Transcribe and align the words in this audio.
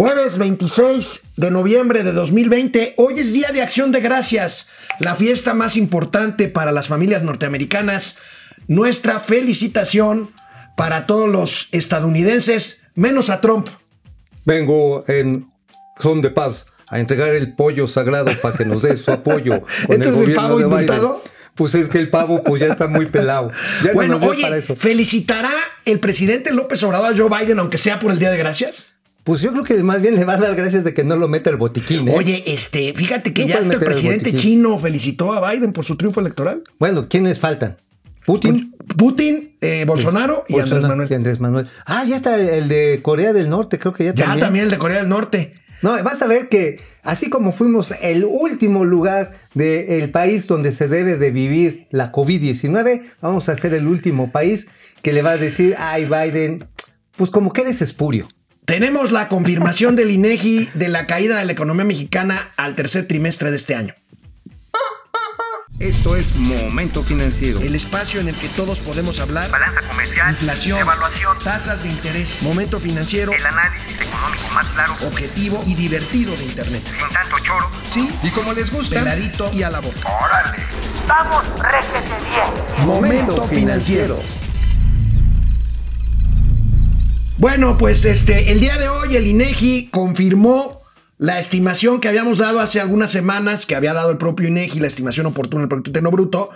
Jueves 0.00 0.38
26 0.38 1.20
de 1.36 1.50
noviembre 1.50 2.02
de 2.02 2.12
2020, 2.12 2.94
hoy 2.96 3.18
es 3.18 3.34
Día 3.34 3.50
de 3.52 3.60
Acción 3.60 3.92
de 3.92 4.00
Gracias, 4.00 4.66
la 4.98 5.14
fiesta 5.14 5.52
más 5.52 5.76
importante 5.76 6.48
para 6.48 6.72
las 6.72 6.88
familias 6.88 7.22
norteamericanas. 7.22 8.16
Nuestra 8.66 9.20
felicitación 9.20 10.30
para 10.74 11.06
todos 11.06 11.28
los 11.28 11.68
estadounidenses, 11.72 12.82
menos 12.94 13.28
a 13.28 13.42
Trump. 13.42 13.68
Vengo 14.46 15.04
en 15.06 15.46
son 15.98 16.22
de 16.22 16.30
paz 16.30 16.66
a 16.88 16.98
entregar 16.98 17.28
el 17.34 17.52
pollo 17.52 17.86
sagrado 17.86 18.30
para 18.40 18.56
que 18.56 18.64
nos 18.64 18.80
dé 18.80 18.96
su 18.96 19.10
apoyo 19.10 19.64
con 19.86 20.02
el 20.02 20.12
gobierno 20.12 20.56
de 20.56 20.66
Biden. 20.66 21.00
Pues 21.54 21.74
es 21.74 21.90
que 21.90 21.98
el 21.98 22.08
pavo 22.08 22.42
pues 22.42 22.62
ya 22.62 22.68
está 22.68 22.88
muy 22.88 23.04
pelado. 23.04 23.52
bueno, 23.92 24.16
oye, 24.16 24.62
¿felicitará 24.62 25.52
el 25.84 26.00
presidente 26.00 26.52
López 26.52 26.82
Obrador 26.84 27.12
a 27.12 27.14
Joe 27.14 27.28
Biden 27.28 27.58
aunque 27.58 27.76
sea 27.76 28.00
por 28.00 28.10
el 28.10 28.18
Día 28.18 28.30
de 28.30 28.38
Gracias? 28.38 28.94
Pues 29.24 29.42
yo 29.42 29.52
creo 29.52 29.64
que 29.64 29.82
más 29.82 30.00
bien 30.00 30.14
le 30.14 30.24
va 30.24 30.34
a 30.34 30.38
dar 30.38 30.54
gracias 30.54 30.84
de 30.84 30.94
que 30.94 31.04
no 31.04 31.16
lo 31.16 31.28
meta 31.28 31.50
el 31.50 31.56
botiquín. 31.56 32.08
¿eh? 32.08 32.14
Oye, 32.16 32.42
este, 32.46 32.92
fíjate 32.94 33.32
que 33.32 33.46
ya 33.46 33.58
hasta 33.58 33.74
el 33.74 33.78
presidente 33.78 34.34
chino 34.34 34.78
felicitó 34.78 35.32
a 35.32 35.50
Biden 35.50 35.72
por 35.72 35.84
su 35.84 35.96
triunfo 35.96 36.20
electoral. 36.20 36.62
Bueno, 36.78 37.08
¿quiénes 37.08 37.38
faltan? 37.38 37.76
Putin. 38.26 38.74
Putin, 38.96 39.56
eh, 39.60 39.84
Bolsonaro 39.86 40.44
y 40.48 40.58
Andrés 40.58 40.82
Manuel. 40.82 41.12
Andrés 41.12 41.40
Manuel. 41.40 41.66
Ah, 41.84 42.04
ya 42.04 42.16
está 42.16 42.38
el 42.38 42.68
de 42.68 43.00
Corea 43.02 43.32
del 43.32 43.50
Norte, 43.50 43.78
creo 43.78 43.92
que 43.92 44.04
ya, 44.04 44.14
ya 44.14 44.24
también. 44.24 44.40
también 44.40 44.64
el 44.66 44.70
de 44.70 44.78
Corea 44.78 44.98
del 44.98 45.08
Norte. 45.08 45.52
No, 45.82 46.02
vas 46.02 46.20
a 46.20 46.26
ver 46.26 46.48
que 46.48 46.78
así 47.02 47.30
como 47.30 47.52
fuimos 47.52 47.94
el 48.02 48.24
último 48.24 48.84
lugar 48.84 49.32
del 49.54 50.10
país 50.10 50.46
donde 50.46 50.72
se 50.72 50.88
debe 50.88 51.16
de 51.16 51.30
vivir 51.30 51.86
la 51.90 52.12
COVID-19, 52.12 53.02
vamos 53.22 53.48
a 53.48 53.56
ser 53.56 53.74
el 53.74 53.86
último 53.86 54.30
país 54.30 54.68
que 55.02 55.12
le 55.12 55.22
va 55.22 55.30
a 55.32 55.36
decir, 55.38 55.74
ay 55.78 56.04
Biden, 56.04 56.64
pues 57.16 57.30
como 57.30 57.52
que 57.52 57.62
eres 57.62 57.80
espurio. 57.80 58.28
Tenemos 58.70 59.10
la 59.10 59.26
confirmación 59.26 59.96
del 59.96 60.12
INEGI 60.12 60.70
de 60.74 60.88
la 60.88 61.08
caída 61.08 61.36
de 61.36 61.44
la 61.44 61.50
economía 61.50 61.84
mexicana 61.84 62.52
al 62.56 62.76
tercer 62.76 63.08
trimestre 63.08 63.50
de 63.50 63.56
este 63.56 63.74
año. 63.74 63.94
Esto 65.80 66.14
es 66.14 66.36
Momento 66.36 67.02
Financiero. 67.02 67.58
El 67.58 67.74
espacio 67.74 68.20
en 68.20 68.28
el 68.28 68.36
que 68.36 68.46
todos 68.50 68.78
podemos 68.78 69.18
hablar. 69.18 69.50
Balanza 69.50 69.80
comercial. 69.88 70.30
Inflación. 70.30 70.78
Evaluación. 70.78 71.36
Tasas 71.42 71.82
de 71.82 71.88
interés. 71.88 72.42
Momento 72.42 72.78
Financiero. 72.78 73.32
El 73.32 73.44
análisis 73.44 74.00
económico 74.00 74.48
más 74.54 74.66
claro. 74.68 74.92
Objetivo 75.04 75.64
y 75.66 75.74
divertido 75.74 76.36
de 76.36 76.44
Internet. 76.44 76.82
Sin 76.84 77.12
tanto 77.12 77.38
choro. 77.40 77.68
Sí. 77.88 78.08
Y 78.22 78.30
como 78.30 78.52
les 78.52 78.70
gusta. 78.70 79.00
Peladito 79.00 79.50
y 79.52 79.64
a 79.64 79.70
la 79.70 79.80
boca. 79.80 80.08
¡Órale! 80.08 80.58
¡Vamos, 81.08 81.42
réjete 81.58 82.14
bien! 82.30 82.86
Momento 82.86 83.48
Financiero. 83.48 84.22
Bueno, 87.40 87.78
pues 87.78 88.04
este, 88.04 88.52
el 88.52 88.60
día 88.60 88.76
de 88.76 88.90
hoy 88.90 89.16
el 89.16 89.26
INEGI 89.26 89.88
confirmó 89.90 90.82
la 91.16 91.40
estimación 91.40 91.98
que 91.98 92.06
habíamos 92.06 92.36
dado 92.36 92.60
hace 92.60 92.82
algunas 92.82 93.10
semanas, 93.10 93.64
que 93.64 93.74
había 93.74 93.94
dado 93.94 94.10
el 94.10 94.18
propio 94.18 94.46
INEGI, 94.48 94.78
la 94.78 94.88
estimación 94.88 95.24
oportuna 95.24 95.62
del 95.62 95.70
Producto 95.70 95.88
Interno 95.88 96.10
Bruto, 96.10 96.50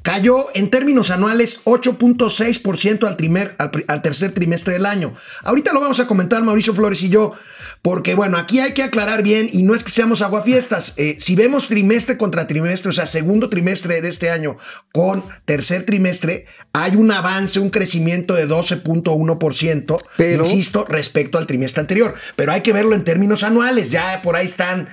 cayó 0.00 0.46
en 0.54 0.70
términos 0.70 1.10
anuales 1.10 1.62
8.6% 1.64 3.06
al, 3.06 3.54
al, 3.58 3.84
al, 3.86 4.00
tercer 4.00 4.32
trimestre 4.32 4.72
del 4.72 4.86
año. 4.86 5.12
Ahorita 5.42 5.74
lo 5.74 5.80
vamos 5.82 6.00
a 6.00 6.06
comentar 6.06 6.42
Mauricio 6.42 6.74
Flores 6.74 7.02
y 7.02 7.10
yo, 7.10 7.34
porque 7.82 8.14
bueno, 8.14 8.36
aquí 8.36 8.60
hay 8.60 8.74
que 8.74 8.82
aclarar 8.82 9.22
bien 9.22 9.48
y 9.50 9.62
no 9.62 9.74
es 9.74 9.84
que 9.84 9.90
seamos 9.90 10.20
aguafiestas. 10.20 10.92
Eh, 10.96 11.16
si 11.18 11.34
vemos 11.34 11.68
trimestre 11.68 12.18
contra 12.18 12.46
trimestre, 12.46 12.90
o 12.90 12.92
sea, 12.92 13.06
segundo 13.06 13.48
trimestre 13.48 14.02
de 14.02 14.08
este 14.08 14.30
año 14.30 14.58
con 14.92 15.24
tercer 15.46 15.86
trimestre, 15.86 16.44
hay 16.74 16.96
un 16.96 17.10
avance, 17.10 17.58
un 17.58 17.70
crecimiento 17.70 18.34
de 18.34 18.46
12.1%, 18.46 19.96
pero 20.18 20.44
insisto, 20.44 20.84
respecto 20.88 21.38
al 21.38 21.46
trimestre 21.46 21.80
anterior. 21.80 22.14
Pero 22.36 22.52
hay 22.52 22.60
que 22.60 22.74
verlo 22.74 22.94
en 22.94 23.04
términos 23.04 23.42
anuales. 23.42 23.90
Ya 23.90 24.20
por 24.22 24.36
ahí 24.36 24.46
están 24.46 24.88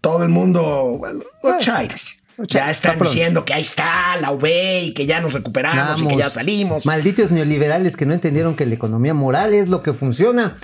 todo 0.00 0.22
el 0.22 0.30
mundo, 0.30 0.96
bueno, 0.98 1.20
los 1.42 1.58
chairos. 1.60 2.18
Ya 2.38 2.70
están 2.70 2.98
diciendo 2.98 3.44
que 3.44 3.52
ahí 3.52 3.62
está 3.62 4.16
la 4.16 4.32
UV 4.32 4.46
y 4.82 4.94
que 4.94 5.04
ya 5.04 5.20
nos 5.20 5.34
recuperamos 5.34 6.00
y 6.00 6.08
que 6.08 6.16
ya 6.16 6.30
salimos. 6.30 6.86
Malditos 6.86 7.30
neoliberales 7.30 7.94
que 7.94 8.06
no 8.06 8.14
entendieron 8.14 8.56
que 8.56 8.64
la 8.64 8.74
economía 8.74 9.12
moral 9.12 9.52
es 9.52 9.68
lo 9.68 9.82
que 9.82 9.92
funciona. 9.92 10.56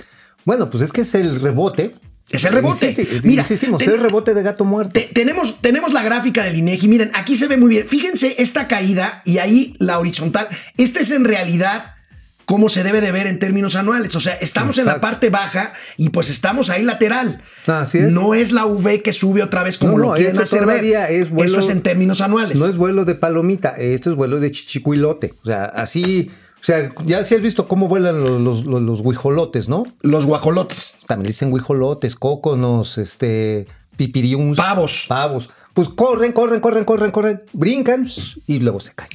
Bueno, 0.45 0.69
pues 0.69 0.83
es 0.83 0.91
que 0.91 1.01
es 1.01 1.15
el 1.15 1.39
rebote. 1.39 1.95
Es 2.29 2.43
el 2.45 2.53
rebote. 2.53 2.89
Insisti, 2.89 3.27
Mira, 3.27 3.41
insistimos, 3.41 3.81
es 3.81 3.87
el 3.87 3.99
rebote 3.99 4.33
de 4.33 4.43
gato 4.43 4.65
muerto. 4.65 4.93
Te, 4.93 5.09
tenemos, 5.13 5.61
tenemos 5.61 5.93
la 5.93 6.03
gráfica 6.03 6.43
del 6.43 6.57
INEGI. 6.57 6.87
Miren, 6.87 7.11
aquí 7.13 7.35
se 7.35 7.47
ve 7.47 7.57
muy 7.57 7.69
bien. 7.69 7.87
Fíjense 7.87 8.35
esta 8.37 8.67
caída 8.67 9.21
y 9.25 9.39
ahí 9.39 9.75
la 9.79 9.99
horizontal. 9.99 10.47
Esta 10.77 10.99
es 10.99 11.11
en 11.11 11.25
realidad 11.25 11.95
cómo 12.49 12.67
se 12.67 12.83
debe 12.83 12.99
de 12.99 13.11
ver 13.11 13.27
en 13.27 13.37
términos 13.37 13.75
anuales. 13.75 14.15
O 14.15 14.19
sea, 14.19 14.33
estamos 14.33 14.77
Exacto. 14.77 14.89
en 14.89 14.95
la 14.95 15.01
parte 15.01 15.29
baja 15.29 15.73
y 15.97 16.09
pues 16.09 16.31
estamos 16.31 16.71
ahí 16.71 16.83
lateral. 16.83 17.43
Así 17.67 17.99
es. 17.99 18.11
No 18.11 18.33
es 18.33 18.51
la 18.51 18.65
V 18.65 19.03
que 19.03 19.13
sube 19.13 19.43
otra 19.43 19.63
vez 19.63 19.77
como 19.77 19.93
no, 19.93 19.97
no, 19.97 20.09
lo 20.09 20.15
quieren 20.15 20.39
hacer 20.39 20.65
ver. 20.65 20.83
Es 20.83 21.29
vuelo, 21.29 21.45
esto 21.45 21.59
es 21.59 21.69
en 21.69 21.83
términos 21.83 22.21
anuales. 22.21 22.57
No 22.57 22.65
es 22.65 22.75
vuelo 22.75 23.05
de 23.05 23.13
palomita, 23.13 23.75
esto 23.77 24.09
es 24.09 24.15
vuelo 24.15 24.39
de 24.39 24.49
chichicuilote. 24.49 25.35
O 25.43 25.45
sea, 25.45 25.65
así... 25.65 26.31
O 26.61 26.63
sea, 26.63 26.91
ya 27.05 27.23
si 27.23 27.35
has 27.35 27.41
visto 27.41 27.67
cómo 27.67 27.87
vuelan 27.87 28.21
los, 28.21 28.41
los, 28.41 28.65
los, 28.65 28.81
los 28.81 29.03
guijolotes, 29.03 29.69
¿no? 29.69 29.85
Los 30.01 30.25
guajolotes. 30.25 30.93
También 31.07 31.27
dicen 31.27 31.51
guijolotes, 31.53 32.15
cóconos, 32.15 32.97
este, 32.97 33.67
pipiriuns. 33.95 34.57
Pavos. 34.57 35.05
Pavos. 35.07 35.49
Pues 35.73 35.89
corren, 35.89 36.33
corren, 36.33 36.59
corren, 36.59 36.83
corren, 36.83 37.11
corren, 37.11 37.43
brincan 37.53 38.07
y 38.47 38.59
luego 38.59 38.79
se 38.79 38.93
caen. 38.93 39.09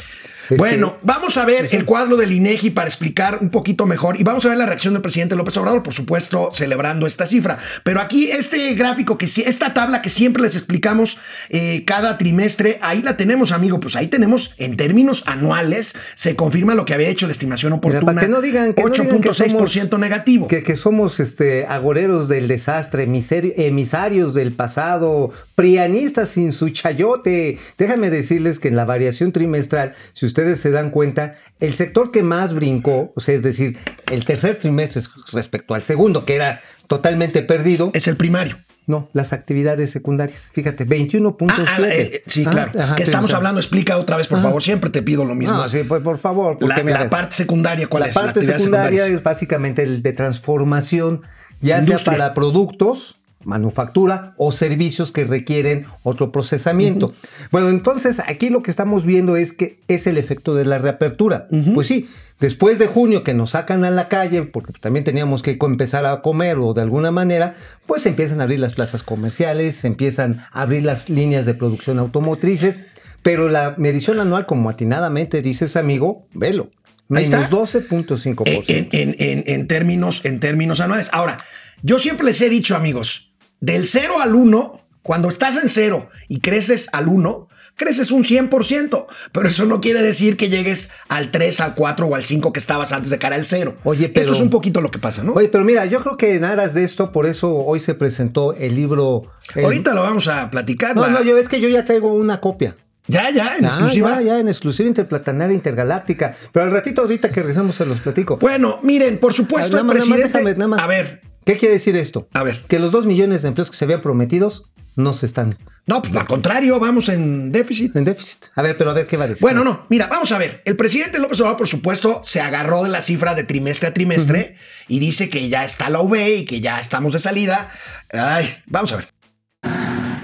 Este, 0.44 0.56
bueno, 0.56 0.98
vamos 1.02 1.36
a 1.36 1.44
ver 1.44 1.68
el 1.72 1.84
cuadro 1.84 2.16
del 2.16 2.32
INEGI 2.32 2.70
para 2.70 2.88
explicar 2.88 3.38
un 3.40 3.50
poquito 3.50 3.86
mejor 3.86 4.20
y 4.20 4.24
vamos 4.24 4.44
a 4.44 4.50
ver 4.50 4.58
la 4.58 4.66
reacción 4.66 4.94
del 4.94 5.02
presidente 5.02 5.36
López 5.36 5.56
Obrador, 5.56 5.82
por 5.82 5.94
supuesto, 5.94 6.50
celebrando 6.52 7.06
esta 7.06 7.26
cifra. 7.26 7.58
Pero 7.82 8.00
aquí 8.00 8.30
este 8.30 8.74
gráfico, 8.74 9.16
que 9.16 9.24
esta 9.24 9.72
tabla 9.72 10.02
que 10.02 10.10
siempre 10.10 10.42
les 10.42 10.56
explicamos 10.56 11.18
eh, 11.48 11.84
cada 11.86 12.18
trimestre, 12.18 12.78
ahí 12.82 13.02
la 13.02 13.16
tenemos, 13.16 13.52
amigo. 13.52 13.80
Pues 13.80 13.96
ahí 13.96 14.08
tenemos 14.08 14.54
en 14.58 14.76
términos 14.76 15.22
anuales, 15.26 15.94
se 16.14 16.36
confirma 16.36 16.74
lo 16.74 16.84
que 16.84 16.94
había 16.94 17.08
hecho 17.08 17.26
la 17.26 17.32
estimación 17.32 17.72
oportuna. 17.72 18.00
Mira, 18.00 18.14
para 18.14 18.26
que 18.26 18.32
no 18.32 18.40
digan 18.40 18.74
que 18.74 18.82
8.6% 18.82 19.90
no 19.90 19.98
negativo. 19.98 20.48
Que, 20.48 20.62
que, 20.62 20.76
somos 20.76 21.20
este, 21.20 21.66
agoreros 21.66 22.28
del 22.28 22.48
desastre, 22.48 23.04
emisarios 23.04 24.34
del 24.34 24.52
pasado, 24.52 25.32
prianistas 25.54 26.28
sin 26.28 26.52
su 26.52 26.68
chayote. 26.68 27.58
Déjame 27.78 28.10
decirles 28.10 28.58
que 28.58 28.68
en 28.68 28.76
la 28.76 28.84
variación 28.84 29.32
trimestral, 29.32 29.94
si 30.12 30.26
ustedes 30.34 30.60
se 30.60 30.72
dan 30.72 30.90
cuenta, 30.90 31.34
el 31.60 31.74
sector 31.74 32.10
que 32.10 32.24
más 32.24 32.54
brincó, 32.54 33.12
o 33.14 33.20
sea, 33.20 33.36
es 33.36 33.44
decir, 33.44 33.78
el 34.10 34.24
tercer 34.24 34.58
trimestre 34.58 35.02
respecto 35.32 35.74
al 35.74 35.82
segundo, 35.82 36.24
que 36.24 36.34
era 36.34 36.60
totalmente 36.88 37.42
perdido, 37.42 37.92
es 37.94 38.08
el 38.08 38.16
primario. 38.16 38.58
No, 38.86 39.08
las 39.14 39.32
actividades 39.32 39.90
secundarias. 39.90 40.50
Fíjate, 40.52 40.86
21.7. 40.86 41.52
Ah, 41.56 41.64
ah, 41.66 41.88
eh, 41.88 42.22
sí, 42.26 42.44
claro. 42.44 42.72
Ah, 42.74 42.82
ajá, 42.82 42.96
que 42.96 43.04
estamos 43.04 43.30
sí, 43.30 43.36
hablando, 43.36 43.58
explica 43.60 43.96
otra 43.96 44.18
vez, 44.18 44.26
por 44.26 44.42
favor. 44.42 44.62
Siempre 44.62 44.90
te 44.90 45.00
pido 45.00 45.24
lo 45.24 45.34
mismo. 45.34 45.56
No, 45.56 45.68
sí, 45.70 45.84
pues 45.84 46.02
por 46.02 46.18
favor. 46.18 46.58
La, 46.60 46.82
la, 46.82 47.08
parte 47.08 47.34
secundaria, 47.34 47.86
¿cuál 47.86 48.02
la 48.02 48.08
es? 48.08 48.14
Parte 48.14 48.40
la 48.40 48.46
parte 48.46 48.58
secundaria 48.58 49.06
es 49.06 49.22
básicamente 49.22 49.84
el 49.84 50.02
de 50.02 50.12
transformación, 50.12 51.22
ya 51.62 51.78
Industria. 51.78 51.98
sea 51.98 52.12
para 52.12 52.34
productos, 52.34 53.16
manufactura 53.44 54.34
o 54.36 54.52
servicios 54.52 55.12
que 55.12 55.24
requieren 55.24 55.86
otro 56.02 56.32
procesamiento. 56.32 57.06
Uh 57.06 57.10
-huh. 57.10 57.48
Bueno, 57.50 57.68
entonces 57.68 58.20
aquí 58.20 58.50
lo 58.50 58.62
que 58.62 58.70
estamos 58.70 59.04
viendo 59.04 59.36
es 59.36 59.52
que 59.52 59.76
es 59.88 60.06
el 60.06 60.18
efecto 60.18 60.54
de 60.54 60.64
la 60.64 60.78
reapertura. 60.78 61.46
Uh 61.50 61.56
-huh. 61.56 61.74
Pues 61.74 61.86
sí, 61.86 62.08
después 62.40 62.78
de 62.78 62.86
junio 62.86 63.24
que 63.24 63.34
nos 63.34 63.50
sacan 63.50 63.84
a 63.84 63.90
la 63.90 64.08
calle, 64.08 64.42
porque 64.42 64.72
también 64.80 65.04
teníamos 65.04 65.42
que 65.42 65.58
empezar 65.60 66.04
a 66.06 66.20
comer 66.20 66.58
o 66.58 66.74
de 66.74 66.82
alguna 66.82 67.10
manera, 67.10 67.54
pues 67.86 68.06
empiezan 68.06 68.40
a 68.40 68.44
abrir 68.44 68.60
las 68.60 68.74
plazas 68.74 69.02
comerciales, 69.02 69.76
se 69.76 69.86
empiezan 69.86 70.44
a 70.52 70.62
abrir 70.62 70.82
las 70.82 71.08
líneas 71.08 71.46
de 71.46 71.54
producción 71.54 71.98
automotrices, 71.98 72.78
pero 73.22 73.48
la 73.48 73.74
medición 73.78 74.20
anual, 74.20 74.44
como 74.44 74.68
atinadamente 74.68 75.40
dices, 75.40 75.76
amigo, 75.76 76.26
velo. 76.34 76.70
Menos 77.08 77.50
12.5%. 77.50 78.64
En, 78.66 78.88
en, 78.92 79.16
en, 79.18 79.44
en, 79.46 79.66
términos, 79.66 80.22
en 80.24 80.40
términos 80.40 80.80
anuales. 80.80 81.10
Ahora, 81.12 81.38
yo 81.82 81.98
siempre 81.98 82.26
les 82.26 82.40
he 82.40 82.48
dicho, 82.48 82.76
amigos, 82.76 83.33
del 83.64 83.86
0 83.86 84.20
al 84.20 84.34
1, 84.34 84.80
cuando 85.02 85.28
estás 85.28 85.56
en 85.56 85.70
0 85.70 86.08
y 86.28 86.40
creces 86.40 86.88
al 86.92 87.08
1, 87.08 87.48
creces 87.76 88.10
un 88.10 88.24
100%, 88.24 89.06
pero 89.32 89.48
eso 89.48 89.64
no 89.64 89.80
quiere 89.80 90.02
decir 90.02 90.36
que 90.36 90.48
llegues 90.48 90.92
al 91.08 91.30
3, 91.30 91.60
al 91.60 91.74
4 91.74 92.06
o 92.06 92.14
al 92.14 92.24
5 92.24 92.52
que 92.52 92.60
estabas 92.60 92.92
antes 92.92 93.10
de 93.10 93.18
cara 93.18 93.36
al 93.36 93.46
0. 93.46 93.76
Oye, 93.84 94.10
pero, 94.10 94.26
Esto 94.26 94.34
es 94.34 94.42
un 94.42 94.50
poquito 94.50 94.82
lo 94.82 94.90
que 94.90 94.98
pasa, 94.98 95.22
¿no? 95.22 95.32
Oye, 95.32 95.48
pero 95.48 95.64
mira, 95.64 95.86
yo 95.86 96.02
creo 96.02 96.16
que 96.16 96.34
en 96.34 96.44
aras 96.44 96.74
de 96.74 96.84
esto, 96.84 97.10
por 97.10 97.26
eso 97.26 97.54
hoy 97.54 97.80
se 97.80 97.94
presentó 97.94 98.54
el 98.54 98.74
libro... 98.74 99.22
El... 99.54 99.64
Ahorita 99.64 99.94
lo 99.94 100.02
vamos 100.02 100.28
a 100.28 100.50
platicar. 100.50 100.94
No, 100.94 101.02
la... 101.02 101.08
no, 101.08 101.22
yo 101.22 101.38
es 101.38 101.48
que 101.48 101.60
yo 101.60 101.68
ya 101.68 101.84
traigo 101.84 102.12
una 102.12 102.40
copia. 102.40 102.76
Ya, 103.06 103.30
ya, 103.30 103.56
en 103.56 103.64
ah, 103.64 103.68
exclusiva. 103.68 104.16
Ya, 104.16 104.22
ya, 104.22 104.40
en 104.40 104.48
exclusiva 104.48 104.88
interplatanaria 104.88 105.54
intergaláctica. 105.54 106.34
Pero 106.52 106.66
al 106.66 106.72
ratito, 106.72 107.02
ahorita 107.02 107.30
que 107.30 107.40
regresamos, 107.40 107.76
se 107.76 107.84
los 107.84 108.00
platico. 108.00 108.38
Bueno, 108.38 108.78
miren, 108.82 109.18
por 109.18 109.34
supuesto, 109.34 109.78
el 109.78 109.86
presidente... 109.86 110.28
Nada 110.28 110.28
más, 110.28 110.32
déjame, 110.32 110.54
nada 110.54 110.68
más. 110.68 110.80
A 110.80 110.86
ver, 110.86 111.20
¿Qué 111.44 111.56
quiere 111.56 111.74
decir 111.74 111.96
esto? 111.96 112.28
A 112.32 112.42
ver. 112.42 112.62
Que 112.68 112.78
los 112.78 112.92
dos 112.92 113.06
millones 113.06 113.42
de 113.42 113.48
empleos 113.48 113.70
que 113.70 113.76
se 113.76 113.84
habían 113.84 114.00
prometidos 114.00 114.64
no 114.96 115.12
se 115.12 115.26
están 115.26 115.58
No, 115.86 116.00
pues 116.02 116.14
al 116.14 116.26
contrario, 116.26 116.78
vamos 116.78 117.08
en 117.08 117.50
déficit. 117.50 117.94
en 117.96 118.04
déficit. 118.04 118.46
A 118.54 118.62
ver, 118.62 118.76
pero 118.76 118.90
a 118.90 118.94
ver 118.94 119.06
qué 119.06 119.16
va 119.16 119.24
a 119.24 119.28
decir. 119.28 119.42
Bueno, 119.42 119.64
no, 119.64 119.86
mira, 119.90 120.06
vamos 120.06 120.32
a 120.32 120.38
ver. 120.38 120.62
El 120.64 120.76
presidente 120.76 121.18
López 121.18 121.40
Obrador, 121.40 121.58
por 121.58 121.68
supuesto, 121.68 122.22
se 122.24 122.40
agarró 122.40 122.84
de 122.84 122.88
la 122.90 123.02
cifra 123.02 123.34
de 123.34 123.44
trimestre 123.44 123.88
a 123.88 123.94
trimestre 123.94 124.56
y 124.88 124.98
dice 125.00 125.28
que 125.28 125.48
ya 125.48 125.64
está 125.64 125.90
la 125.90 126.00
UV 126.00 126.14
y 126.38 126.44
que 126.44 126.60
ya 126.60 126.80
estamos 126.80 127.12
de 127.12 127.18
salida. 127.18 127.70
Ay, 128.12 128.54
vamos 128.66 128.92
a 128.92 128.96
ver. 128.96 129.08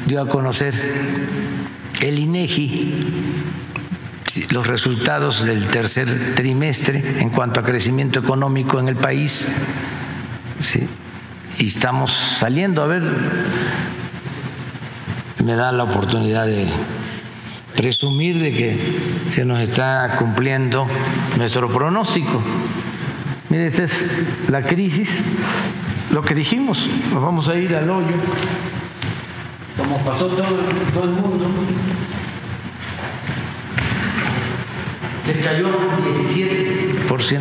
dio 0.06 0.22
a 0.22 0.28
conocer 0.28 0.74
el 2.00 2.18
INEGI 2.18 2.94
los 4.52 4.66
resultados 4.66 5.44
del 5.44 5.66
tercer 5.68 6.06
trimestre 6.36 7.02
en 7.18 7.30
cuanto 7.30 7.58
a 7.60 7.64
crecimiento 7.64 8.20
económico 8.20 8.78
en 8.78 8.88
el 8.88 8.96
país. 8.96 9.48
Sí, 10.60 10.86
y 11.58 11.66
estamos 11.66 12.12
saliendo 12.12 12.82
a 12.82 12.86
ver, 12.86 13.02
me 15.44 15.54
da 15.54 15.72
la 15.72 15.84
oportunidad 15.84 16.46
de 16.46 16.68
presumir 17.76 18.38
de 18.38 18.52
que 18.52 18.78
se 19.28 19.44
nos 19.44 19.60
está 19.60 20.16
cumpliendo 20.18 20.86
nuestro 21.36 21.72
pronóstico. 21.72 22.42
Mire, 23.48 23.66
esta 23.66 23.84
es 23.84 24.06
la 24.48 24.62
crisis, 24.62 25.22
lo 26.10 26.22
que 26.22 26.34
dijimos, 26.34 26.88
nos 27.12 27.22
vamos 27.22 27.48
a 27.48 27.56
ir 27.56 27.74
al 27.74 27.88
hoyo 27.90 28.14
como 29.80 29.96
pasó 30.04 30.26
todo, 30.26 30.58
todo 30.92 31.04
el 31.04 31.10
mundo, 31.10 31.46
se 35.24 35.40
cayó 35.40 35.68
17% 35.68 37.40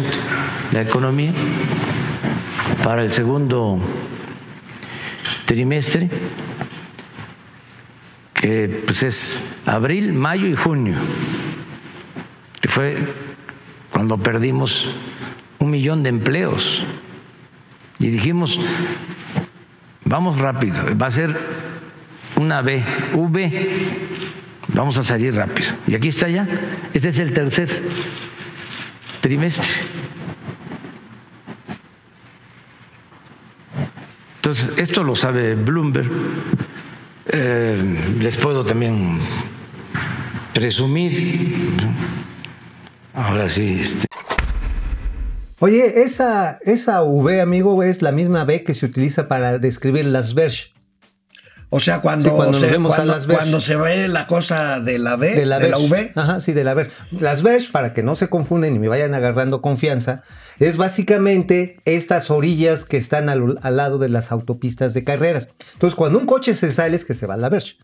la 0.71 0.81
economía 0.81 1.33
para 2.84 3.04
el 3.04 3.12
segundo 3.12 3.80
trimestre, 5.46 6.10
que 8.34 8.84
pues 8.86 9.04
es 9.04 9.42
abril, 9.66 10.14
mayo 10.14 10.48
y 10.48 10.56
junio, 10.56 10.96
que 12.62 12.68
fue 12.68 12.98
cuando 13.92 14.18
perdimos 14.18 14.90
un 15.60 15.70
millón 15.70 16.04
de 16.04 16.10
empleos. 16.10 16.84
Y 18.00 18.08
dijimos, 18.08 18.58
vamos 20.06 20.40
rápido, 20.40 20.98
va 20.98 21.08
a 21.08 21.12
ser 21.12 21.36
una 22.38 22.62
B, 22.62 22.84
V, 23.14 23.70
vamos 24.70 24.98
a 24.98 25.04
salir 25.04 25.36
rápido. 25.36 25.70
Y 25.86 25.96
aquí 25.96 26.08
está 26.08 26.30
ya, 26.30 26.48
este 26.94 27.10
es 27.10 27.20
el 27.20 27.34
tercer 27.34 27.70
trimestre. 29.20 29.99
Entonces, 34.50 34.80
esto 34.80 35.04
lo 35.04 35.16
sabe 35.16 35.54
Bloomberg. 35.54 36.10
Eh, 37.31 38.16
les 38.19 38.36
puedo 38.38 38.66
también 38.66 39.19
presumir. 40.56 41.13
Ahora 43.13 43.48
sí, 43.48 43.78
este, 43.80 44.07
Oye, 45.60 46.01
esa, 46.01 46.57
esa 46.63 47.04
V, 47.04 47.42
amigo, 47.42 47.84
es 47.84 48.01
la 48.01 48.12
misma 48.12 48.44
B 48.44 48.63
que 48.63 48.74
se 48.74 48.88
utiliza 48.88 49.28
para 49.28 49.60
describir 49.60 50.06
las 50.06 50.34
Verge. 50.34 50.72
O 51.71 51.80
sea, 51.80 52.01
cuando, 52.01 52.30
Sí, 52.30 52.36
cuando 52.36 52.57
se, 52.60 52.66
vemos 52.66 52.94
a 52.94 52.95
cuando, 52.98 53.13
las 53.13 53.27
Verge. 53.27 53.42
cuando 53.42 53.62
se 53.62 53.75
ve 53.75 54.07
la 54.07 54.25
cosa 54.25 54.80
de 54.80 54.98
la 54.98 55.16
B, 55.18 55.36
De 55.36 55.45
la, 55.45 55.60
de 55.60 55.69
la 55.69 55.77
Verge. 55.77 55.88
V, 55.92 56.12
Ajá, 56.16 56.42
sí, 56.42 56.54
de 56.54 56.63
la 56.63 56.74
Verge. 56.74 56.92
Las 57.12 57.44
Verge, 57.44 57.71
para 57.71 57.94
que 57.94 58.01
no 58.01 58.16
se 58.16 58.27
confunden 58.27 58.75
y 58.75 58.80
me 58.80 58.88
vayan 58.88 59.13
agarrando 59.13 59.62
confianza, 59.62 60.24
es 60.60 60.77
básicamente 60.77 61.80
estas 61.86 62.31
orillas 62.31 62.86
que 62.86 62.98
están 62.98 63.30
al, 63.30 63.60
al 63.62 63.77
lado 63.77 64.00
de 64.00 64.10
las 64.10 64.31
autopistas 64.31 64.95
de 64.95 65.04
carreras. 65.04 65.50
Entonces, 65.74 65.95
cuando 65.95 66.18
un 66.18 66.25
coche 66.25 66.56
se 66.56 66.71
sale 66.71 66.95
es 66.95 67.06
que 67.06 67.13
se 67.13 67.27
va 67.27 67.36
a 67.36 67.38
la 67.38 67.50
Verge. 67.50 67.75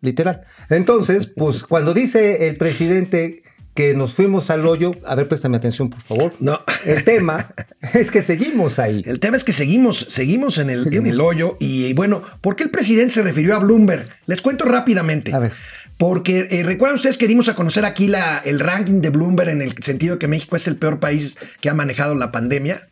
Literal. 0.00 0.42
Entonces, 0.70 1.26
pues 1.26 1.62
cuando 1.62 1.94
dice 1.94 2.48
el 2.48 2.56
presidente 2.56 3.42
que 3.74 3.94
nos 3.94 4.14
fuimos 4.14 4.50
al 4.50 4.66
hoyo, 4.66 4.92
a 5.06 5.14
ver, 5.14 5.28
préstame 5.28 5.56
atención, 5.56 5.88
por 5.88 6.00
favor. 6.00 6.32
No. 6.40 6.60
El 6.84 7.04
tema 7.04 7.54
es 7.94 8.10
que 8.10 8.22
seguimos 8.22 8.78
ahí. 8.78 9.04
El 9.06 9.20
tema 9.20 9.36
es 9.36 9.44
que 9.44 9.52
seguimos, 9.52 10.06
seguimos 10.08 10.58
en 10.58 10.70
el, 10.70 10.92
en 10.92 11.06
el 11.06 11.20
hoyo. 11.20 11.56
Y, 11.60 11.86
y 11.86 11.92
bueno, 11.94 12.22
¿por 12.40 12.56
qué 12.56 12.64
el 12.64 12.70
presidente 12.70 13.14
se 13.14 13.22
refirió 13.22 13.54
a 13.54 13.58
Bloomberg? 13.60 14.04
Les 14.26 14.42
cuento 14.42 14.64
rápidamente. 14.64 15.32
A 15.32 15.38
ver. 15.38 15.52
Porque 15.98 16.46
eh, 16.50 16.62
recuerdan 16.62 16.94
ustedes 16.94 17.18
que 17.18 17.26
dimos 17.26 17.48
a 17.48 17.56
conocer 17.56 17.84
aquí 17.84 18.06
la, 18.06 18.38
el 18.38 18.60
ranking 18.60 19.00
de 19.00 19.10
Bloomberg 19.10 19.50
en 19.50 19.62
el 19.62 19.74
sentido 19.82 20.14
de 20.14 20.18
que 20.20 20.28
México 20.28 20.54
es 20.54 20.68
el 20.68 20.76
peor 20.76 21.00
país 21.00 21.36
que 21.60 21.68
ha 21.68 21.74
manejado 21.74 22.14
la 22.14 22.30
pandemia. 22.30 22.88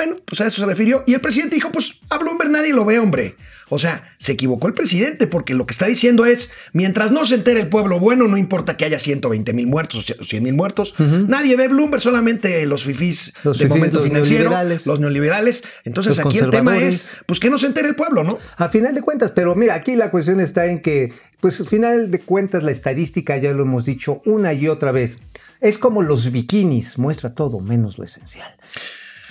Bueno, 0.00 0.16
pues 0.24 0.40
a 0.40 0.46
eso 0.46 0.62
se 0.62 0.66
refirió. 0.66 1.04
Y 1.06 1.12
el 1.12 1.20
presidente 1.20 1.56
dijo, 1.56 1.70
pues 1.70 1.96
a 2.08 2.16
Bloomberg 2.16 2.50
nadie 2.50 2.72
lo 2.72 2.86
ve, 2.86 2.98
hombre. 2.98 3.36
O 3.68 3.78
sea, 3.78 4.14
se 4.18 4.32
equivocó 4.32 4.66
el 4.66 4.72
presidente 4.72 5.26
porque 5.26 5.52
lo 5.52 5.66
que 5.66 5.72
está 5.72 5.84
diciendo 5.84 6.24
es, 6.24 6.52
mientras 6.72 7.12
no 7.12 7.26
se 7.26 7.34
entere 7.34 7.60
el 7.60 7.68
pueblo 7.68 8.00
bueno, 8.00 8.26
no 8.26 8.38
importa 8.38 8.78
que 8.78 8.86
haya 8.86 8.98
120 8.98 9.52
mil 9.52 9.66
muertos 9.66 10.10
o 10.18 10.24
100 10.24 10.42
mil 10.42 10.54
muertos, 10.54 10.94
nadie 10.98 11.54
ve 11.54 11.68
Bloomberg, 11.68 12.00
solamente 12.00 12.64
los 12.64 12.84
fifís 12.84 13.34
Los 13.44 13.58
de 13.58 13.66
fifís, 13.66 13.76
momento 13.76 13.98
los 13.98 14.08
financiero, 14.08 14.44
neoliberales. 14.44 14.86
los 14.86 15.00
neoliberales. 15.00 15.64
Entonces 15.84 16.16
Los 16.16 16.26
aquí 16.26 16.38
el 16.38 16.48
tema 16.48 16.78
es, 16.78 17.18
pues 17.26 17.38
que 17.38 17.50
no 17.50 17.58
se 17.58 17.66
entere 17.66 17.88
el 17.88 17.94
pueblo, 17.94 18.24
¿no? 18.24 18.38
A 18.56 18.70
final 18.70 18.94
de 18.94 19.02
cuentas, 19.02 19.32
pero 19.32 19.54
mira, 19.54 19.74
aquí 19.74 19.96
la 19.96 20.10
cuestión 20.10 20.40
está 20.40 20.64
en 20.64 20.80
que, 20.80 21.12
pues 21.40 21.60
al 21.60 21.66
final 21.66 22.10
de 22.10 22.20
cuentas, 22.20 22.62
la 22.62 22.70
estadística, 22.70 23.36
ya 23.36 23.52
lo 23.52 23.64
hemos 23.64 23.84
dicho 23.84 24.22
una 24.24 24.54
y 24.54 24.66
otra 24.66 24.92
vez, 24.92 25.18
es 25.60 25.76
como 25.76 26.00
los 26.00 26.32
bikinis, 26.32 26.98
muestra 26.98 27.34
todo 27.34 27.60
menos 27.60 27.98
lo 27.98 28.04
esencial. 28.04 28.50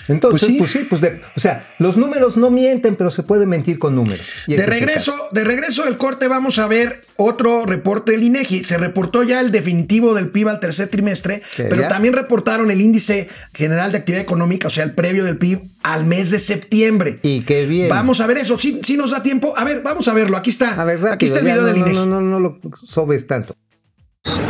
Entonces, 0.10 0.48
Pues 0.50 0.58
pues 0.60 0.72
sí. 0.72 0.80
sí, 0.80 0.86
pues, 0.90 1.00
de- 1.02 1.22
o 1.36 1.40
sea, 1.40 1.66
los 1.78 1.96
números 1.96 2.36
no 2.36 2.52
mienten, 2.52 2.96
pero 2.96 3.12
se 3.12 3.24
puede 3.24 3.46
mentir 3.46 3.80
con 3.80 3.96
números. 3.96 4.26
Y 4.48 4.56
De 4.56 4.64
este 4.64 4.70
regreso, 4.72 5.16
de 5.32 5.44
regreso 5.44 5.86
del 5.86 5.98
corte 5.98 6.28
vamos 6.28 6.60
a 6.60 6.68
ver 6.68 7.02
otro 7.16 7.66
reporte 7.66 8.12
del 8.12 8.24
INEGI. 8.24 8.64
Se 8.64 8.78
reportó 8.78 9.24
ya 9.24 9.40
el 9.40 9.52
definitivo 9.52 10.14
del 10.16 10.30
PIB 10.30 10.50
al 10.50 10.60
tercer 10.60 10.88
trimestre, 10.90 11.42
¿Qué, 11.56 11.64
pero 11.66 11.84
ya? 11.84 11.88
también 11.88 12.14
reportaron 12.14 12.72
el 12.72 12.82
índice 12.82 13.30
general 13.54 13.92
de 13.92 14.00
actividad 14.00 14.22
económica, 14.24 14.68
o 14.68 14.72
sea, 14.72 14.84
el 14.84 14.94
previo 14.96 15.24
del 15.24 15.38
PIB 15.38 15.60
al 15.84 16.06
mes 16.06 16.32
de 16.32 16.40
septiembre. 16.40 17.20
Y 17.24 17.42
qué 17.42 17.66
bien. 17.66 17.90
Vamos 17.90 18.20
a 18.20 18.28
ver 18.28 18.40
eso, 18.40 18.58
si 18.60 18.98
nos 18.98 19.12
da 19.12 19.24
tiempo. 19.24 19.54
A 19.56 19.64
ver, 19.64 19.82
vamos 19.82 20.08
a 20.08 20.14
verlo. 20.14 20.36
Aquí 20.38 20.50
está. 20.50 20.82
A 20.82 20.86
ver, 20.86 20.96
rápido, 21.02 21.14
Aquí 21.14 21.26
está 21.26 21.40
el 21.40 21.46
ya, 21.46 21.52
video 21.54 21.62
no, 21.62 21.68
del 21.68 21.80
no, 21.80 21.86
INEGI. 21.88 21.96
no, 21.98 22.06
no, 22.06 22.22
no 22.22 22.40
lo 22.40 22.60
sobes 22.84 23.28
tanto. 23.28 23.56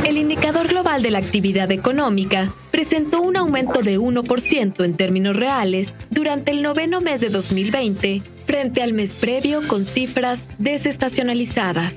El 0.10 0.18
indicador 0.18 0.68
global 0.68 1.04
de 1.04 1.12
la 1.12 1.19
actividad 1.19 1.71
económica 1.71 2.51
presentó 2.71 3.21
un 3.21 3.38
aumento 3.38 3.83
de 3.83 4.00
1% 4.00 4.83
en 4.83 4.95
términos 4.95 5.36
reales 5.36 5.94
durante 6.10 6.51
el 6.51 6.63
noveno 6.63 7.00
mes 7.00 7.21
de 7.21 7.30
2020 7.30 8.24
frente 8.48 8.81
al 8.81 8.94
mes 8.94 9.13
previo 9.13 9.62
con 9.68 9.86
cifras 9.86 10.45
desestacionalizadas. 10.57 11.94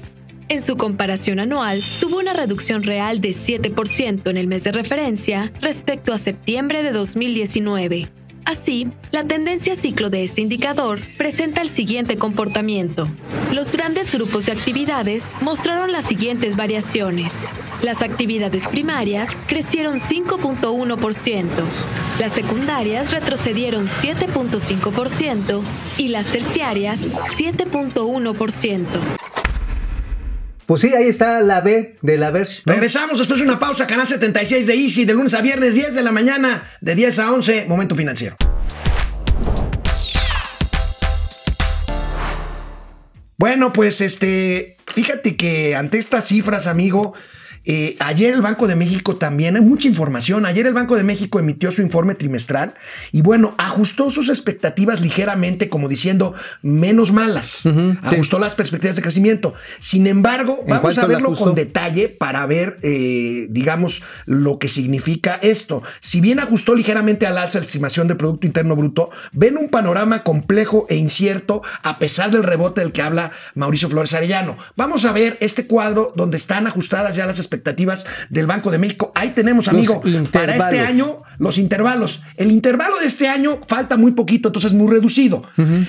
En 0.51 0.61
su 0.61 0.77
comparación 0.77 1.41
anual, 1.41 1.83
tuvo 2.01 2.19
una 2.19 2.35
reducción 2.35 2.83
real 2.83 3.23
de 3.23 3.31
7% 3.31 4.29
en 4.29 4.37
el 4.37 4.47
mes 4.47 4.65
de 4.65 4.73
referencia 4.73 5.51
respecto 5.63 6.13
a 6.13 6.19
septiembre 6.19 6.83
de 6.83 6.93
2019. 6.93 8.11
Así, 8.53 8.89
la 9.13 9.25
tendencia 9.25 9.77
ciclo 9.77 10.11
de 10.11 10.25
este 10.25 10.43
indicador 10.43 11.01
presenta 11.17 11.63
el 11.63 11.71
siguiente 11.71 12.19
comportamiento. 12.19 13.09
Los 13.51 13.73
grandes 13.73 14.13
grupos 14.13 14.45
de 14.45 14.53
actividades 14.53 15.23
mostraron 15.41 15.91
las 15.91 16.05
siguientes 16.05 16.55
variaciones. 16.55 17.33
Las 17.81 18.03
actividades 18.03 18.69
primarias 18.69 19.31
crecieron 19.47 20.01
5.1%, 20.01 21.47
las 22.21 22.33
secundarias 22.33 23.11
retrocedieron 23.11 23.89
7.5% 23.89 25.63
y 25.97 26.09
las 26.09 26.27
terciarias 26.27 27.01
7.1%. 27.01 29.22
Pues 30.67 30.81
sí, 30.81 30.95
ahí 30.95 31.09
está 31.09 31.41
la 31.41 31.61
B 31.61 31.97
de 32.03 32.19
la 32.19 32.31
Verge. 32.31 32.63
Regresamos 32.65 33.19
después 33.19 33.41
de 33.41 33.47
una 33.47 33.59
pausa, 33.59 33.87
canal 33.87 34.07
76 34.07 34.67
de 34.67 34.75
Easy, 34.75 35.05
de 35.05 35.15
lunes 35.15 35.35
a 35.35 35.41
viernes, 35.41 35.75
10 35.75 35.95
de 35.95 36.03
la 36.03 36.13
mañana, 36.13 36.71
de 36.81 36.95
10 36.95 37.19
a 37.19 37.33
11, 37.33 37.67
momento 37.67 37.97
financiero. 37.97 38.37
Bueno, 43.37 43.73
pues 43.73 44.01
este, 44.01 44.77
fíjate 44.95 45.37
que 45.37 45.75
ante 45.75 45.99
estas 45.99 46.29
cifras, 46.29 46.69
amigo, 46.69 47.15
eh, 47.65 47.97
ayer 48.01 48.35
el 48.35 48.43
Banco 48.43 48.67
de 48.67 48.75
México 48.75 49.17
también, 49.17 49.57
hay 49.57 49.63
mucha 49.63 49.87
información. 49.89 50.47
Ayer 50.47 50.67
el 50.67 50.75
Banco 50.75 50.97
de 50.97 51.05
México 51.05 51.39
emitió 51.39 51.71
su 51.71 51.83
informe 51.83 52.15
trimestral 52.15 52.75
y 53.13 53.23
bueno, 53.23 53.55
ajustó 53.59 54.11
sus 54.11 54.29
expectativas 54.29 55.01
ligeramente, 55.01 55.69
como 55.69 55.89
diciendo 55.89 56.35
menos 56.63 57.13
malas. 57.13 57.63
Ajustó 58.03 58.39
las 58.39 58.55
perspectivas 58.55 58.97
de 58.97 59.03
crecimiento. 59.03 59.55
Sin 59.79 60.07
embargo, 60.07 60.61
¿En 60.67 60.75
vamos 60.75 60.99
a 60.99 61.07
verlo 61.07 61.35
con 61.35 61.55
detalle 61.55 62.09
para 62.09 62.45
ver, 62.47 62.79
eh, 62.83 63.47
digamos, 63.51 64.03
lo 64.27 64.59
que 64.59 64.69
significa 64.69 65.39
esto. 65.43 65.83
Si 66.01 66.21
bien 66.21 66.41
ajustó 66.41 66.75
ligeramente 66.75 67.27
al 67.27 67.39
alza 67.39 67.59
la 67.59 67.65
estimación 67.65 68.09
de 68.09 68.17
Producto 68.17 68.47
Interno 68.47 68.75
Bruto, 68.75 69.11
ven 69.33 69.57
un 69.57 69.69
panorama 69.69 70.25
complejo 70.25 70.87
e 70.89 70.97
incierto 70.97 71.63
a 71.83 71.99
pesar 71.99 72.31
del 72.31 72.43
rebote 72.43 72.81
del 72.81 72.93
que 72.93 73.03
habla 73.03 73.33
Mauricio 73.55 73.89
Flores 73.89 74.15
Arellano. 74.15 74.57
Vamos 74.77 75.05
a 75.05 75.13
ver 75.13 75.37
este 75.41 75.67
cuadro 75.67 76.13
donde 76.17 76.37
están 76.37 76.67
ajustadas 76.67 77.15
ya 77.15 77.27
las 77.27 77.39
expectativas 77.39 77.52
expectativas 77.53 78.07
del 78.31 78.47
Banco 78.47 78.71
de 78.71 78.79
México. 78.79 79.13
Ahí 79.15 79.31
tenemos, 79.31 79.69
amigo, 79.69 80.01
para 80.33 80.57
este 80.57 80.81
año 80.81 81.19
los 81.39 81.59
intervalos. 81.59 82.23
El 82.37 82.51
intervalo 82.51 82.99
de 82.99 83.07
este 83.07 83.29
año 83.29 83.61
falta 83.67 83.97
muy 83.97 84.13
poquito, 84.13 84.49
entonces 84.49 84.73
muy 84.73 84.91
reducido. 84.91 85.43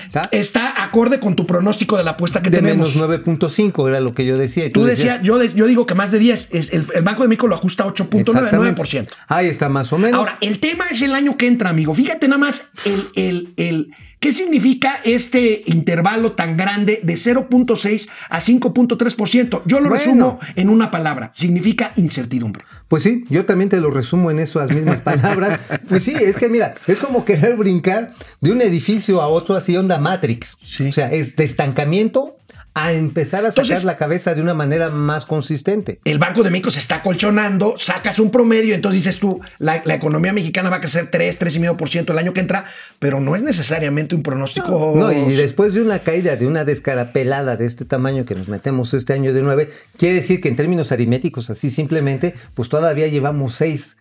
¿Está? 0.06 0.28
Está 0.32 0.82
acorde 0.84 1.20
con 1.20 1.34
tu 1.36 1.46
pronóstico 1.46 1.96
de 1.96 2.04
la 2.04 2.12
apuesta 2.12 2.42
que 2.42 2.50
de 2.50 2.58
tenemos. 2.58 2.94
menos 2.96 3.10
9.5 3.10 3.88
era 3.88 4.00
lo 4.00 4.12
que 4.12 4.26
yo 4.26 4.36
decía. 4.36 4.66
y 4.66 4.70
Tú 4.70 4.84
decías- 4.84 5.18
decías, 5.20 5.22
yo, 5.22 5.38
de- 5.38 5.52
yo 5.54 5.66
digo 5.66 5.86
que 5.86 5.94
más 5.94 6.10
de 6.10 6.18
10. 6.18 6.48
Es 6.52 6.72
el, 6.72 6.84
el 6.94 7.02
Banco 7.02 7.22
de 7.22 7.28
México 7.28 7.46
lo 7.46 7.54
ajusta 7.56 7.84
a 7.84 7.86
8.9, 7.86 8.20
Exactamente. 8.20 8.82
9%. 8.82 9.08
Ahí 9.28 9.46
está 9.46 9.68
más 9.68 9.92
o 9.92 9.98
menos. 9.98 10.18
Ahora, 10.18 10.38
el 10.40 10.58
tema 10.60 10.84
es 10.90 11.00
el 11.02 11.14
año 11.14 11.36
que 11.36 11.46
entra, 11.46 11.70
amigo. 11.70 11.94
Fíjate 11.94 12.28
nada 12.28 12.38
más 12.38 12.68
el, 12.84 13.04
el, 13.16 13.48
el, 13.56 13.88
¿qué 14.24 14.32
significa 14.32 15.00
este 15.04 15.64
intervalo 15.66 16.32
tan 16.32 16.56
grande 16.56 16.98
de 17.02 17.12
0.6 17.12 18.08
a 18.30 18.40
5.3%? 18.40 19.60
Yo 19.66 19.80
lo 19.80 19.90
Bueno. 19.90 19.94
resumo 20.02 20.40
en 20.56 20.70
una 20.70 20.90
palabra. 20.90 21.30
Significa 21.34 21.92
incertidumbre. 21.96 22.64
Pues 22.88 23.02
sí, 23.02 23.24
yo 23.28 23.44
también 23.44 23.68
te 23.68 23.78
lo 23.82 23.90
resumo 23.90 24.30
en 24.30 24.38
esas 24.38 24.70
mismas 24.70 25.00
palabras. 25.02 25.60
Pues 25.90 26.04
sí, 26.04 26.14
es 26.14 26.36
que 26.38 26.48
mira, 26.48 26.74
es 26.86 27.00
como 27.00 27.26
querer 27.26 27.56
brincar 27.56 28.14
de 28.40 28.50
un 28.52 28.62
edificio 28.62 29.20
a 29.20 29.26
otro 29.28 29.56
así 29.56 29.76
onda 29.76 29.98
Matrix. 29.98 30.56
Sí. 30.64 30.88
O 30.88 30.92
sea, 30.92 31.12
es 31.12 31.36
de 31.36 31.44
estancamiento 31.44 32.38
a 32.76 32.92
empezar 32.92 33.44
a 33.44 33.52
sacar 33.52 33.64
Entonces- 33.64 33.84
la 33.84 33.96
cabeza 33.96 34.34
de 34.34 34.42
una 34.42 34.52
manera 34.52 34.90
más 34.90 35.24
consistente. 35.26 36.00
El 36.04 36.18
Banco 36.18 36.42
de 36.42 36.50
México 36.50 36.70
se 36.72 36.80
está 36.80 37.02
colchonando, 37.02 37.76
sacas 37.78 38.18
un 38.18 38.30
promedio, 38.32 38.74
entonces 38.74 39.04
dices 39.04 39.20
tú, 39.20 39.40
la, 39.58 39.80
la 39.84 39.94
economía 39.94 40.32
mexicana 40.32 40.70
va 40.70 40.76
a 40.76 40.80
crecer 40.80 41.08
3, 41.10 41.38
3,5% 41.40 42.10
el 42.10 42.18
año 42.18 42.32
que 42.32 42.40
entra, 42.40 42.66
pero 42.98 43.20
no 43.20 43.36
es 43.36 43.42
necesariamente 43.42 44.16
un 44.16 44.22
pronóstico. 44.24 44.94
No, 44.96 45.12
y 45.12 45.34
después 45.36 45.72
de 45.72 45.82
una 45.82 46.00
caída, 46.00 46.34
de 46.36 46.46
una 46.48 46.64
descarapelada 46.64 47.56
de 47.56 47.66
este 47.66 47.84
tamaño 47.84 48.24
que 48.24 48.34
nos 48.34 48.48
metemos 48.48 48.92
este 48.92 49.12
año 49.12 49.32
de 49.32 49.42
9, 49.42 49.70
quiere 49.96 50.16
decir 50.16 50.40
que 50.40 50.48
en 50.48 50.56
términos 50.56 50.90
aritméticos, 50.90 51.50
así 51.50 51.70
simplemente, 51.70 52.34
pues 52.54 52.68
todavía 52.68 53.06
llevamos 53.06 53.60
6% 53.60 53.94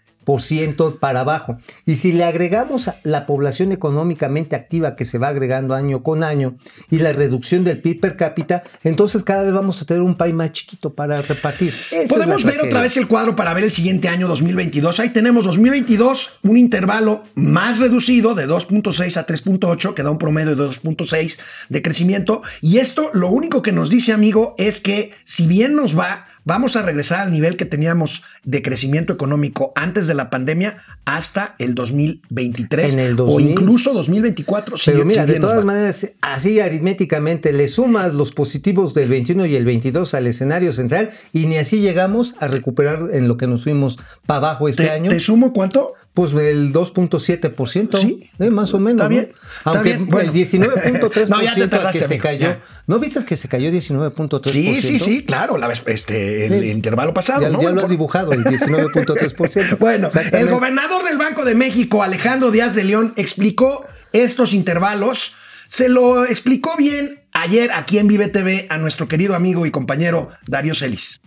para 1.00 1.22
abajo. 1.22 1.58
Y 1.86 1.96
si 1.96 2.12
le 2.12 2.24
agregamos 2.24 2.90
la 3.04 3.26
población 3.26 3.72
económicamente 3.72 4.56
activa 4.56 4.96
que 4.96 5.06
se 5.06 5.18
va 5.18 5.28
agregando 5.28 5.74
año 5.74 6.04
con 6.04 6.24
año 6.24 6.56
y 6.90 7.00
la 7.00 7.14
reducción 7.14 7.64
del 7.64 7.82
PIB 7.82 8.00
per 8.00 8.18
cápita, 8.18 8.64
entonces 8.84 9.24
cada 9.24 9.44
vez 9.44 9.54
vamos 9.54 9.82
a 9.82 9.86
tener 9.86 10.02
un 10.02 10.16
país 10.16 10.34
más 10.34 10.52
chiquito 10.52 10.94
para 10.94 11.22
repartir. 11.22 11.74
Esa 11.92 12.08
Podemos 12.08 12.44
ver 12.44 12.62
otra 12.62 12.82
vez 12.82 12.98
el 12.98 13.08
cuadro 13.08 13.36
para 13.36 13.54
ver 13.54 13.64
el 13.64 13.72
siguiente 13.72 14.08
año 14.08 14.28
2022. 14.28 15.00
Ahí 15.00 15.10
tenemos 15.10 15.46
2022, 15.46 16.40
un 16.44 16.58
intervalo 16.58 17.24
más 17.36 17.80
reducido 17.80 18.36
de 18.36 18.48
2.6 18.48 19.18
a 19.18 19.26
3.8, 19.26 19.94
que 19.94 20.04
da 20.04 20.12
un 20.12 20.18
promedio 20.18 20.56
de 20.56 20.64
2.6 20.64 21.38
de 21.70 21.82
crecimiento. 21.82 22.42
Y 22.62 22.78
esto 22.78 23.10
lo 23.14 23.30
único 23.30 23.62
que 23.62 23.72
nos 23.72 23.90
dice, 23.90 24.14
amigo, 24.14 24.56
es 24.58 24.82
que 24.82 25.12
si 25.26 25.48
bien 25.48 25.76
nos 25.76 25.98
va, 25.98 26.26
vamos 26.46 26.76
a 26.76 26.82
regresar 26.82 27.22
al 27.22 27.32
nivel 27.32 27.58
que 27.58 27.66
teníamos 27.66 28.24
de 28.44 28.62
crecimiento 28.62 29.14
económico 29.14 29.72
antes 29.76 30.08
de 30.08 30.14
la 30.14 30.30
pandemia 30.30 30.78
hasta 31.06 31.56
el 31.60 31.76
2023 31.76 32.94
En 32.94 33.00
el 33.00 33.14
o 33.14 33.26
2000. 33.26 33.52
incluso 33.52 33.94
2024. 33.94 34.78
si- 34.78 34.92
Pero 34.92 35.06
mira, 35.06 35.26
si 35.26 35.32
de 35.34 35.40
todas 35.40 35.64
maneras, 35.66 36.08
así 36.22 36.60
aritméticamente 36.60 37.54
le 37.54 37.68
sumas 37.68 38.14
los 38.14 38.32
positivos 38.32 38.94
del 38.94 39.10
21 39.10 39.46
y 39.46 39.56
el 39.56 39.66
22 39.66 40.14
al 40.14 40.28
escenario 40.28 40.74
central 40.74 41.12
y 41.32 41.46
ni 41.48 41.58
así 41.58 41.80
llegamos 41.82 42.36
a 42.40 42.48
recuperar 42.48 43.00
en 43.14 43.28
lo 43.28 43.38
que 43.38 43.48
nos 43.48 43.64
fuimos 43.64 43.98
para 44.26 44.38
abajo 44.38 44.68
este 44.68 44.84
¿Te, 44.84 44.90
año. 44.92 45.10
te 45.10 45.20
sumo 45.20 45.54
cuánto? 45.54 45.92
Pues 46.14 46.32
el 46.34 46.72
2.7%, 46.74 47.98
Sí. 48.00 48.30
eh, 48.40 48.50
más 48.52 48.72
o 48.76 48.80
menos. 48.80 49.10
Está 49.10 49.10
¿no? 49.10 49.20
está 49.22 49.34
Aunque 49.64 49.90
bien, 49.96 50.08
bueno. 50.10 50.32
el 50.32 50.36
19.3% 50.38 51.28
No, 51.30 51.42
ya 51.42 51.56
te 51.56 51.64
al 51.64 51.70
tardaste, 51.72 52.00
que 52.00 52.06
se 52.06 52.14
amigo, 52.14 52.24
cayó. 52.24 52.40
ya. 52.40 52.62
¿No 52.86 53.00
viste 53.00 53.26
que 53.26 53.36
se 53.36 53.48
cayó 53.48 53.72
19.3%? 53.72 54.50
Sí, 54.52 54.82
sí, 54.84 55.00
sí, 55.00 55.26
claro, 55.26 55.58
la 55.58 55.72
este, 55.72 56.46
el 56.46 56.64
intervalo 56.66 57.14
pasado. 57.16 57.42
Ya, 57.42 57.50
¿no? 57.50 57.62
ya 57.62 57.72
lo 57.72 57.82
has 57.82 57.90
dibujado, 57.90 58.32
el 58.34 58.44
19.3%. 58.44 59.78
Bueno, 59.80 60.10
el 60.32 60.50
gobernador 60.50 61.04
del 61.04 61.18
Banco 61.18 61.46
de 61.46 61.56
México, 61.56 62.04
Alejandro 62.04 62.52
Díaz 62.52 62.76
de 62.76 62.84
León, 62.84 63.14
explicó 63.16 63.86
estos 64.12 64.54
intervalos. 64.54 65.36
Se 65.68 65.90
lo 65.90 66.26
explicó 66.26 66.76
bien 66.78 67.22
ayer 67.32 67.72
aquí 67.72 67.98
en 67.98 68.08
Vive 68.08 68.28
TV 68.28 68.68
a 68.70 68.78
nuestro 68.78 69.08
querido 69.08 69.34
amigo 69.36 69.66
y 69.66 69.72
compañero 69.72 70.30
Darío 70.46 70.76
Celis. 70.76 71.22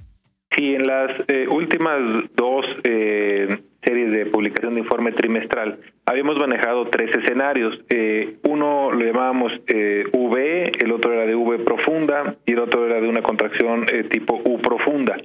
Sí, 0.57 0.62
en 0.75 0.87
las 0.87 1.11
eh, 1.26 1.47
últimas 1.50 1.99
dos 2.37 2.64
eh, 2.85 3.62
series 3.87 4.11
de 4.11 4.26
publicación 4.26 4.75
de 4.75 4.81
informe 4.81 5.12
trimestral 5.12 5.78
habíamos 6.07 6.38
manejado 6.38 6.87
tres 6.87 7.14
escenarios. 7.14 7.78
Eh, 7.90 8.37
uno 8.45 8.93
lo 8.93 9.05
llamábamos 9.05 9.52
eh, 9.66 10.05
V, 10.12 10.73
el 10.78 10.93
otro 10.93 11.12
era 11.12 11.26
de 11.26 11.35
V 11.35 11.59
profunda 11.59 12.37
y 12.47 12.52
el 12.52 12.61
otro 12.61 12.87
era 12.87 13.00
de 13.00 13.09
una 13.09 13.23
contracción 13.23 13.87
eh, 13.93 14.05
tipo 14.05 14.40
U 14.45 14.59
profunda. 14.61 15.16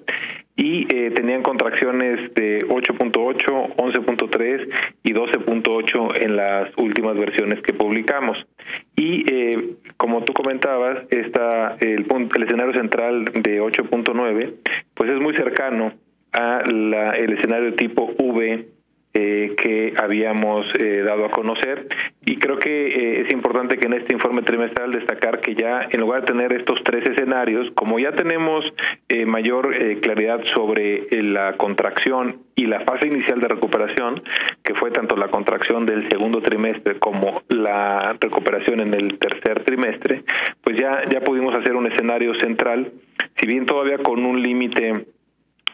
Y 0.57 0.85
eh, 0.93 1.11
tenían 1.11 1.43
contracciones 1.43 2.33
de 2.33 2.67
8.8, 2.67 3.75
11.3 3.77 4.69
y 5.01 5.13
12.8 5.13 6.21
en 6.21 6.35
las 6.35 6.69
últimas 6.77 7.17
versiones 7.17 7.61
que 7.61 7.73
publicamos. 7.73 8.45
Y 8.95 9.23
eh, 9.31 9.75
como 9.97 10.23
tú 10.23 10.33
comentabas, 10.33 11.05
esta, 11.09 11.77
el, 11.79 12.05
punto, 12.05 12.35
el 12.35 12.43
escenario 12.43 12.73
central 12.73 13.25
de 13.25 13.61
8.9, 13.61 14.53
pues 14.93 15.09
es 15.09 15.19
muy 15.19 15.35
cercano 15.35 15.93
a 16.31 16.63
la, 16.65 17.11
el 17.11 17.33
escenario 17.33 17.73
tipo 17.75 18.13
V 18.17 18.65
eh, 19.13 19.55
que 19.57 19.93
habíamos 19.97 20.65
eh, 20.79 21.03
dado 21.03 21.25
a 21.25 21.31
conocer. 21.31 21.89
Y 22.25 22.37
creo 22.37 22.59
que 22.59 22.69
eh, 22.69 23.21
es 23.25 23.33
importante 23.33 23.77
que 23.77 23.87
en 23.87 23.91
este 23.91 24.13
informe 24.13 24.41
trimestral 24.41 24.93
destacar 24.93 25.41
que 25.41 25.53
ya 25.53 25.85
en 25.91 25.99
lugar 25.99 26.21
de 26.21 26.27
tener 26.27 26.53
estos 26.53 26.81
tres 26.85 27.05
escenarios, 27.05 27.69
como 27.75 27.99
ya 27.99 28.13
tenemos 28.13 28.63
mayor 29.25 29.75
claridad 29.99 30.41
sobre 30.53 31.07
la 31.21 31.57
contracción 31.57 32.37
y 32.55 32.65
la 32.65 32.79
fase 32.81 33.07
inicial 33.07 33.41
de 33.41 33.49
recuperación, 33.49 34.23
que 34.63 34.73
fue 34.75 34.91
tanto 34.91 35.17
la 35.17 35.27
contracción 35.27 35.85
del 35.85 36.07
segundo 36.09 36.41
trimestre 36.41 36.97
como 36.97 37.43
la 37.49 38.15
recuperación 38.19 38.79
en 38.79 38.93
el 38.93 39.19
tercer 39.19 39.63
trimestre, 39.65 40.23
pues 40.63 40.77
ya 40.77 41.03
ya 41.09 41.19
pudimos 41.19 41.53
hacer 41.53 41.75
un 41.75 41.91
escenario 41.91 42.33
central, 42.35 42.93
si 43.37 43.45
bien 43.45 43.65
todavía 43.65 43.97
con 43.97 44.25
un 44.25 44.41
límite 44.41 45.05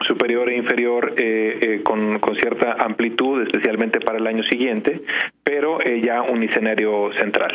superior 0.06 0.48
e 0.48 0.56
inferior 0.56 1.14
eh, 1.16 1.58
eh, 1.60 1.82
con, 1.82 2.18
con, 2.18 2.36
cierta 2.36 2.72
amplitud, 2.78 3.42
especialmente 3.42 4.00
para 4.00 4.18
el 4.18 4.26
año 4.26 4.42
siguiente, 4.44 5.02
pero 5.42 5.80
eh, 5.80 6.00
ya 6.04 6.22
un 6.22 6.42
escenario 6.42 7.10
central. 7.18 7.52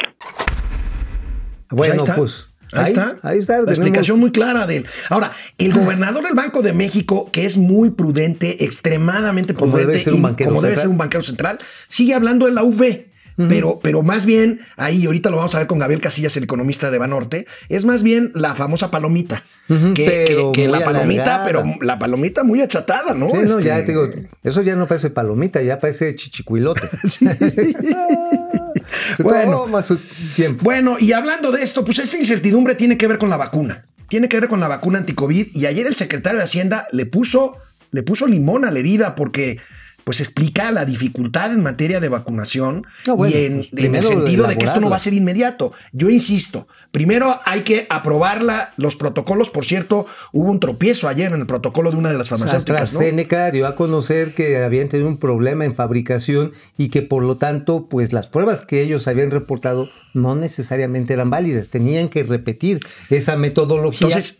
Bueno, 1.70 2.04
pues. 2.16 2.48
Ahí, 2.72 2.86
ahí, 2.86 2.92
está. 2.92 3.16
Ahí 3.22 3.38
está. 3.38 3.54
La 3.54 3.60
tenemos... 3.60 3.78
explicación 3.78 4.20
muy 4.20 4.32
clara 4.32 4.66
de 4.66 4.78
él. 4.78 4.86
Ahora, 5.10 5.32
el 5.58 5.74
gobernador 5.74 6.24
del 6.24 6.34
Banco 6.34 6.62
de 6.62 6.74
México, 6.74 7.30
que 7.32 7.46
es 7.46 7.58
muy 7.58 7.92
prudente, 7.92 8.64
extremadamente 8.64 9.54
como 9.54 9.74
prudente, 9.74 9.92
debe 9.92 10.04
ser 10.04 10.14
un 10.14 10.22
banquero, 10.24 10.50
como 10.50 10.62
debe 10.62 10.76
ser 10.76 10.90
un 10.90 10.98
banquero 10.98 11.24
central, 11.24 11.60
sigue 11.88 12.14
hablando 12.14 12.48
de 12.48 12.54
la 12.54 12.64
UV. 12.64 13.13
Uh 13.38 13.44
-huh. 13.44 13.48
Pero, 13.50 13.80
pero 13.82 14.04
más 14.04 14.26
bien, 14.26 14.62
ahí 14.78 15.06
ahorita 15.06 15.30
lo 15.30 15.38
vamos 15.38 15.56
a 15.56 15.60
ver 15.60 15.68
con 15.68 15.80
Gabriel 15.80 16.02
Casillas, 16.02 16.38
el 16.38 16.44
economista 16.44 16.92
de 16.92 16.98
Banorte, 16.98 17.48
es 17.70 17.86
más 17.86 18.04
bien 18.04 18.32
la 18.36 18.56
famosa 18.56 18.92
palomita. 18.92 19.44
Uh 19.70 19.74
-huh, 19.74 19.94
que, 19.94 20.06
que, 20.06 20.52
que 20.54 20.68
la 20.68 20.84
palomita, 20.84 21.42
alargada. 21.42 21.46
pero 21.46 21.76
la 21.82 21.98
palomita 21.98 22.44
muy 22.44 22.62
achatada, 22.62 23.14
¿no? 23.14 23.30
Sí, 23.30 23.38
este... 23.38 23.54
no, 23.54 23.60
ya 23.60 23.86
te 23.86 23.92
digo, 23.92 24.10
eso 24.44 24.62
ya 24.62 24.76
no 24.76 24.88
parece 24.88 25.10
palomita, 25.10 25.62
ya 25.62 25.80
parece 25.80 26.16
chichicuilote. 26.16 26.90
sí. 27.08 27.26
Se 29.18 29.24
bueno, 29.24 29.68
más 29.68 29.88
su 29.88 29.98
tiempo. 30.36 30.64
Bueno, 30.64 30.98
y 31.00 31.14
hablando 31.14 31.52
de 31.52 31.64
esto, 31.64 31.84
pues 31.86 32.00
esta 32.00 32.18
incertidumbre 32.18 32.76
tiene 32.76 32.98
que 32.98 33.08
ver 33.08 33.18
con 33.18 33.30
la 33.30 33.38
vacuna. 33.38 33.86
Tiene 34.10 34.30
que 34.30 34.40
ver 34.40 34.50
con 34.50 34.60
la 34.60 34.68
vacuna 34.68 35.00
anticovid. 35.00 35.48
Y 35.54 35.66
ayer 35.66 35.88
el 35.88 35.96
secretario 35.96 36.38
de 36.40 36.44
Hacienda 36.44 36.88
le 36.92 37.06
puso, 37.06 37.54
le 37.92 38.04
puso 38.04 38.28
limón 38.28 38.66
a 38.66 38.72
la 38.72 38.80
herida 38.80 39.16
porque 39.16 39.60
pues 40.04 40.20
explica 40.22 40.72
la 40.72 40.86
dificultad 40.86 41.52
en 41.54 41.62
materia 41.62 42.00
de 42.00 42.10
vacunación 42.10 42.86
no, 43.08 43.16
bueno, 43.16 43.36
y 43.36 43.46
en, 43.46 43.56
pues 43.58 43.70
en, 43.74 43.96
el 43.96 44.04
sentido 44.04 44.48
de 44.48 44.58
que 44.58 44.66
esto 44.66 44.80
no 44.80 44.90
va 44.90 44.98
a 44.98 45.00
ser 45.00 45.14
inmediato. 45.14 45.72
Yo 45.92 46.10
insisto, 46.10 46.68
primero 46.92 47.40
hay 47.46 47.62
que 47.62 47.88
aprobarla, 47.90 48.74
los 48.78 48.96
protocolos, 48.96 49.50
por 49.50 49.66
cierto, 49.66 50.06
hubo 50.32 50.50
un 50.52 50.60
tropiezo 50.60 51.08
ayer 51.08 51.32
en 51.32 51.40
el 51.40 51.48
protocolo 51.48 51.92
de 51.92 51.98
una 51.98 52.12
de 52.12 52.18
las 52.18 52.30
farmacéuticas. 52.30 52.94
AstraZeneca 52.94 53.48
¿no? 53.48 53.52
dio 53.52 53.68
a 53.68 53.76
conocer 53.76 54.34
que 54.34 54.64
habían 54.64 54.90
tenido 54.90 55.08
un 55.08 55.18
problema 55.18 55.66
en 55.66 55.74
fabricación 55.74 56.52
y 56.78 56.90
que 56.90 57.02
por 57.02 57.24
lo 57.24 57.38
tanto, 57.38 57.88
pues 57.88 58.14
las 58.14 58.28
pruebas 58.28 58.62
que 58.62 58.82
ellos 58.82 59.08
habían 59.08 59.32
reportado 59.32 59.90
no 60.14 60.36
necesariamente 60.36 61.14
eran 61.14 61.30
válidas, 61.30 61.70
tenían 61.70 62.10
que 62.10 62.24
repetir 62.24 62.80
esa 63.10 63.36
metodología. 63.38 64.08
Entonces, 64.08 64.40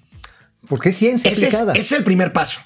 porque 0.68 0.90
es 0.90 0.98
ciencia 0.98 1.32
ese 1.32 1.48
aplicada. 1.48 1.74
Es, 1.74 1.80
ese 1.80 1.96
es 1.96 2.00
el 2.00 2.04
primer 2.04 2.34
paso. 2.34 2.60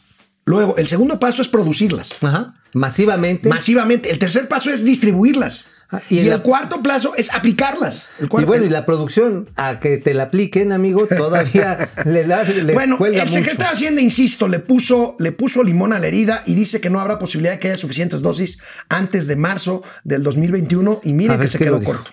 Luego, 0.48 0.78
el 0.78 0.88
segundo 0.88 1.20
paso 1.20 1.42
es 1.42 1.50
producirlas. 1.50 2.16
Ajá. 2.22 2.54
Masivamente. 2.74 3.50
Masivamente. 3.50 4.10
El 4.10 4.18
tercer 4.18 4.48
paso 4.48 4.72
es 4.72 4.84
distribuirlas. 4.86 5.66
Ah, 5.90 6.02
y, 6.10 6.16
y 6.16 6.20
el 6.20 6.30
la... 6.30 6.40
cuarto 6.40 6.82
plazo 6.82 7.14
es 7.16 7.34
aplicarlas. 7.34 8.08
El 8.20 8.28
cuarto, 8.30 8.46
y 8.46 8.48
bueno, 8.48 8.66
y 8.66 8.70
la 8.70 8.86
producción, 8.86 9.50
a 9.56 9.80
que 9.80 9.98
te 9.98 10.14
la 10.14 10.24
apliquen, 10.24 10.72
amigo, 10.74 11.06
todavía 11.08 11.90
le, 12.06 12.26
la, 12.26 12.44
le 12.44 12.74
Bueno, 12.74 12.98
cuelga 12.98 13.24
el 13.24 13.30
secretario 13.30 13.58
mucho. 13.60 13.70
de 13.70 13.74
Hacienda, 13.76 14.02
insisto, 14.02 14.48
le 14.48 14.60
puso, 14.60 15.16
le 15.20 15.32
puso 15.34 15.64
limón 15.64 15.94
a 15.94 16.00
la 16.00 16.08
herida 16.08 16.44
y 16.46 16.56
dice 16.56 16.82
que 16.82 16.90
no 16.90 17.00
habrá 17.00 17.20
posibilidad 17.20 17.54
de 17.54 17.60
que 17.60 17.68
haya 17.70 17.78
suficientes 17.78 18.22
dosis 18.22 18.60
antes 18.90 19.28
de 19.28 19.36
marzo 19.38 19.82
del 20.04 20.24
2021 20.24 21.02
y 21.04 21.14
mire 21.14 21.38
que 21.38 21.48
se 21.48 21.58
quedó 21.58 21.82
corto. 21.82 22.12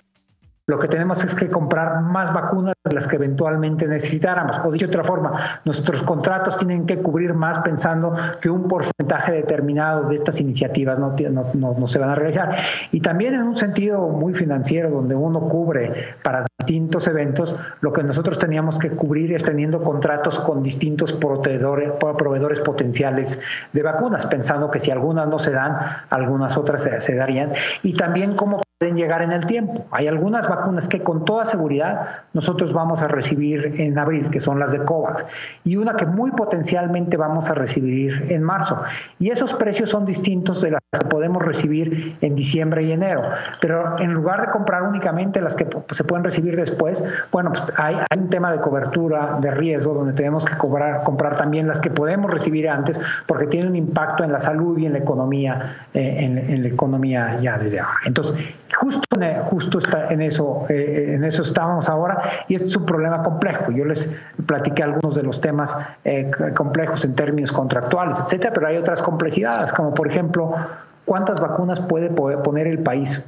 Lo 0.66 0.78
que 0.78 0.88
tenemos 0.88 1.22
es 1.22 1.34
que 1.34 1.50
comprar 1.50 2.00
más 2.00 2.32
vacunas 2.32 2.74
de 2.82 2.94
las 2.94 3.06
que 3.06 3.16
eventualmente 3.16 3.86
necesitáramos. 3.86 4.60
O 4.64 4.72
dicho 4.72 4.86
de 4.86 4.92
otra 4.92 5.04
forma, 5.04 5.60
nuestros 5.66 6.02
contratos 6.04 6.56
tienen 6.56 6.86
que 6.86 6.98
cubrir 6.98 7.34
más 7.34 7.58
pensando 7.58 8.14
que 8.40 8.48
un 8.48 8.66
porcentaje 8.66 9.32
determinado 9.32 10.08
de 10.08 10.14
estas 10.14 10.40
iniciativas 10.40 10.98
no, 10.98 11.14
no, 11.52 11.74
no 11.78 11.86
se 11.86 11.98
van 11.98 12.10
a 12.10 12.14
realizar. 12.14 12.56
Y 12.92 13.00
también 13.00 13.34
en 13.34 13.42
un 13.42 13.58
sentido 13.58 14.08
muy 14.08 14.32
financiero, 14.32 14.88
donde 14.88 15.14
uno 15.14 15.40
cubre 15.48 16.16
para 16.22 16.46
distintos 16.58 17.06
eventos, 17.08 17.54
lo 17.82 17.92
que 17.92 18.02
nosotros 18.02 18.38
teníamos 18.38 18.78
que 18.78 18.88
cubrir 18.90 19.34
es 19.34 19.44
teniendo 19.44 19.82
contratos 19.82 20.38
con 20.40 20.62
distintos 20.62 21.12
proveedores, 21.12 21.92
proveedores 22.00 22.60
potenciales 22.60 23.38
de 23.74 23.82
vacunas, 23.82 24.24
pensando 24.26 24.70
que 24.70 24.80
si 24.80 24.90
algunas 24.90 25.28
no 25.28 25.38
se 25.38 25.50
dan, 25.50 25.76
algunas 26.08 26.56
otras 26.56 26.82
se, 26.82 27.00
se 27.00 27.14
darían. 27.14 27.52
Y 27.82 27.94
también 27.96 28.34
cómo 28.34 28.62
pueden 28.84 28.96
llegar 28.98 29.22
en 29.22 29.32
el 29.32 29.46
tiempo. 29.46 29.86
Hay 29.92 30.08
algunas 30.08 30.46
vacunas 30.46 30.86
que 30.88 31.00
con 31.00 31.24
toda 31.24 31.46
seguridad 31.46 32.24
nosotros 32.34 32.74
vamos 32.74 33.00
a 33.00 33.08
recibir 33.08 33.80
en 33.80 33.98
abril, 33.98 34.28
que 34.30 34.40
son 34.40 34.58
las 34.58 34.72
de 34.72 34.84
COVAX, 34.84 35.24
y 35.64 35.76
una 35.76 35.96
que 35.96 36.04
muy 36.04 36.32
potencialmente 36.32 37.16
vamos 37.16 37.48
a 37.48 37.54
recibir 37.54 38.26
en 38.28 38.42
marzo. 38.42 38.78
Y 39.18 39.30
esos 39.30 39.54
precios 39.54 39.88
son 39.88 40.04
distintos 40.04 40.60
de 40.60 40.72
las 40.72 40.82
que 41.00 41.06
podemos 41.06 41.42
recibir 41.42 42.18
en 42.20 42.34
diciembre 42.34 42.82
y 42.82 42.92
enero. 42.92 43.22
Pero 43.62 43.98
en 43.98 44.12
lugar 44.12 44.42
de 44.42 44.52
comprar 44.52 44.82
únicamente 44.82 45.40
las 45.40 45.56
que 45.56 45.66
se 45.92 46.04
pueden 46.04 46.22
recibir 46.22 46.54
después, 46.54 47.02
bueno, 47.32 47.52
pues 47.52 47.64
hay, 47.78 47.96
un 48.14 48.28
tema 48.28 48.52
de 48.52 48.60
cobertura 48.60 49.38
de 49.40 49.50
riesgo 49.50 49.94
donde 49.94 50.12
tenemos 50.12 50.44
que 50.44 50.58
cobrar, 50.58 51.04
comprar 51.04 51.38
también 51.38 51.66
las 51.68 51.80
que 51.80 51.90
podemos 51.90 52.30
recibir 52.30 52.68
antes 52.68 53.00
porque 53.26 53.46
tiene 53.46 53.66
un 53.66 53.76
impacto 53.76 54.24
en 54.24 54.32
la 54.32 54.40
salud 54.40 54.76
y 54.76 54.84
en 54.84 54.92
la 54.92 54.98
economía, 54.98 55.86
eh, 55.94 56.16
en, 56.18 56.36
en 56.36 56.62
la 56.62 56.68
economía 56.68 57.38
ya 57.40 57.56
desde 57.56 57.80
ahora. 57.80 58.00
Entonces, 58.04 58.36
Justo, 58.76 59.02
justo 59.50 59.78
está 59.78 60.08
en 60.12 60.22
eso, 60.22 60.66
eh, 60.68 61.14
en 61.14 61.24
eso 61.24 61.42
estamos 61.42 61.88
ahora 61.88 62.44
y 62.48 62.54
este 62.54 62.68
es 62.68 62.76
un 62.76 62.86
problema 62.86 63.22
complejo. 63.22 63.70
Yo 63.70 63.84
les 63.84 64.08
platiqué 64.46 64.82
algunos 64.82 65.14
de 65.14 65.22
los 65.22 65.40
temas 65.40 65.76
eh, 66.04 66.30
complejos 66.54 67.04
en 67.04 67.14
términos 67.14 67.52
contractuales, 67.52 68.18
etcétera, 68.24 68.52
pero 68.52 68.66
hay 68.66 68.76
otras 68.76 69.02
complejidades, 69.02 69.72
como 69.72 69.94
por 69.94 70.08
ejemplo, 70.08 70.54
¿cuántas 71.04 71.40
vacunas 71.40 71.80
puede 71.80 72.08
poner 72.10 72.66
el 72.66 72.80
país 72.80 73.22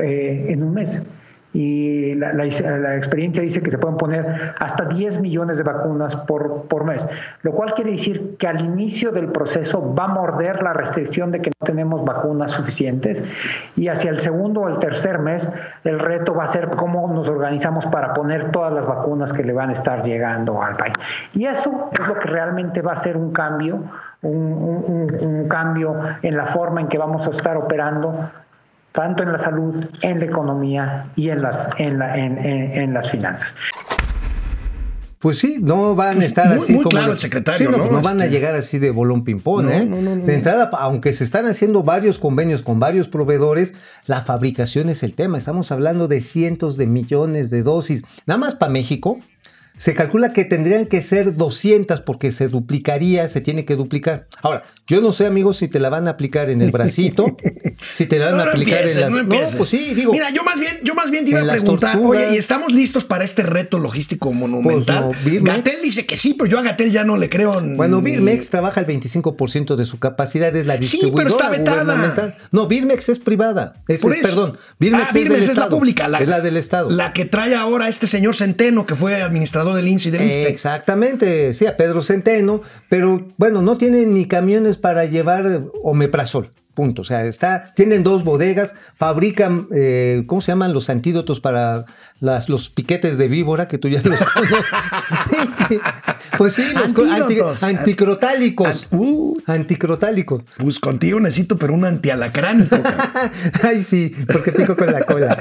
eh, 0.00 0.46
en 0.48 0.62
un 0.62 0.74
mes? 0.74 1.02
Y 1.52 2.14
la, 2.14 2.44
experiencia 2.44 3.42
dice 3.42 3.60
que 3.60 3.72
se 3.72 3.78
pueden 3.78 3.96
poner 3.96 4.54
hasta 4.58 4.84
10 4.84 5.20
millones 5.20 5.58
de 5.58 5.64
vacunas 5.64 6.14
por, 6.14 6.68
por 6.68 6.84
mes, 6.84 7.06
lo 7.42 7.52
cual 7.52 7.74
quiere 7.74 7.90
decir 7.90 8.36
que 8.38 8.46
al 8.46 8.60
inicio 8.60 9.10
del 9.10 9.32
proceso 9.32 9.94
va 9.94 10.04
a 10.04 10.08
morder 10.08 10.62
la 10.62 10.72
restricción 10.72 11.32
de 11.32 11.42
que 11.42 11.50
no 11.50 11.66
tenemos 11.66 12.04
vacunas 12.04 12.52
suficientes 12.52 13.24
y 13.76 13.88
hacia 13.88 14.10
el 14.10 14.20
segundo 14.20 14.60
o 14.60 14.68
el 14.68 14.78
tercer 14.78 15.18
mes 15.18 15.50
el 15.82 15.98
reto 15.98 16.34
va 16.34 16.44
a 16.44 16.48
ser 16.48 16.68
cómo 16.68 17.12
nos 17.12 17.28
organizamos 17.28 17.84
para 17.86 18.14
poner 18.14 18.52
todas 18.52 18.72
las 18.72 18.86
vacunas 18.86 19.32
que 19.32 19.42
le 19.42 19.52
van 19.52 19.70
a 19.70 19.72
estar 19.72 20.04
llegando 20.04 20.62
al 20.62 20.76
país. 20.76 20.94
Y 21.34 21.46
eso 21.46 21.90
es 21.92 22.06
lo 22.06 22.14
que 22.14 22.28
realmente 22.28 22.80
va 22.80 22.92
a 22.92 22.96
ser 22.96 23.16
un 23.16 23.32
cambio, 23.32 23.82
un 24.22 25.46
cambio 25.48 25.96
en 26.22 26.36
la 26.36 26.46
forma 26.46 26.80
en 26.80 26.88
que 26.88 26.98
vamos 26.98 27.26
a 27.26 27.30
estar 27.30 27.56
operando 27.56 28.30
tanto 28.92 29.22
en 29.22 29.32
la 29.32 29.38
salud, 29.38 29.84
en 30.02 30.18
la 30.18 30.24
economía 30.24 31.06
y 31.16 31.30
en 31.30 31.42
las, 31.42 31.68
en 31.78 31.98
la, 31.98 32.16
en, 32.16 32.38
en, 32.38 32.72
en 32.72 32.94
las 32.94 33.10
finanzas. 33.10 33.54
Pues 35.18 35.36
sí, 35.38 35.58
no 35.60 35.94
van 35.94 36.22
a 36.22 36.24
estar 36.24 36.46
muy, 36.48 36.56
así 36.56 36.72
muy 36.72 36.82
como. 36.82 36.96
claro 36.96 37.12
el 37.12 37.18
secretario, 37.18 37.58
Sí, 37.66 37.70
no, 37.70 37.76
¿no? 37.76 37.82
pues 37.82 37.92
no 37.92 38.00
van 38.00 38.22
a 38.22 38.24
Este- 38.24 38.34
llegar 38.38 38.54
así 38.54 38.78
de 38.78 38.90
bolón 38.90 39.22
ping-pong, 39.22 39.64
No, 39.66 39.70
¿eh? 39.70 39.84
no, 39.84 40.00
no, 40.00 40.16
no. 40.16 40.24
De 40.24 40.34
entrada, 40.34 40.70
aunque 40.78 41.12
se 41.12 41.24
están 41.24 41.44
haciendo 41.44 41.82
varios 41.82 42.18
convenios 42.18 42.62
con 42.62 42.80
varios 42.80 43.06
proveedores, 43.06 43.74
la 44.06 44.22
fabricación 44.22 44.88
es 44.88 45.02
el 45.02 45.14
tema. 45.14 45.36
Estamos 45.36 45.70
hablando 45.72 46.08
de 46.08 46.22
cientos 46.22 46.78
de 46.78 46.86
millones 46.86 47.50
de 47.50 47.62
dosis. 47.62 48.02
Nada 48.24 48.38
más 48.38 48.54
para 48.54 48.72
México. 48.72 49.18
Se 49.80 49.94
calcula 49.94 50.34
que 50.34 50.44
tendrían 50.44 50.84
que 50.84 51.00
ser 51.00 51.34
200 51.36 52.02
porque 52.02 52.32
se 52.32 52.48
duplicaría, 52.48 53.26
se 53.30 53.40
tiene 53.40 53.64
que 53.64 53.76
duplicar. 53.76 54.26
Ahora, 54.42 54.62
yo 54.86 55.00
no 55.00 55.10
sé, 55.10 55.24
amigos, 55.24 55.56
si 55.56 55.68
te 55.68 55.80
la 55.80 55.88
van 55.88 56.06
a 56.06 56.10
aplicar 56.10 56.50
en 56.50 56.60
el 56.60 56.70
bracito, 56.70 57.34
si 57.94 58.04
te 58.04 58.18
la 58.18 58.26
van 58.26 58.36
No, 58.36 58.42
a 58.42 58.46
aplicar 58.48 58.80
empieces, 58.80 58.96
en 58.96 59.00
las. 59.00 59.10
no 59.10 59.22
No, 59.22 59.56
pues 59.56 59.70
sí, 59.70 59.94
digo. 59.94 60.12
Mira, 60.12 60.28
yo 60.28 60.44
más 60.44 60.60
bien, 60.60 60.80
yo 60.84 60.94
más 60.94 61.10
bien 61.10 61.24
te 61.24 61.30
iba 61.30 61.40
a 61.40 61.46
preguntar, 61.50 61.92
tortugas. 61.94 62.24
oye, 62.26 62.34
¿y 62.34 62.38
estamos 62.38 62.72
listos 62.74 63.06
para 63.06 63.24
este 63.24 63.42
reto 63.42 63.78
logístico 63.78 64.30
monumental? 64.34 65.12
Pues. 65.22 65.42
Gatel 65.42 65.76
dice 65.82 66.04
que 66.04 66.18
sí, 66.18 66.34
pero 66.34 66.44
yo 66.50 66.58
a 66.58 66.62
Gatel 66.62 66.92
ya 66.92 67.04
no 67.04 67.16
le 67.16 67.30
creo. 67.30 67.58
en- 67.58 67.78
Bueno, 67.78 68.02
Birmex 68.02 68.50
trabaja 68.50 68.80
el 68.80 68.86
25% 68.86 69.76
de 69.76 69.86
su 69.86 69.98
capacidad, 69.98 70.54
es 70.54 70.66
la 70.66 70.74
Sí, 70.74 70.80
distribuidora 70.80 71.24
pero 71.24 71.36
está 71.36 71.48
vetada. 71.48 72.36
No, 72.52 72.66
Birmex 72.66 73.08
es 73.08 73.18
privada. 73.18 73.76
Es, 73.88 74.00
Por 74.02 74.12
es- 74.12 74.18
eso. 74.18 74.28
perdón, 74.28 74.58
Birmex, 74.78 75.04
Ah, 75.04 75.08
es, 75.08 75.14
Birmex 75.14 75.40
del 75.40 75.50
es 75.52 75.56
la 75.56 75.68
pública, 75.70 76.06
la- 76.06 76.18
es 76.18 76.28
la 76.28 76.42
del 76.42 76.58
Estado. 76.58 76.90
La 76.90 77.14
que 77.14 77.24
trae 77.24 77.54
ahora 77.54 77.88
este 77.88 78.06
señor 78.06 78.36
Centeno, 78.36 78.84
que 78.84 78.94
fue 78.94 79.22
administrador 79.22 79.69
del 79.74 79.88
y 79.88 80.10
del 80.10 80.22
ISSSTE. 80.22 80.48
Exactamente, 80.48 81.54
sí, 81.54 81.66
a 81.66 81.76
Pedro 81.76 82.02
Centeno, 82.02 82.62
pero 82.88 83.26
bueno, 83.36 83.62
no 83.62 83.76
tienen 83.76 84.14
ni 84.14 84.26
camiones 84.26 84.76
para 84.78 85.04
llevar 85.04 85.64
omeprazol. 85.82 86.50
Punto. 86.80 87.02
O 87.02 87.04
sea, 87.04 87.26
está, 87.26 87.74
tienen 87.74 88.02
dos 88.02 88.24
bodegas, 88.24 88.74
fabrican, 88.96 89.66
eh, 89.70 90.24
¿cómo 90.26 90.40
se 90.40 90.50
llaman? 90.52 90.72
Los 90.72 90.88
antídotos 90.88 91.38
para 91.38 91.84
las, 92.20 92.48
los 92.48 92.70
piquetes 92.70 93.18
de 93.18 93.28
víbora, 93.28 93.68
que 93.68 93.76
tú 93.76 93.88
ya 93.88 94.00
los 94.02 94.18
conoces. 94.24 94.64
Sí. 95.28 95.78
Pues 96.38 96.54
sí, 96.54 96.62
los 96.72 96.96
anti- 97.10 97.38
anticrotálicos. 97.76 98.88
An- 98.90 98.98
uh. 98.98 99.36
Anticrotálicos. 99.46 100.42
Pues 100.56 100.78
contigo 100.78 101.20
necesito, 101.20 101.58
pero 101.58 101.74
un 101.74 101.84
antialacránico. 101.84 102.80
cabrón. 102.80 103.30
Ay, 103.62 103.82
sí, 103.82 104.10
porque 104.32 104.50
pico 104.52 104.74
con 104.74 104.90
la 104.90 105.02
cola. 105.02 105.36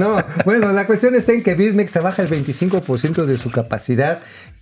no, 0.00 0.16
bueno, 0.44 0.72
la 0.72 0.88
cuestión 0.88 1.14
está 1.14 1.32
en 1.32 1.44
que 1.44 1.54
Birmex 1.54 1.92
trabaja 1.92 2.22
el 2.22 2.28
25% 2.30 3.26
de 3.26 3.38
su 3.38 3.52
capacidad 3.52 4.18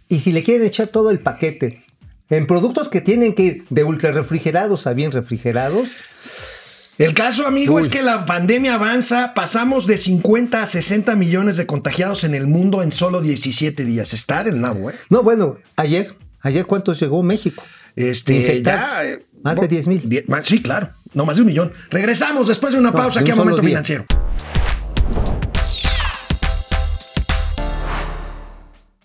y 0.09 0.19
si 0.19 0.33
le 0.33 0.43
quieren 0.43 0.67
echar 0.67 0.89
todo 0.89 1.11
el 1.11 1.21
paquete 1.21 1.85
en 2.31 2.47
productos 2.47 2.89
que 2.89 3.01
tienen 3.01 3.35
que 3.35 3.43
ir 3.43 3.65
de 3.71 3.85
ultra 3.85 4.13
refrigerados 4.13 4.87
a 4.87 4.93
bien 4.95 5.13
refrigerados, 5.13 5.89
El 6.99 7.15
caso, 7.15 7.47
amigo, 7.47 7.77
Uy. 7.77 7.83
es 7.83 7.89
que 7.89 8.03
la 8.03 8.27
pandemia 8.27 8.75
avanza. 8.75 9.33
Pasamos 9.33 9.87
de 9.87 9.97
50 9.97 10.63
a 10.63 10.67
60 10.67 11.17
millones 11.17 11.57
de 11.57 11.65
contagiados 11.65 12.25
en 12.25 12.35
el 12.35 12.47
mundo 12.47 12.83
en 12.83 12.93
solo 12.93 13.23
17 13.23 13.87
días. 13.87 14.13
Está 14.13 14.45
del 14.45 14.61
nabo, 14.61 14.91
¿eh? 14.91 14.95
no, 15.09 15.23
bueno, 15.23 15.57
ayer, 15.77 16.15
ayer 16.43 16.67
cuántos 16.67 17.01
llegó 17.01 17.23
México? 17.23 17.65
Este, 17.97 18.63
ya, 18.63 19.05
eh, 19.05 19.19
Más 19.43 19.59
de 19.59 19.67
10 19.69 19.87
mil. 19.89 20.25
Sí, 20.43 20.61
claro. 20.63 20.91
No, 21.15 21.25
más 21.25 21.37
de 21.37 21.43
un 21.43 21.49
millón. 21.49 21.73
Regresamos 21.91 22.47
después 22.49 22.75
de 22.75 22.79
una 22.79 22.91
No, 22.91 22.97
pausa 22.97 23.21
de 23.21 23.25
aquí 23.25 23.31
un 23.31 23.33
a 23.33 23.37
solo 23.37 23.51
Momento 23.51 23.63
día. 23.67 23.71
Financiero. 23.71 24.05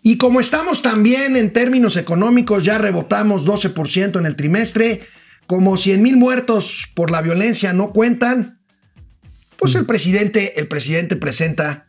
Y 0.07 0.17
como 0.17 0.39
estamos 0.39 0.83
también 0.83 1.35
en 1.35 1.51
términos 1.51 1.97
económicos, 1.97 2.63
ya 2.63 2.77
rebotamos 2.77 3.43
12% 3.43 4.19
en 4.19 4.27
el 4.27 4.35
trimestre, 4.35 5.01
como 5.47 5.77
100 5.77 5.99
mil 5.99 6.15
muertos 6.15 6.85
por 6.93 7.09
la 7.09 7.23
violencia 7.23 7.73
no 7.73 7.89
cuentan, 7.91 8.59
pues 9.57 9.73
Mm. 9.73 9.77
el 9.79 9.85
presidente, 9.87 10.59
el 10.59 10.67
presidente 10.67 11.15
presenta 11.15 11.84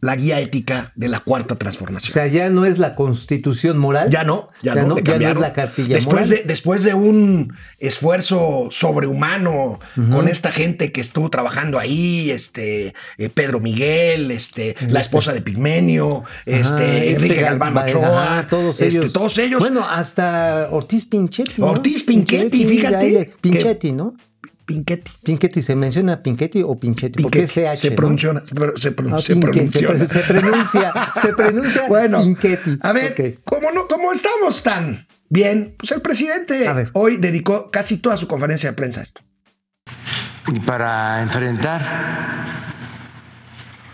la 0.00 0.14
guía 0.16 0.40
ética 0.40 0.92
de 0.94 1.08
la 1.08 1.20
cuarta 1.20 1.54
O 1.54 1.56
transformación. 1.56 2.12
sea, 2.12 2.26
ya 2.26 2.50
no 2.50 2.64
es 2.66 2.78
la 2.78 2.94
constitución 2.94 3.78
moral. 3.78 4.10
Ya 4.10 4.24
no, 4.24 4.48
ya, 4.62 4.74
Ya 4.74 4.82
no, 4.84 4.98
ya 4.98 5.18
no 5.18 5.28
es 5.30 5.36
la 5.36 5.52
cartilla 5.52 5.94
después 5.96 6.28
moral. 6.28 6.28
de, 6.28 6.42
después 6.44 6.84
de 6.84 6.94
un 6.94 7.52
esfuerzo 7.78 8.68
sobrehumano 8.70 9.78
con 10.12 10.28
esta 10.28 10.52
gente 10.52 10.92
que 10.92 11.00
estuvo 11.00 11.30
trabajando 11.30 11.78
ahí, 11.78 12.30
este 12.30 12.94
eh, 13.18 13.28
Pedro 13.32 13.60
Miguel, 13.60 14.30
este, 14.30 14.74
la 14.88 15.00
esposa 15.00 15.32
de 15.32 15.40
Pigmenio, 15.40 16.24
este, 16.44 16.66
Ajá, 16.74 17.04
Enrique 17.04 17.34
Gal- 17.40 17.58
Galván 17.58 17.78
Ochoa, 17.78 18.46
todos 18.50 18.80
este, 18.80 19.00
ellos. 19.00 19.12
todos 19.12 19.38
ellos. 19.38 19.60
Bueno, 19.60 19.86
hasta 19.88 20.68
Ortiz 20.70 21.06
Pinchetti. 21.06 21.60
¿no? 21.60 21.68
Ortiz 21.68 22.04
Pinchetti, 22.04 22.64
fíjate 22.66 23.10
le- 23.10 23.26
que- 23.28 23.34
Pinchetti, 23.40 23.92
¿no? 23.92 24.14
Pinchetti. 24.66 25.10
Pinchetti, 25.22 25.62
¿se 25.62 25.76
menciona 25.76 26.20
Pinchetti 26.22 26.62
o 26.62 26.76
Pinchetti? 26.78 27.22
Porque 27.22 27.44
es 27.44 27.52
Pinchetti. 27.52 27.76
CH, 27.76 27.80
se 27.80 27.90
¿no? 27.90 27.96
pronuncia, 27.96 28.32
se, 28.40 28.54
pron- 28.54 28.72
Ah, 28.76 28.78
se 28.78 28.90
pronunciona. 28.92 29.18
se, 29.20 30.20
pronuncia, 30.20 31.12
se 31.22 31.32
pronuncia 31.34 31.82
Bueno, 31.88 32.20
Pinchetti. 32.20 32.78
a 32.82 32.92
ver, 32.92 33.12
Ok. 33.12 33.44
como 33.44 33.70
no, 33.72 33.86
como 33.86 34.12
estamos 34.12 34.62
tan 34.62 35.06
bien, 35.28 35.74
pues 35.78 35.92
el 35.92 36.00
presidente 36.02 36.66
hoy 36.94 37.16
dedicó 37.18 37.70
casi 37.70 37.98
toda 37.98 38.16
su 38.16 38.26
conferencia 38.26 38.70
de 38.70 38.76
prensa 38.76 39.00
a 39.00 39.02
esto. 39.04 39.20
Y 40.52 40.60
para 40.60 41.22
enfrentar 41.22 41.82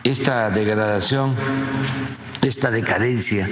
esta 0.04 0.50
degradación, 0.50 1.36
esta 2.42 2.70
decadencia, 2.70 3.48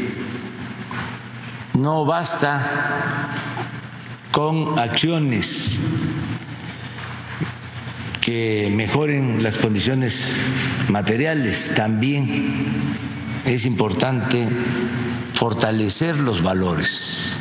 no 1.78 2.04
basta 2.04 3.28
con 4.33 4.78
acciones 4.78 5.80
que 8.20 8.70
mejoren 8.74 9.42
las 9.42 9.59
condiciones 9.59 10.37
materiales, 10.88 11.72
también 11.74 12.66
es 13.44 13.66
importante 13.66 14.48
fortalecer 15.33 16.16
los 16.18 16.42
valores. 16.42 17.40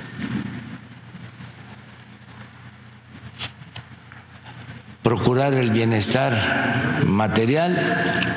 procurar 5.09 5.55
el 5.55 5.71
bienestar 5.71 7.03
material 7.07 8.27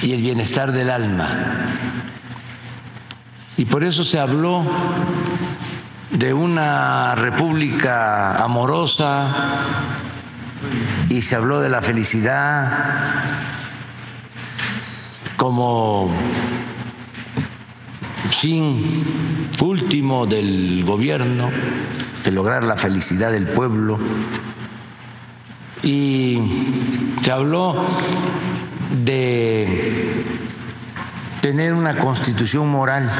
y 0.00 0.14
el 0.14 0.22
bienestar 0.22 0.72
del 0.72 0.88
alma. 0.88 1.28
Y 3.58 3.66
por 3.66 3.84
eso 3.84 4.02
se 4.02 4.18
habló 4.18 4.64
de 6.10 6.32
una 6.32 7.14
república 7.16 8.42
amorosa 8.42 9.26
y 11.08 11.22
se 11.22 11.36
habló 11.36 11.60
de 11.60 11.68
la 11.68 11.82
felicidad 11.82 12.72
como 15.36 16.10
fin 18.30 19.04
último 19.60 20.26
del 20.26 20.84
gobierno, 20.84 21.50
de 22.24 22.30
lograr 22.30 22.64
la 22.64 22.76
felicidad 22.76 23.32
del 23.32 23.46
pueblo. 23.48 23.98
Y 25.82 26.38
se 27.22 27.32
habló 27.32 27.86
de 29.04 30.24
tener 31.40 31.74
una 31.74 31.96
constitución 31.96 32.68
moral. 32.68 33.10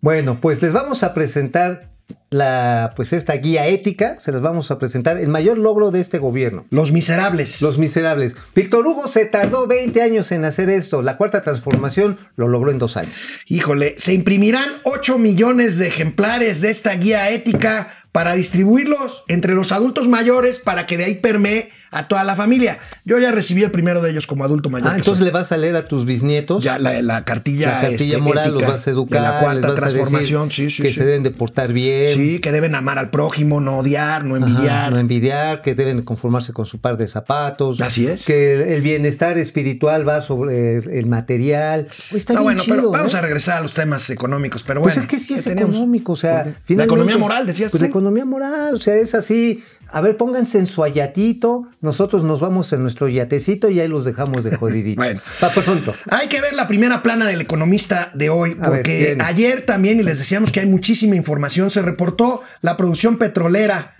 Bueno, 0.00 0.40
pues 0.40 0.60
les 0.62 0.72
vamos 0.72 1.02
a 1.02 1.14
presentar 1.14 1.95
la, 2.30 2.92
pues 2.96 3.12
esta 3.12 3.34
guía 3.34 3.66
ética, 3.66 4.18
se 4.18 4.32
las 4.32 4.40
vamos 4.40 4.70
a 4.70 4.78
presentar, 4.78 5.16
el 5.16 5.28
mayor 5.28 5.58
logro 5.58 5.90
de 5.90 6.00
este 6.00 6.18
gobierno. 6.18 6.66
Los 6.70 6.92
miserables. 6.92 7.62
Los 7.62 7.78
miserables. 7.78 8.36
Víctor 8.54 8.86
Hugo 8.86 9.06
se 9.08 9.26
tardó 9.26 9.66
20 9.66 10.02
años 10.02 10.32
en 10.32 10.44
hacer 10.44 10.68
esto. 10.68 11.02
La 11.02 11.16
cuarta 11.16 11.42
transformación 11.42 12.18
lo 12.36 12.48
logró 12.48 12.70
en 12.70 12.78
dos 12.78 12.96
años. 12.96 13.14
Híjole, 13.46 13.94
se 13.98 14.12
imprimirán 14.12 14.80
8 14.84 15.18
millones 15.18 15.78
de 15.78 15.88
ejemplares 15.88 16.60
de 16.60 16.70
esta 16.70 16.94
guía 16.94 17.30
ética 17.30 17.88
para 18.12 18.34
distribuirlos 18.34 19.24
entre 19.28 19.54
los 19.54 19.72
adultos 19.72 20.08
mayores 20.08 20.60
para 20.60 20.86
que 20.86 20.96
de 20.96 21.04
ahí 21.04 21.14
permee 21.16 21.70
a 21.98 22.08
toda 22.08 22.24
la 22.24 22.36
familia. 22.36 22.78
Yo 23.04 23.18
ya 23.18 23.30
recibí 23.32 23.62
el 23.62 23.70
primero 23.70 24.00
de 24.02 24.10
ellos 24.10 24.26
como 24.26 24.44
adulto 24.44 24.70
mayor. 24.70 24.88
Ah, 24.88 24.96
entonces 24.96 25.18
soy. 25.18 25.26
le 25.26 25.32
vas 25.32 25.52
a 25.52 25.56
leer 25.56 25.76
a 25.76 25.86
tus 25.86 26.04
bisnietos. 26.04 26.62
ya 26.64 26.78
la, 26.78 27.00
la 27.02 27.24
cartilla, 27.24 27.66
la 27.76 27.80
cartilla 27.82 28.04
este, 28.16 28.18
moral 28.18 28.52
los 28.54 28.62
vas 28.62 28.86
a 28.86 28.90
educar, 28.90 29.22
la 29.22 29.38
cuarta 29.40 29.54
les 29.54 29.62
vas 29.62 29.70
a 29.70 29.84
decir 29.86 29.98
transformación, 29.98 30.50
sí, 30.50 30.70
sí, 30.70 30.82
que 30.82 30.88
sí. 30.88 30.94
se 30.94 31.04
deben 31.04 31.22
de 31.22 31.30
portar 31.30 31.72
bien, 31.72 32.14
Sí, 32.14 32.38
que 32.40 32.52
deben 32.52 32.74
amar 32.74 32.98
al 32.98 33.10
prójimo, 33.10 33.60
no 33.60 33.78
odiar, 33.78 34.24
no 34.24 34.36
Ajá, 34.36 34.46
envidiar. 34.46 34.92
no 34.92 34.98
envidiar, 34.98 35.62
que 35.62 35.74
deben 35.74 36.02
conformarse 36.02 36.52
con 36.52 36.66
su 36.66 36.78
par 36.80 36.96
de 36.96 37.06
zapatos. 37.06 37.80
Así 37.80 38.06
es. 38.06 38.24
Que 38.24 38.54
el, 38.54 38.62
el 38.62 38.82
bienestar 38.82 39.38
espiritual 39.38 40.08
va 40.08 40.20
sobre 40.20 40.76
el, 40.76 40.90
el 40.90 41.06
material. 41.06 41.88
Pues 42.10 42.22
está 42.22 42.32
Está 42.34 42.40
bien 42.40 42.42
bueno, 42.42 42.60
chido, 42.62 42.76
pero 42.76 42.90
vamos 42.90 43.14
¿eh? 43.14 43.18
a 43.18 43.20
regresar 43.22 43.58
a 43.58 43.60
los 43.62 43.72
temas 43.74 44.10
económicos, 44.10 44.62
pero 44.62 44.80
bueno. 44.80 44.92
Pues 44.94 45.02
es 45.04 45.06
que 45.08 45.18
sí 45.18 45.34
¿qué 45.34 45.40
es 45.40 45.46
económico, 45.46 46.12
o 46.12 46.16
sea, 46.16 46.44
La 46.46 46.52
finalmente- 46.64 46.84
economía 46.84 47.16
moral, 47.18 47.46
decías 47.46 47.70
Pues 47.70 47.78
tú. 47.80 47.84
la 47.84 47.88
economía 47.88 48.24
moral, 48.24 48.74
o 48.74 48.78
sea, 48.78 48.94
es 48.96 49.14
así. 49.14 49.62
A 49.92 50.00
ver, 50.00 50.16
pónganse 50.16 50.58
en 50.58 50.66
su 50.66 50.82
ayatito, 50.82 51.68
nosotros 51.80 52.22
nos 52.24 52.40
vamos 52.40 52.72
en 52.72 52.82
nuestro 52.82 53.08
yatecito 53.08 53.70
y 53.70 53.80
ahí 53.80 53.88
los 53.88 54.04
dejamos 54.04 54.44
de 54.44 54.56
jodiditos. 54.56 54.96
Bueno. 55.06 55.20
Pa' 55.40 55.50
pronto. 55.50 55.94
Hay 56.10 56.28
que 56.28 56.40
ver 56.40 56.54
la 56.54 56.66
primera 56.66 57.02
plana 57.02 57.26
del 57.26 57.40
economista 57.40 58.10
de 58.14 58.28
hoy, 58.30 58.54
ver, 58.54 58.68
porque 58.68 59.18
ayer 59.22 59.62
también, 59.62 60.00
y 60.00 60.02
les 60.02 60.18
decíamos 60.18 60.50
que 60.50 60.60
hay 60.60 60.66
muchísima 60.66 61.14
información, 61.14 61.70
se 61.70 61.82
reportó 61.82 62.42
la 62.62 62.76
producción 62.76 63.18
petrolera 63.18 63.94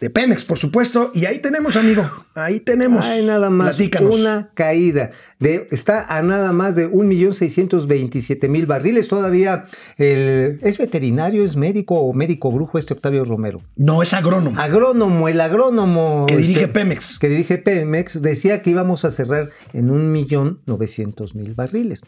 de 0.00 0.10
Pemex, 0.10 0.44
por 0.44 0.58
supuesto, 0.58 1.10
y 1.12 1.26
ahí 1.26 1.40
tenemos, 1.40 1.76
amigo, 1.76 2.08
ahí 2.34 2.60
tenemos. 2.60 3.04
Hay 3.04 3.24
nada 3.24 3.50
más 3.50 3.74
Platícanos. 3.76 4.14
una 4.14 4.50
caída. 4.54 5.10
De, 5.38 5.68
está 5.70 6.04
a 6.16 6.22
nada 6.22 6.52
más 6.52 6.74
de 6.74 6.90
1.627.000 6.90 8.66
barriles. 8.66 9.08
Todavía 9.08 9.66
el, 9.96 10.58
es 10.62 10.78
veterinario, 10.78 11.44
es 11.44 11.56
médico 11.56 11.94
o 12.00 12.12
médico 12.12 12.50
brujo 12.50 12.78
este 12.78 12.94
Octavio 12.94 13.24
Romero. 13.24 13.60
No, 13.76 14.02
es 14.02 14.14
agrónomo. 14.14 14.60
Agrónomo, 14.60 15.28
el 15.28 15.40
agrónomo. 15.40 16.26
Que 16.26 16.36
dirige 16.36 16.62
este, 16.62 16.68
Pemex. 16.68 17.18
Que 17.18 17.28
dirige 17.28 17.58
Pemex, 17.58 18.20
decía 18.20 18.62
que 18.62 18.70
íbamos 18.70 19.04
a 19.04 19.12
cerrar 19.12 19.50
en 19.72 19.88
1.900.000 19.88 21.54
barriles. 21.54 22.02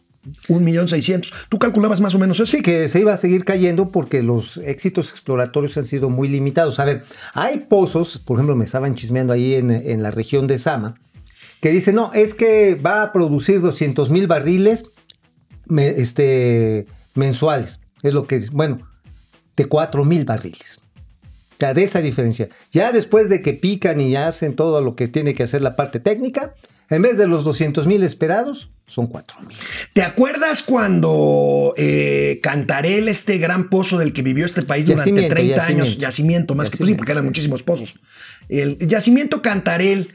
Un 0.49 0.65
millón 0.65 0.87
seiscientos. 0.87 1.33
¿Tú 1.49 1.59
calculabas 1.59 2.01
más 2.01 2.15
o 2.15 2.19
menos 2.19 2.39
eso? 2.39 2.47
Sí, 2.47 2.63
que 2.63 2.89
se 2.89 3.01
iba 3.01 3.13
a 3.13 3.17
seguir 3.17 3.45
cayendo 3.45 3.89
porque 3.89 4.23
los 4.23 4.59
éxitos 4.59 5.11
exploratorios 5.11 5.77
han 5.79 5.87
sido 5.87 6.11
muy 6.11 6.29
limitados. 6.29 6.79
A 6.79 6.85
ver, 6.85 7.05
hay 7.33 7.59
pozos, 7.59 8.19
por 8.19 8.37
ejemplo, 8.37 8.55
me 8.55 8.65
estaban 8.65 8.95
chismeando 8.95 9.33
ahí 9.33 9.55
en, 9.55 9.71
en 9.71 10.03
la 10.03 10.11
región 10.11 10.47
de 10.47 10.59
Sama, 10.59 10.97
que 11.61 11.71
dicen, 11.71 11.95
no, 11.97 12.13
es 12.15 12.35
que 12.35 12.75
va 12.75 13.03
a 13.03 13.13
producir 13.13 13.61
200 13.61 14.11
mil 14.11 14.27
barriles 14.27 14.85
me- 15.67 15.89
este, 15.91 16.87
mensuales. 17.15 17.81
Es 18.03 18.15
lo 18.15 18.27
que 18.27 18.37
es, 18.37 18.51
bueno, 18.51 18.79
de 19.57 19.67
4 19.67 20.05
mil 20.05 20.25
barriles. 20.25 20.79
O 20.83 21.57
sea, 21.61 21.75
de 21.75 21.83
esa 21.85 22.01
diferencia. 22.01 22.49
Ya 22.73 22.91
después 22.93 23.29
de 23.29 23.43
que 23.43 23.53
pican 23.53 24.01
y 24.01 24.17
hacen 24.17 24.57
todo 24.57 24.81
lo 24.81 24.97
que 24.97 25.09
tiene 25.09 25.35
que 25.35 25.43
hacer 25.43 25.61
la 25.61 25.77
parte 25.77 26.01
técnica, 26.01 26.55
en 26.89 27.03
vez 27.03 27.19
de 27.19 27.27
los 27.29 27.45
200 27.45 27.87
mil 27.87 28.03
esperados, 28.03 28.71
son 28.87 29.07
4 29.07 29.41
mil. 29.47 29.57
¿Te 29.93 30.03
acuerdas 30.03 30.63
cuando 30.63 31.75
eh, 31.77 32.41
Cantarel, 32.43 33.09
este 33.09 33.37
gran 33.39 33.69
pozo 33.69 33.99
del 33.99 34.13
que 34.15 34.23
vivió 34.23 34.47
este 34.47 34.63
país 34.63 34.87
durante 34.87 35.11
Yacimiento, 35.11 35.35
30 35.35 35.55
años, 35.55 35.67
yacimiento. 35.69 36.01
yacimiento 36.01 36.55
más 36.55 36.71
que 36.71 36.79
sí, 36.85 36.95
porque 36.95 37.13
eran 37.13 37.27
muchísimos 37.27 37.63
pozos. 37.63 37.95
El 38.49 38.79
yacimiento 38.79 39.43
Cantarel 39.43 40.09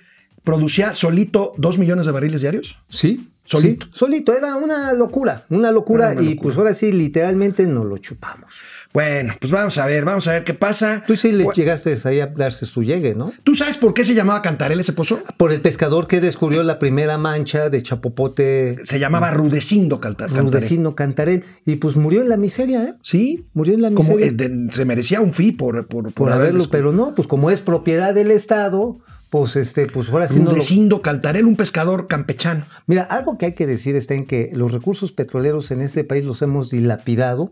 producía 0.46 0.94
solito 0.94 1.52
2 1.58 1.78
millones 1.80 2.06
de 2.06 2.12
barriles 2.14 2.40
diarios? 2.42 2.78
Sí. 2.88 3.30
Solito. 3.48 3.86
Sí, 3.88 3.92
solito, 3.94 4.36
era 4.36 4.56
una 4.56 4.92
locura, 4.94 5.46
una 5.50 5.72
locura, 5.72 6.12
una 6.14 6.22
y 6.22 6.30
locura. 6.30 6.42
pues 6.42 6.58
ahora 6.58 6.74
sí, 6.74 6.92
literalmente 6.92 7.68
nos 7.68 7.86
lo 7.86 7.98
chupamos. 8.00 8.56
Bueno, 8.92 9.36
pues 9.40 9.52
vamos 9.52 9.78
a 9.78 9.86
ver, 9.86 10.04
vamos 10.06 10.28
a 10.28 10.32
ver 10.32 10.44
qué 10.46 10.54
pasa. 10.56 11.04
Tú 11.06 11.16
sí 11.16 11.32
le 11.34 11.46
llegaste 11.54 11.96
ahí 12.06 12.22
a 12.22 12.28
darse 12.28 12.66
su 12.66 12.82
llegue, 12.82 13.14
¿no? 13.14 13.34
¿Tú 13.44 13.54
sabes 13.54 13.78
por 13.78 13.94
qué 13.94 14.04
se 14.06 14.14
llamaba 14.16 14.42
Cantarel 14.42 14.80
ese 14.80 14.94
pozo? 14.94 15.20
Por 15.38 15.52
el 15.52 15.60
pescador 15.62 16.08
que 16.08 16.22
descubrió 16.22 16.64
la 16.64 16.80
primera 16.80 17.18
mancha 17.20 17.70
de 17.70 17.84
chapopote 17.84 18.78
Se 18.86 18.98
llamaba 18.98 19.32
Rudecindo 19.32 20.00
Cantarel. 20.00 20.38
rudecino 20.38 20.96
cantarel, 20.96 21.44
y 21.66 21.76
pues 21.76 21.98
murió 21.98 22.22
en 22.22 22.30
la 22.30 22.38
miseria, 22.38 22.84
¿eh? 22.86 22.94
Sí, 23.04 23.46
Murió 23.54 23.74
en 23.76 23.82
la 23.84 23.92
como 23.92 24.16
miseria. 24.16 24.28
eh, 24.28 24.32
de- 24.50 24.72
se 24.72 24.86
merecía 24.86 25.22
un 25.22 25.34
fee 25.34 25.52
por, 25.52 25.86
por, 25.88 26.12
por 26.14 26.32
haber 26.32 26.48
haberlo, 26.50 26.68
pero 26.72 26.92
no, 26.94 27.14
pues 27.14 27.28
como 27.28 27.52
es 27.52 27.60
propiedad 27.62 28.14
del 28.16 28.32
Estado, 28.32 28.98
pues 29.36 29.58
este, 29.58 29.86
pues 29.88 30.08
ahora 30.08 30.30
sí. 30.30 30.40
Rudecindo 30.40 31.02
Caltarel, 31.02 31.46
un 31.46 31.58
pescador 31.58 32.08
campechano. 32.08 32.64
Mira, 32.88 33.04
algo 33.04 33.38
que 33.38 33.48
hay 33.48 33.52
que 33.52 33.68
decir 33.68 33.98
está 33.98 34.14
en 34.14 34.26
que 34.26 34.50
los 34.54 34.72
recursos 34.72 35.12
petroleros 35.12 35.72
en 35.72 35.82
este 35.82 36.06
país 36.06 36.24
los 36.24 36.42
hemos 36.42 36.70
dilapidado 36.70 37.52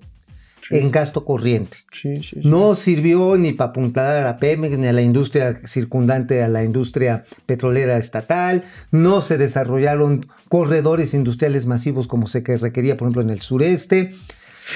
en 0.69 0.91
gasto 0.91 1.25
corriente. 1.25 1.79
Sí, 1.91 2.23
sí, 2.23 2.39
No 2.45 2.75
sirvió 2.75 3.35
ni 3.35 3.51
para 3.51 3.71
apuntar 3.71 4.25
a 4.25 4.37
Pemex 4.37 4.77
ni 4.79 4.87
a 4.87 4.93
la 4.93 5.01
industria 5.01 5.59
circundante 5.65 6.41
a 6.41 6.47
la 6.47 6.63
industria 6.63 7.25
petrolera 7.45 7.97
estatal. 7.97 8.63
No 8.91 9.19
se 9.19 9.37
desarrollaron 9.37 10.25
corredores 10.47 11.13
industriales 11.13 11.65
masivos 11.65 12.07
como 12.07 12.27
se 12.27 12.43
que 12.43 12.55
requería, 12.55 12.95
por 12.95 13.07
ejemplo, 13.07 13.23
en 13.23 13.29
el 13.29 13.41
sureste. 13.41 14.15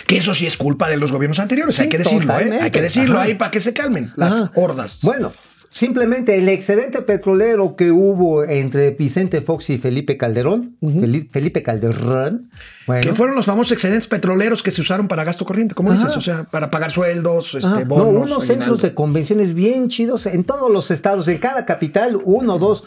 Que 0.08 0.18
eso 0.18 0.36
sí 0.36 0.46
es 0.46 0.58
culpa 0.58 0.90
de 0.90 0.98
los 0.98 1.14
gobiernos 1.14 1.40
anteriores, 1.40 1.80
hay 1.80 1.88
que 1.88 2.00
decirlo, 2.00 2.38
¿eh? 2.38 2.60
Hay 2.64 2.72
que 2.72 2.82
decirlo 2.82 3.16
Ajá. 3.16 3.24
ahí 3.28 3.36
para 3.36 3.52
que 3.52 3.62
se 3.62 3.72
calmen 3.72 4.12
las 4.18 4.34
Ajá. 4.34 4.52
hordas. 4.56 5.00
Bueno, 5.04 5.32
simplemente 5.70 6.38
el 6.38 6.48
excedente 6.50 7.02
petrolero 7.02 7.76
que 7.76 7.92
hubo 7.92 8.44
entre 8.44 8.92
Vicente 8.92 9.42
Fox 9.42 9.70
y 9.70 9.78
Felipe 9.78 10.18
Calderón, 10.18 10.78
Feli- 10.82 11.30
Felipe 11.30 11.62
Calderón, 11.64 12.50
bueno, 12.86 13.02
Que 13.04 13.14
fueron 13.16 13.36
los 13.36 13.46
famosos 13.46 13.74
excedentes 13.74 14.08
petroleros 14.08 14.64
que 14.64 14.72
se 14.72 14.82
usaron 14.82 15.08
para 15.08 15.24
gasto 15.24 15.46
corriente, 15.46 15.76
como 15.76 15.92
dices, 15.94 16.16
o 16.16 16.22
sea, 16.22 16.46
para 16.46 16.72
pagar 16.72 16.90
sueldos, 16.92 17.54
este, 17.56 17.68
Ajá, 17.68 17.84
bonos. 17.84 18.14
no, 18.14 18.20
unos 18.22 18.46
centros 18.46 18.82
de 18.82 18.94
convenciones 18.94 19.54
bien 19.54 19.90
chidos 19.90 20.26
en 20.26 20.44
todos 20.46 20.72
los 20.72 20.90
estados, 20.92 21.28
en 21.28 21.38
cada 21.40 21.66
capital, 21.66 22.18
uno, 22.24 22.58
dos. 22.60 22.86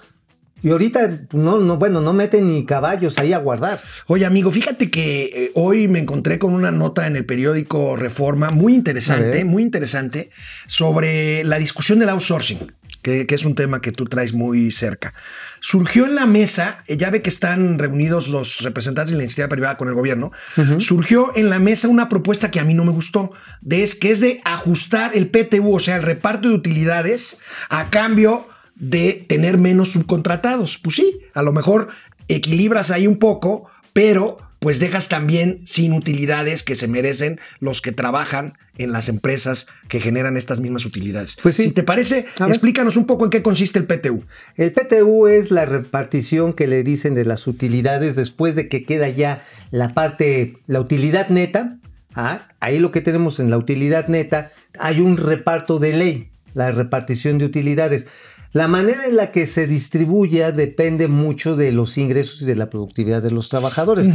Y 0.63 0.71
ahorita, 0.71 1.21
no, 1.33 1.59
no, 1.59 1.77
bueno, 1.77 2.01
no 2.01 2.13
meten 2.13 2.47
ni 2.47 2.65
caballos 2.67 3.19
ahí 3.19 3.33
a 3.33 3.39
guardar. 3.39 3.83
Oye, 4.07 4.27
amigo, 4.27 4.51
fíjate 4.51 4.91
que 4.91 5.25
eh, 5.25 5.51
hoy 5.55 5.89
me 5.89 5.99
encontré 5.99 6.39
con 6.39 6.53
una 6.53 6.71
nota 6.71 7.07
en 7.07 7.17
el 7.17 7.25
periódico 7.25 7.97
Reforma 7.97 8.51
muy 8.51 8.75
interesante, 8.75 9.45
muy 9.45 9.63
interesante, 9.63 10.31
sobre 10.67 11.45
la 11.45 11.59
discusión 11.59 11.99
del 11.99 12.11
outsourcing, 12.11 12.73
que, 13.03 13.27
que 13.27 13.35
es 13.35 13.45
un 13.45 13.55
tema 13.55 13.81
que 13.81 13.93
tú 13.93 14.05
traes 14.05 14.35
muy 14.35 14.71
cerca. 14.71 15.15
Surgió 15.61 16.07
en 16.07 16.15
la 16.15 16.27
mesa, 16.27 16.85
eh, 16.87 16.97
ya 16.97 17.11
ve 17.11 17.23
que 17.23 17.29
están 17.29 17.79
reunidos 17.79 18.29
los 18.29 18.61
representantes 18.61 19.13
de 19.13 19.19
la 19.19 19.25
iniciativa 19.25 19.49
privada 19.49 19.77
con 19.77 19.89
el 19.89 19.95
gobierno, 19.95 20.33
surgió 20.79 21.37
en 21.37 21.51
la 21.51 21.59
mesa 21.59 21.89
una 21.89 22.09
propuesta 22.09 22.51
que 22.51 22.61
a 22.61 22.65
mí 22.65 22.75
no 22.75 22.85
me 22.85 22.93
gustó, 22.93 23.31
de 23.61 23.83
es, 23.83 23.95
que 23.95 24.11
es 24.11 24.21
de 24.21 24.41
ajustar 24.45 25.13
el 25.15 25.29
PTU, 25.29 25.75
o 25.75 25.81
sea, 25.81 25.97
el 25.97 26.03
reparto 26.03 26.49
de 26.49 26.55
utilidades, 26.55 27.39
a 27.69 27.91
cambio 27.91 28.50
de 28.81 29.25
tener 29.29 29.59
menos 29.59 29.93
subcontratados. 29.93 30.79
Pues 30.79 30.97
sí, 30.97 31.21
a 31.35 31.43
lo 31.43 31.53
mejor 31.53 31.89
equilibras 32.27 32.91
ahí 32.91 33.07
un 33.07 33.19
poco, 33.19 33.71
pero 33.93 34.39
pues 34.61 34.79
dejas 34.79 35.09
también 35.09 35.63
sin 35.65 35.95
utilidades 35.95 36.63
que 36.63 36.77
se 36.77 36.87
merecen 36.87 37.41
los 37.61 37.81
que 37.81 37.93
trabajan 37.93 38.53
en 38.77 38.93
las 38.93 39.09
empresas 39.09 39.67
que 39.89 40.01
generan 40.01 40.37
estas 40.37 40.61
mismas 40.61 40.85
utilidades. 40.85 41.37
Pues 41.43 41.57
sí. 41.57 41.65
Si 41.65 41.71
te 41.73 41.83
parece, 41.83 42.27
explícanos 42.47 42.97
un 42.97 43.07
poco 43.07 43.25
en 43.25 43.31
qué 43.31 43.43
consiste 43.43 43.79
el 43.79 43.87
PTU. 43.87 44.23
El 44.57 44.73
PTU 44.73 45.29
es 45.29 45.51
la 45.51 45.65
repartición 45.65 46.53
que 46.53 46.67
le 46.67 46.83
dicen 46.85 47.15
de 47.15 47.25
las 47.25 47.47
utilidades 47.47 48.17
después 48.17 48.55
de 48.55 48.69
que 48.69 48.85
queda 48.85 49.09
ya 49.09 49.43
la 49.71 49.95
parte, 49.95 50.59
la 50.67 50.81
utilidad 50.81 51.31
neta. 51.31 51.79
Ah, 52.15 52.49
ahí 52.61 52.81
lo 52.81 52.91
que 52.91 53.01
tenemos 53.01 53.41
en 53.41 53.51
la 53.51 53.57
utilidad 53.57 54.09
neta, 54.09 54.51
hay 54.79 55.01
un 55.01 55.17
reparto 55.17 55.79
de 55.79 55.95
ley, 55.95 56.31
la 56.55 56.71
repartición 56.71 57.39
de 57.39 57.47
utilidades. 57.47 58.07
La 58.53 58.67
manera 58.67 59.07
en 59.07 59.17
la 59.17 59.31
que 59.31 59.47
se 59.47 59.67
distribuya 59.67 60.51
depende 60.51 61.07
mucho 61.07 61.57
de 61.57 61.71
los 61.71 61.97
ingresos 61.99 62.43
y 62.43 62.47
de 62.47 62.57
la 62.57 62.69
productividad 62.69 63.23
de 63.23 63.31
los 63.31 63.49
trabajadores. 63.49 64.09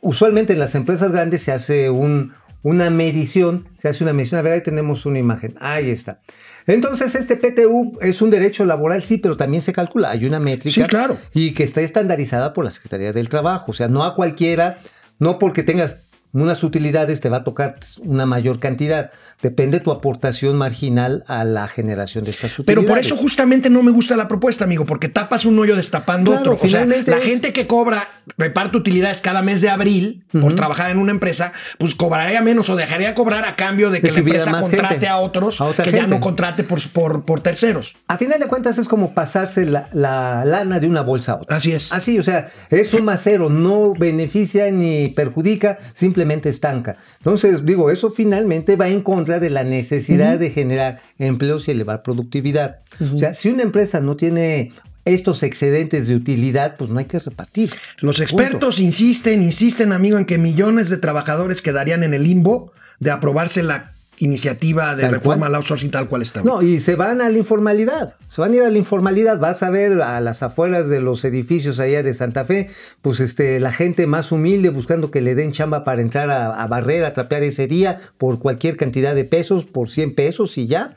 Usualmente 0.00 0.52
en 0.52 0.58
las 0.58 0.74
empresas 0.74 1.10
grandes 1.12 1.42
se 1.42 1.52
hace 1.52 1.88
un, 1.88 2.32
una 2.62 2.90
medición, 2.90 3.68
se 3.78 3.88
hace 3.88 4.04
una 4.04 4.12
medición. 4.12 4.38
A 4.38 4.42
ver, 4.42 4.52
ahí 4.52 4.62
tenemos 4.62 5.06
una 5.06 5.18
imagen. 5.18 5.54
Ahí 5.58 5.88
está. 5.90 6.20
Entonces, 6.66 7.14
este 7.14 7.36
PTU 7.36 7.98
es 8.02 8.20
un 8.20 8.28
derecho 8.28 8.66
laboral, 8.66 9.02
sí, 9.02 9.16
pero 9.16 9.38
también 9.38 9.62
se 9.62 9.72
calcula. 9.72 10.10
Hay 10.10 10.26
una 10.26 10.38
métrica. 10.38 10.82
Sí, 10.82 10.86
claro. 10.86 11.16
Y 11.32 11.52
que 11.52 11.64
está 11.64 11.80
estandarizada 11.80 12.52
por 12.52 12.66
la 12.66 12.70
Secretaría 12.70 13.14
del 13.14 13.30
Trabajo. 13.30 13.70
O 13.70 13.74
sea, 13.74 13.88
no 13.88 14.04
a 14.04 14.14
cualquiera, 14.14 14.80
no 15.18 15.38
porque 15.38 15.62
tengas 15.62 15.96
unas 16.32 16.62
utilidades 16.62 17.20
te 17.20 17.28
va 17.28 17.38
a 17.38 17.44
tocar 17.44 17.76
una 18.00 18.26
mayor 18.26 18.58
cantidad. 18.58 19.10
Depende 19.42 19.78
tu 19.80 19.90
aportación 19.92 20.56
marginal 20.56 21.22
a 21.28 21.44
la 21.44 21.68
generación 21.68 22.24
de 22.24 22.32
estas 22.32 22.56
Pero 22.64 22.80
utilidades. 22.80 22.88
por 22.88 22.98
eso 22.98 23.16
justamente 23.22 23.70
no 23.70 23.82
me 23.82 23.92
gusta 23.92 24.16
la 24.16 24.26
propuesta, 24.26 24.64
amigo, 24.64 24.84
porque 24.84 25.08
tapas 25.08 25.44
un 25.44 25.58
hoyo 25.58 25.76
destapando 25.76 26.32
Claro, 26.32 26.52
otro. 26.52 26.54
O 26.54 26.56
sea, 26.58 26.80
finalmente 26.80 27.10
la 27.12 27.18
es- 27.18 27.24
gente 27.24 27.52
que 27.52 27.66
cobra, 27.68 28.08
reparte 28.36 28.76
utilidades 28.76 29.20
cada 29.20 29.42
mes 29.42 29.60
de 29.60 29.70
abril 29.70 30.24
por 30.32 30.54
trabajar 30.56 30.90
en 30.90 30.98
una 30.98 31.12
empresa, 31.12 31.52
pues 31.78 31.94
cobraría 31.94 32.40
menos 32.42 32.68
o 32.68 32.76
dejaría 32.76 33.08
de 33.08 33.14
cobrar 33.14 33.44
a 33.44 33.54
cambio 33.54 33.90
de 33.90 34.00
que, 34.00 34.08
De 34.08 34.12
la 34.12 34.16
que 34.16 34.22
hubiera 34.22 34.38
empresa 34.40 34.50
más 34.58 34.68
contrate 34.68 34.94
gente, 34.94 35.08
a 35.08 35.18
otros 35.18 35.60
a 35.60 35.72
que 35.74 35.92
ya 35.92 36.06
no 36.06 36.20
contrate 36.20 36.64
por, 36.64 36.80
por, 36.90 37.24
por 37.24 37.40
terceros. 37.40 37.94
A 38.08 38.16
final 38.18 38.40
de 38.40 38.46
cuentas 38.46 38.78
es 38.78 38.88
como 38.88 39.14
pasarse 39.14 39.66
la, 39.66 39.88
la 39.92 40.44
lana 40.44 40.80
de 40.80 40.88
una 40.88 41.02
bolsa 41.02 41.32
a 41.32 41.36
otra. 41.42 41.56
Así 41.56 41.72
es. 41.72 41.92
Así, 41.92 42.18
o 42.18 42.22
sea, 42.22 42.50
es 42.70 42.92
un 42.94 43.08
cero, 43.16 43.48
no 43.50 43.94
beneficia 43.94 44.70
ni 44.70 45.08
perjudica, 45.08 45.78
simplemente 45.94 46.48
estanca. 46.48 46.96
Entonces, 47.18 47.64
digo, 47.64 47.90
eso 47.90 48.10
finalmente 48.10 48.76
va 48.76 48.88
en 48.88 49.00
contra 49.02 49.27
de 49.28 49.50
la 49.50 49.64
necesidad 49.64 50.38
de 50.38 50.50
generar 50.50 51.00
empleos 51.18 51.68
y 51.68 51.72
elevar 51.72 52.02
productividad. 52.02 52.80
O 53.14 53.18
sea, 53.18 53.34
si 53.34 53.50
una 53.50 53.62
empresa 53.62 54.00
no 54.00 54.16
tiene 54.16 54.72
estos 55.04 55.42
excedentes 55.42 56.08
de 56.08 56.14
utilidad, 56.14 56.76
pues 56.76 56.90
no 56.90 56.98
hay 56.98 57.04
que 57.04 57.18
repartir. 57.18 57.70
Los 57.98 58.18
Punto. 58.18 58.22
expertos 58.22 58.78
insisten, 58.80 59.42
insisten, 59.42 59.92
amigo, 59.92 60.18
en 60.18 60.24
que 60.24 60.38
millones 60.38 60.88
de 60.88 60.96
trabajadores 60.96 61.62
quedarían 61.62 62.02
en 62.02 62.14
el 62.14 62.24
limbo 62.24 62.72
de 62.98 63.10
aprobarse 63.10 63.62
la 63.62 63.92
iniciativa 64.20 64.94
de 64.96 65.02
Tal 65.02 65.12
reforma 65.12 65.46
cual. 65.46 65.50
al 65.52 65.54
outsourcing 65.56 65.90
tal 65.90 66.08
cual 66.08 66.22
está. 66.22 66.42
No, 66.42 66.62
y 66.62 66.80
se 66.80 66.96
van 66.96 67.20
a 67.20 67.28
la 67.28 67.38
informalidad. 67.38 68.14
Se 68.28 68.40
van 68.40 68.52
a 68.52 68.56
ir 68.56 68.62
a 68.62 68.70
la 68.70 68.78
informalidad. 68.78 69.38
Vas 69.38 69.62
a 69.62 69.70
ver 69.70 70.00
a 70.02 70.20
las 70.20 70.42
afueras 70.42 70.88
de 70.88 71.00
los 71.00 71.24
edificios 71.24 71.78
allá 71.78 72.02
de 72.02 72.12
Santa 72.14 72.44
Fe, 72.44 72.68
pues 73.02 73.20
este, 73.20 73.60
la 73.60 73.72
gente 73.72 74.06
más 74.06 74.32
humilde 74.32 74.70
buscando 74.70 75.10
que 75.10 75.20
le 75.20 75.34
den 75.34 75.52
chamba 75.52 75.84
para 75.84 76.02
entrar 76.02 76.30
a, 76.30 76.62
a 76.62 76.66
barrer, 76.66 77.04
a 77.04 77.14
trapear 77.14 77.42
ese 77.42 77.66
día 77.66 77.98
por 78.18 78.38
cualquier 78.38 78.76
cantidad 78.76 79.14
de 79.14 79.24
pesos, 79.24 79.64
por 79.66 79.88
100 79.90 80.14
pesos 80.14 80.58
y 80.58 80.66
ya. 80.66 80.96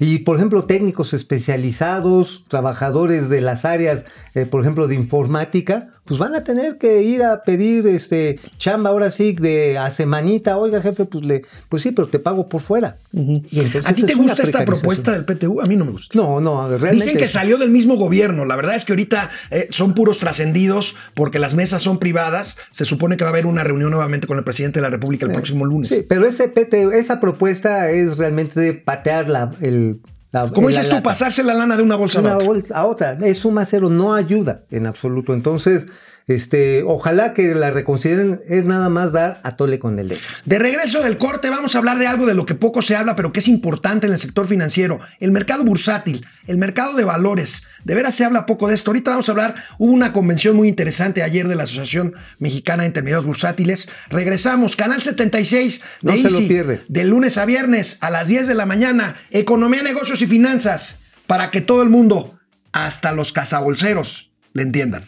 Y 0.00 0.20
por 0.20 0.36
ejemplo, 0.36 0.64
técnicos 0.64 1.12
especializados, 1.12 2.44
trabajadores 2.48 3.28
de 3.28 3.40
las 3.40 3.64
áreas, 3.64 4.04
eh, 4.34 4.46
por 4.46 4.60
ejemplo, 4.60 4.86
de 4.86 4.94
informática, 4.94 5.90
pues 6.08 6.18
van 6.18 6.34
a 6.34 6.42
tener 6.42 6.78
que 6.78 7.02
ir 7.02 7.22
a 7.22 7.42
pedir 7.42 7.86
este 7.86 8.40
chamba 8.56 8.88
ahora 8.88 9.10
sí 9.10 9.34
de 9.34 9.76
a 9.76 9.90
semanita. 9.90 10.56
Oiga, 10.56 10.80
jefe, 10.80 11.04
pues 11.04 11.22
le, 11.22 11.42
pues 11.68 11.82
sí, 11.82 11.92
pero 11.92 12.08
te 12.08 12.18
pago 12.18 12.48
por 12.48 12.62
fuera. 12.62 12.96
Y 13.12 13.60
entonces 13.60 13.86
¿A 13.86 13.92
ti 13.92 14.04
te 14.04 14.12
es 14.12 14.18
gusta 14.18 14.42
esta 14.42 14.64
propuesta 14.64 15.12
del 15.12 15.26
PTU? 15.26 15.60
A 15.60 15.66
mí 15.66 15.76
no 15.76 15.84
me 15.84 15.92
gusta. 15.92 16.18
No, 16.18 16.40
no, 16.40 16.66
realmente. 16.66 17.04
Dicen 17.04 17.18
que 17.18 17.28
salió 17.28 17.58
del 17.58 17.70
mismo 17.70 17.96
gobierno. 17.96 18.46
La 18.46 18.56
verdad 18.56 18.74
es 18.74 18.86
que 18.86 18.92
ahorita 18.92 19.30
eh, 19.50 19.68
son 19.70 19.94
puros 19.94 20.18
trascendidos 20.18 20.96
porque 21.14 21.38
las 21.38 21.54
mesas 21.54 21.82
son 21.82 21.98
privadas. 21.98 22.56
Se 22.70 22.86
supone 22.86 23.18
que 23.18 23.24
va 23.24 23.30
a 23.30 23.32
haber 23.32 23.44
una 23.44 23.62
reunión 23.62 23.90
nuevamente 23.90 24.26
con 24.26 24.38
el 24.38 24.44
presidente 24.44 24.80
de 24.80 24.84
la 24.84 24.90
República 24.90 25.26
el 25.26 25.32
próximo 25.32 25.66
lunes. 25.66 25.88
Sí, 25.88 26.06
pero 26.08 26.26
ese 26.26 26.48
PT, 26.48 26.98
esa 26.98 27.20
propuesta 27.20 27.90
es 27.90 28.16
realmente 28.16 28.58
de 28.58 28.72
patear 28.72 29.28
la, 29.28 29.52
el, 29.60 30.00
la- 30.32 30.50
¿Cómo 30.50 30.68
la 30.70 30.78
dices 30.78 30.94
tú? 30.94 31.02
Pasarse 31.02 31.42
la 31.42 31.54
lana 31.54 31.76
de 31.76 31.82
una 31.82 31.96
bolsa 31.96 32.18
a 32.18 32.22
una 32.22 32.34
otra. 32.36 32.46
bolsa 32.46 32.74
a 32.76 32.86
otra. 32.86 33.12
Es 33.22 33.38
suma 33.38 33.64
cero, 33.64 33.88
no 33.88 34.14
ayuda 34.14 34.62
en 34.70 34.86
absoluto. 34.86 35.32
Entonces, 35.34 35.86
este, 36.28 36.82
ojalá 36.82 37.32
que 37.32 37.54
la 37.54 37.70
reconsideren. 37.70 38.40
Es 38.48 38.66
nada 38.66 38.90
más 38.90 39.12
dar 39.12 39.40
a 39.42 39.56
tole 39.56 39.78
con 39.78 39.98
el 39.98 40.08
dedo. 40.08 40.20
De 40.44 40.58
regreso 40.58 41.02
del 41.02 41.18
corte, 41.18 41.48
vamos 41.48 41.74
a 41.74 41.78
hablar 41.78 41.98
de 41.98 42.06
algo 42.06 42.26
de 42.26 42.34
lo 42.34 42.46
que 42.46 42.54
poco 42.54 42.82
se 42.82 42.94
habla, 42.94 43.16
pero 43.16 43.32
que 43.32 43.40
es 43.40 43.48
importante 43.48 44.06
en 44.06 44.12
el 44.12 44.18
sector 44.18 44.46
financiero: 44.46 45.00
el 45.20 45.32
mercado 45.32 45.64
bursátil, 45.64 46.26
el 46.46 46.58
mercado 46.58 46.94
de 46.94 47.04
valores. 47.04 47.62
De 47.84 47.94
veras 47.94 48.14
se 48.14 48.24
habla 48.24 48.44
poco 48.44 48.68
de 48.68 48.74
esto. 48.74 48.90
Ahorita 48.90 49.12
vamos 49.12 49.28
a 49.28 49.32
hablar. 49.32 49.54
Hubo 49.78 49.90
una 49.90 50.12
convención 50.12 50.54
muy 50.54 50.68
interesante 50.68 51.22
ayer 51.22 51.48
de 51.48 51.54
la 51.54 51.62
Asociación 51.64 52.14
Mexicana 52.38 52.82
de 52.82 52.88
Intermediarios 52.88 53.24
Bursátiles. 53.24 53.88
Regresamos, 54.10 54.76
Canal 54.76 55.00
76 55.00 55.80
de 56.02 56.12
No 56.12 56.18
se 56.18 56.30
lo 56.30 56.46
pierde. 56.46 56.82
De 56.88 57.04
lunes 57.04 57.38
a 57.38 57.46
viernes 57.46 57.96
a 58.00 58.10
las 58.10 58.28
10 58.28 58.46
de 58.46 58.54
la 58.54 58.66
mañana. 58.66 59.16
Economía, 59.30 59.82
negocios 59.82 60.20
y 60.20 60.26
finanzas. 60.26 60.98
Para 61.26 61.50
que 61.50 61.62
todo 61.62 61.82
el 61.82 61.88
mundo, 61.88 62.38
hasta 62.72 63.12
los 63.12 63.32
cazabolseros, 63.32 64.30
le 64.52 64.62
entiendan. 64.62 65.04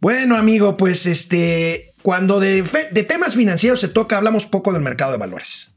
Bueno, 0.00 0.36
amigo, 0.36 0.76
pues 0.76 1.06
este, 1.06 1.92
cuando 2.02 2.40
de, 2.40 2.62
temas 3.06 3.34
financieros 3.34 3.80
se 3.80 3.88
toca, 3.88 4.16
hablamos 4.16 4.46
poco 4.46 4.72
del 4.72 4.82
mercado 4.82 5.12
de 5.12 5.18
valores. 5.18 5.68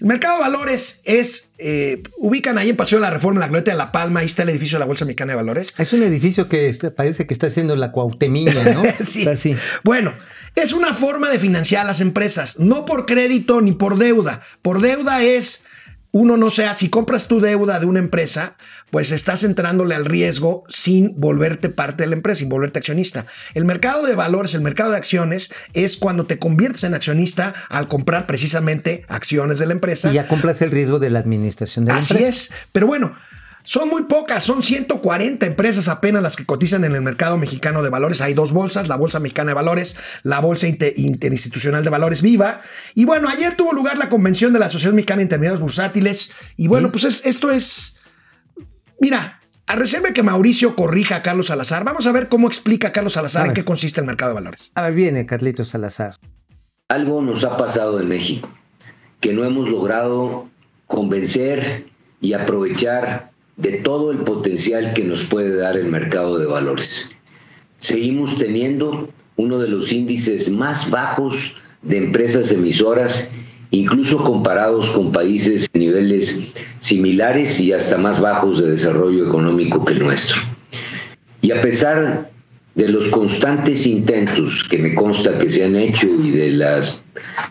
El 0.00 0.06
mercado 0.06 0.36
de 0.36 0.40
valores 0.40 1.02
es, 1.04 1.52
eh, 1.58 2.02
ubican 2.18 2.56
ahí 2.58 2.70
en 2.70 2.76
Paseo 2.76 2.98
de 2.98 3.02
la 3.02 3.10
Reforma, 3.10 3.38
la 3.38 3.48
Glorieta 3.48 3.70
de 3.70 3.76
La 3.76 3.92
Palma, 3.92 4.20
ahí 4.20 4.26
está 4.26 4.42
el 4.42 4.48
edificio 4.48 4.76
de 4.76 4.80
la 4.80 4.86
Bolsa 4.86 5.04
Mexicana 5.04 5.32
de 5.32 5.36
Valores. 5.36 5.74
Es 5.78 5.92
un 5.92 6.02
edificio 6.02 6.48
que 6.48 6.68
está- 6.68 6.90
parece 6.90 7.26
que 7.26 7.34
está 7.34 7.48
haciendo 7.48 7.76
la 7.76 7.92
Cuauhtemiña, 7.92 8.64
¿no? 8.72 8.82
sí. 9.04 9.20
Está 9.20 9.32
así. 9.32 9.56
Bueno, 9.84 10.14
es 10.56 10.72
una 10.72 10.94
forma 10.94 11.28
de 11.30 11.38
financiar 11.38 11.82
a 11.84 11.88
las 11.88 12.00
empresas, 12.00 12.58
no 12.58 12.86
por 12.86 13.04
crédito 13.06 13.60
ni 13.60 13.72
por 13.72 13.98
deuda. 13.98 14.42
Por 14.62 14.80
deuda 14.80 15.22
es, 15.22 15.64
uno 16.12 16.36
no 16.38 16.50
sea, 16.50 16.74
si 16.74 16.88
compras 16.88 17.28
tu 17.28 17.40
deuda 17.40 17.78
de 17.78 17.86
una 17.86 17.98
empresa, 18.00 18.56
pues 18.90 19.12
estás 19.12 19.44
entrándole 19.44 19.94
al 19.94 20.04
riesgo 20.04 20.64
sin 20.68 21.18
volverte 21.20 21.68
parte 21.68 22.02
de 22.02 22.08
la 22.08 22.16
empresa, 22.16 22.40
sin 22.40 22.48
volverte 22.48 22.78
accionista. 22.78 23.26
El 23.54 23.64
mercado 23.64 24.04
de 24.04 24.14
valores, 24.14 24.54
el 24.54 24.62
mercado 24.62 24.90
de 24.90 24.96
acciones, 24.96 25.50
es 25.74 25.96
cuando 25.96 26.26
te 26.26 26.38
conviertes 26.38 26.84
en 26.84 26.94
accionista 26.94 27.54
al 27.68 27.88
comprar 27.88 28.26
precisamente 28.26 29.04
acciones 29.08 29.58
de 29.58 29.66
la 29.66 29.72
empresa. 29.72 30.10
Y 30.10 30.14
ya 30.14 30.26
compras 30.28 30.60
el 30.62 30.70
riesgo 30.70 30.98
de 30.98 31.10
la 31.10 31.18
administración 31.20 31.84
de 31.84 31.92
la 31.92 31.98
Así 31.98 32.14
empresa. 32.14 32.32
es. 32.32 32.50
Pero 32.72 32.86
bueno, 32.86 33.14
son 33.62 33.88
muy 33.90 34.04
pocas, 34.04 34.42
son 34.42 34.62
140 34.62 35.44
empresas 35.46 35.86
apenas 35.88 36.22
las 36.22 36.34
que 36.34 36.46
cotizan 36.46 36.84
en 36.84 36.94
el 36.94 37.02
mercado 37.02 37.36
mexicano 37.36 37.82
de 37.82 37.90
valores. 37.90 38.20
Hay 38.22 38.32
dos 38.34 38.52
bolsas, 38.52 38.88
la 38.88 38.96
Bolsa 38.96 39.20
Mexicana 39.20 39.50
de 39.50 39.54
Valores, 39.54 39.96
la 40.22 40.40
Bolsa 40.40 40.66
Inter- 40.66 40.94
Interinstitucional 40.96 41.84
de 41.84 41.90
Valores 41.90 42.22
Viva. 42.22 42.62
Y 42.94 43.04
bueno, 43.04 43.28
ayer 43.28 43.54
tuvo 43.56 43.72
lugar 43.72 43.98
la 43.98 44.08
convención 44.08 44.52
de 44.52 44.58
la 44.58 44.66
Asociación 44.66 44.94
Mexicana 44.96 45.18
de 45.18 45.24
Intermediarios 45.24 45.60
Bursátiles. 45.60 46.30
Y 46.56 46.66
bueno, 46.68 46.90
pues 46.90 47.04
es- 47.04 47.20
esto 47.24 47.50
es... 47.52 47.96
Mira, 49.00 49.40
a 49.66 49.76
reserva 49.76 50.12
que 50.12 50.22
Mauricio 50.22 50.76
corrija 50.76 51.16
a 51.16 51.22
Carlos 51.22 51.46
Salazar, 51.46 51.84
vamos 51.84 52.06
a 52.06 52.12
ver 52.12 52.28
cómo 52.28 52.48
explica 52.48 52.92
Carlos 52.92 53.14
Salazar 53.14 53.44
A 53.44 53.48
en 53.48 53.54
qué 53.54 53.64
consiste 53.64 54.00
el 54.00 54.06
mercado 54.06 54.32
de 54.32 54.34
valores. 54.34 54.70
A 54.74 54.82
ver, 54.82 54.94
viene 54.94 55.24
Carlitos 55.24 55.68
Salazar. 55.68 56.16
Algo 56.88 57.22
nos 57.22 57.42
ha 57.44 57.56
pasado 57.56 57.98
en 57.98 58.08
México, 58.08 58.50
que 59.20 59.32
no 59.32 59.44
hemos 59.44 59.70
logrado 59.70 60.48
convencer 60.86 61.86
y 62.20 62.34
aprovechar 62.34 63.30
de 63.56 63.78
todo 63.78 64.10
el 64.10 64.18
potencial 64.18 64.92
que 64.92 65.04
nos 65.04 65.24
puede 65.24 65.56
dar 65.56 65.78
el 65.78 65.86
mercado 65.86 66.38
de 66.38 66.44
valores. 66.44 67.10
Seguimos 67.78 68.36
teniendo 68.36 69.08
uno 69.36 69.58
de 69.58 69.68
los 69.68 69.92
índices 69.92 70.50
más 70.50 70.90
bajos 70.90 71.56
de 71.80 71.96
empresas 71.96 72.52
emisoras, 72.52 73.32
incluso 73.70 74.18
comparados 74.18 74.90
con 74.90 75.12
países 75.12 75.68
de 75.72 75.80
niveles 75.80 76.46
similares 76.80 77.60
y 77.60 77.72
hasta 77.72 77.96
más 77.96 78.20
bajos 78.20 78.60
de 78.60 78.70
desarrollo 78.70 79.26
económico 79.26 79.84
que 79.84 79.94
el 79.94 80.00
nuestro. 80.00 80.40
Y 81.42 81.52
a 81.52 81.60
pesar 81.60 82.30
de 82.74 82.88
los 82.88 83.08
constantes 83.08 83.86
intentos 83.86 84.64
que 84.68 84.78
me 84.78 84.94
consta 84.94 85.38
que 85.38 85.50
se 85.50 85.64
han 85.64 85.76
hecho 85.76 86.06
y 86.06 86.30
de 86.30 86.50
las 86.50 87.04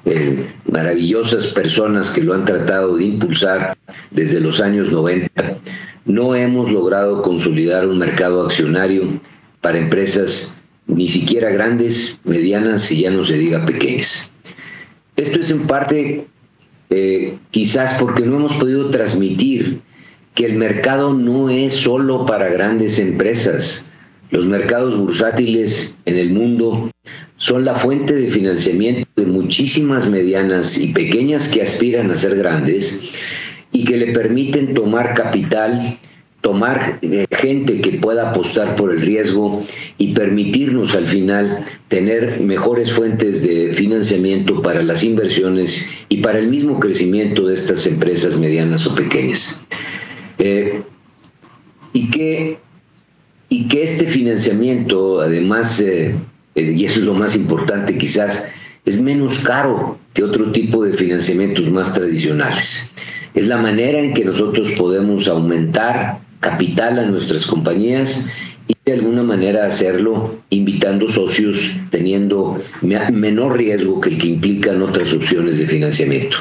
eh, 0.05 0.47
maravillosas 0.71 1.47
personas 1.47 2.11
que 2.11 2.23
lo 2.23 2.33
han 2.33 2.45
tratado 2.45 2.97
de 2.97 3.05
impulsar 3.05 3.77
desde 4.11 4.39
los 4.39 4.61
años 4.61 4.91
90, 4.91 5.57
no 6.05 6.35
hemos 6.35 6.71
logrado 6.71 7.21
consolidar 7.21 7.87
un 7.87 7.99
mercado 7.99 8.45
accionario 8.45 9.19
para 9.61 9.77
empresas 9.77 10.59
ni 10.87 11.07
siquiera 11.07 11.51
grandes, 11.51 12.19
medianas 12.23 12.91
y 12.91 13.01
ya 13.01 13.11
no 13.11 13.23
se 13.23 13.37
diga 13.37 13.65
pequeñas. 13.65 14.33
Esto 15.19 15.41
es 15.41 15.51
en 15.51 15.67
parte 15.67 16.27
eh, 16.89 17.37
quizás 17.51 17.97
porque 17.99 18.23
no 18.23 18.37
hemos 18.37 18.53
podido 18.53 18.89
transmitir 18.89 19.81
que 20.33 20.45
el 20.45 20.53
mercado 20.53 21.13
no 21.13 21.49
es 21.49 21.73
solo 21.73 22.25
para 22.25 22.47
grandes 22.47 22.99
empresas. 22.99 23.85
Los 24.31 24.45
mercados 24.45 24.97
bursátiles 24.97 25.99
en 26.05 26.17
el 26.17 26.29
mundo 26.29 26.89
son 27.35 27.65
la 27.65 27.75
fuente 27.75 28.13
de 28.13 28.31
financiamiento 28.31 29.09
de 29.17 29.25
muchísimas 29.25 30.09
medianas 30.09 30.79
y 30.79 30.93
pequeñas 30.93 31.49
que 31.49 31.63
aspiran 31.63 32.11
a 32.11 32.15
ser 32.15 32.37
grandes 32.37 33.03
y 33.73 33.83
que 33.83 33.97
le 33.97 34.13
permiten 34.13 34.73
tomar 34.73 35.15
capital 35.15 35.81
tomar 36.41 36.99
eh, 37.01 37.25
gente 37.31 37.81
que 37.81 37.93
pueda 37.93 38.29
apostar 38.29 38.75
por 38.75 38.91
el 38.91 39.01
riesgo 39.01 39.65
y 39.97 40.13
permitirnos 40.13 40.95
al 40.95 41.07
final 41.07 41.65
tener 41.89 42.39
mejores 42.39 42.91
fuentes 42.91 43.43
de 43.43 43.73
financiamiento 43.73 44.61
para 44.61 44.81
las 44.81 45.03
inversiones 45.03 45.89
y 46.07 46.17
para 46.17 46.39
el 46.39 46.47
mismo 46.47 46.79
crecimiento 46.79 47.47
de 47.47 47.55
estas 47.55 47.85
empresas 47.87 48.37
medianas 48.37 48.87
o 48.87 48.95
pequeñas. 48.95 49.61
Eh, 50.37 50.81
y, 51.91 52.09
que, 52.09 52.57
y 53.49 53.67
que 53.67 53.83
este 53.83 54.07
financiamiento, 54.07 55.19
además, 55.19 55.81
eh, 55.81 56.15
y 56.55 56.85
eso 56.85 56.99
es 56.99 57.05
lo 57.05 57.15
más 57.15 57.35
importante 57.35 57.97
quizás, 57.97 58.47
es 58.85 59.01
menos 59.01 59.39
caro 59.39 59.97
que 60.13 60.23
otro 60.23 60.51
tipo 60.53 60.85
de 60.85 60.93
financiamientos 60.93 61.69
más 61.69 61.93
tradicionales. 61.93 62.89
Es 63.33 63.47
la 63.47 63.57
manera 63.57 63.99
en 63.99 64.13
que 64.13 64.25
nosotros 64.25 64.71
podemos 64.77 65.27
aumentar 65.27 66.19
capital 66.39 66.99
a 66.99 67.05
nuestras 67.05 67.45
compañías 67.45 68.27
y 68.67 68.75
de 68.85 68.93
alguna 68.93 69.23
manera 69.23 69.65
hacerlo 69.65 70.41
invitando 70.49 71.07
socios 71.09 71.75
teniendo 71.89 72.61
menor 72.81 73.57
riesgo 73.57 73.99
que 73.99 74.09
el 74.09 74.17
que 74.19 74.27
implican 74.27 74.81
otras 74.81 75.11
opciones 75.13 75.57
de 75.57 75.65
financiamiento. 75.65 76.37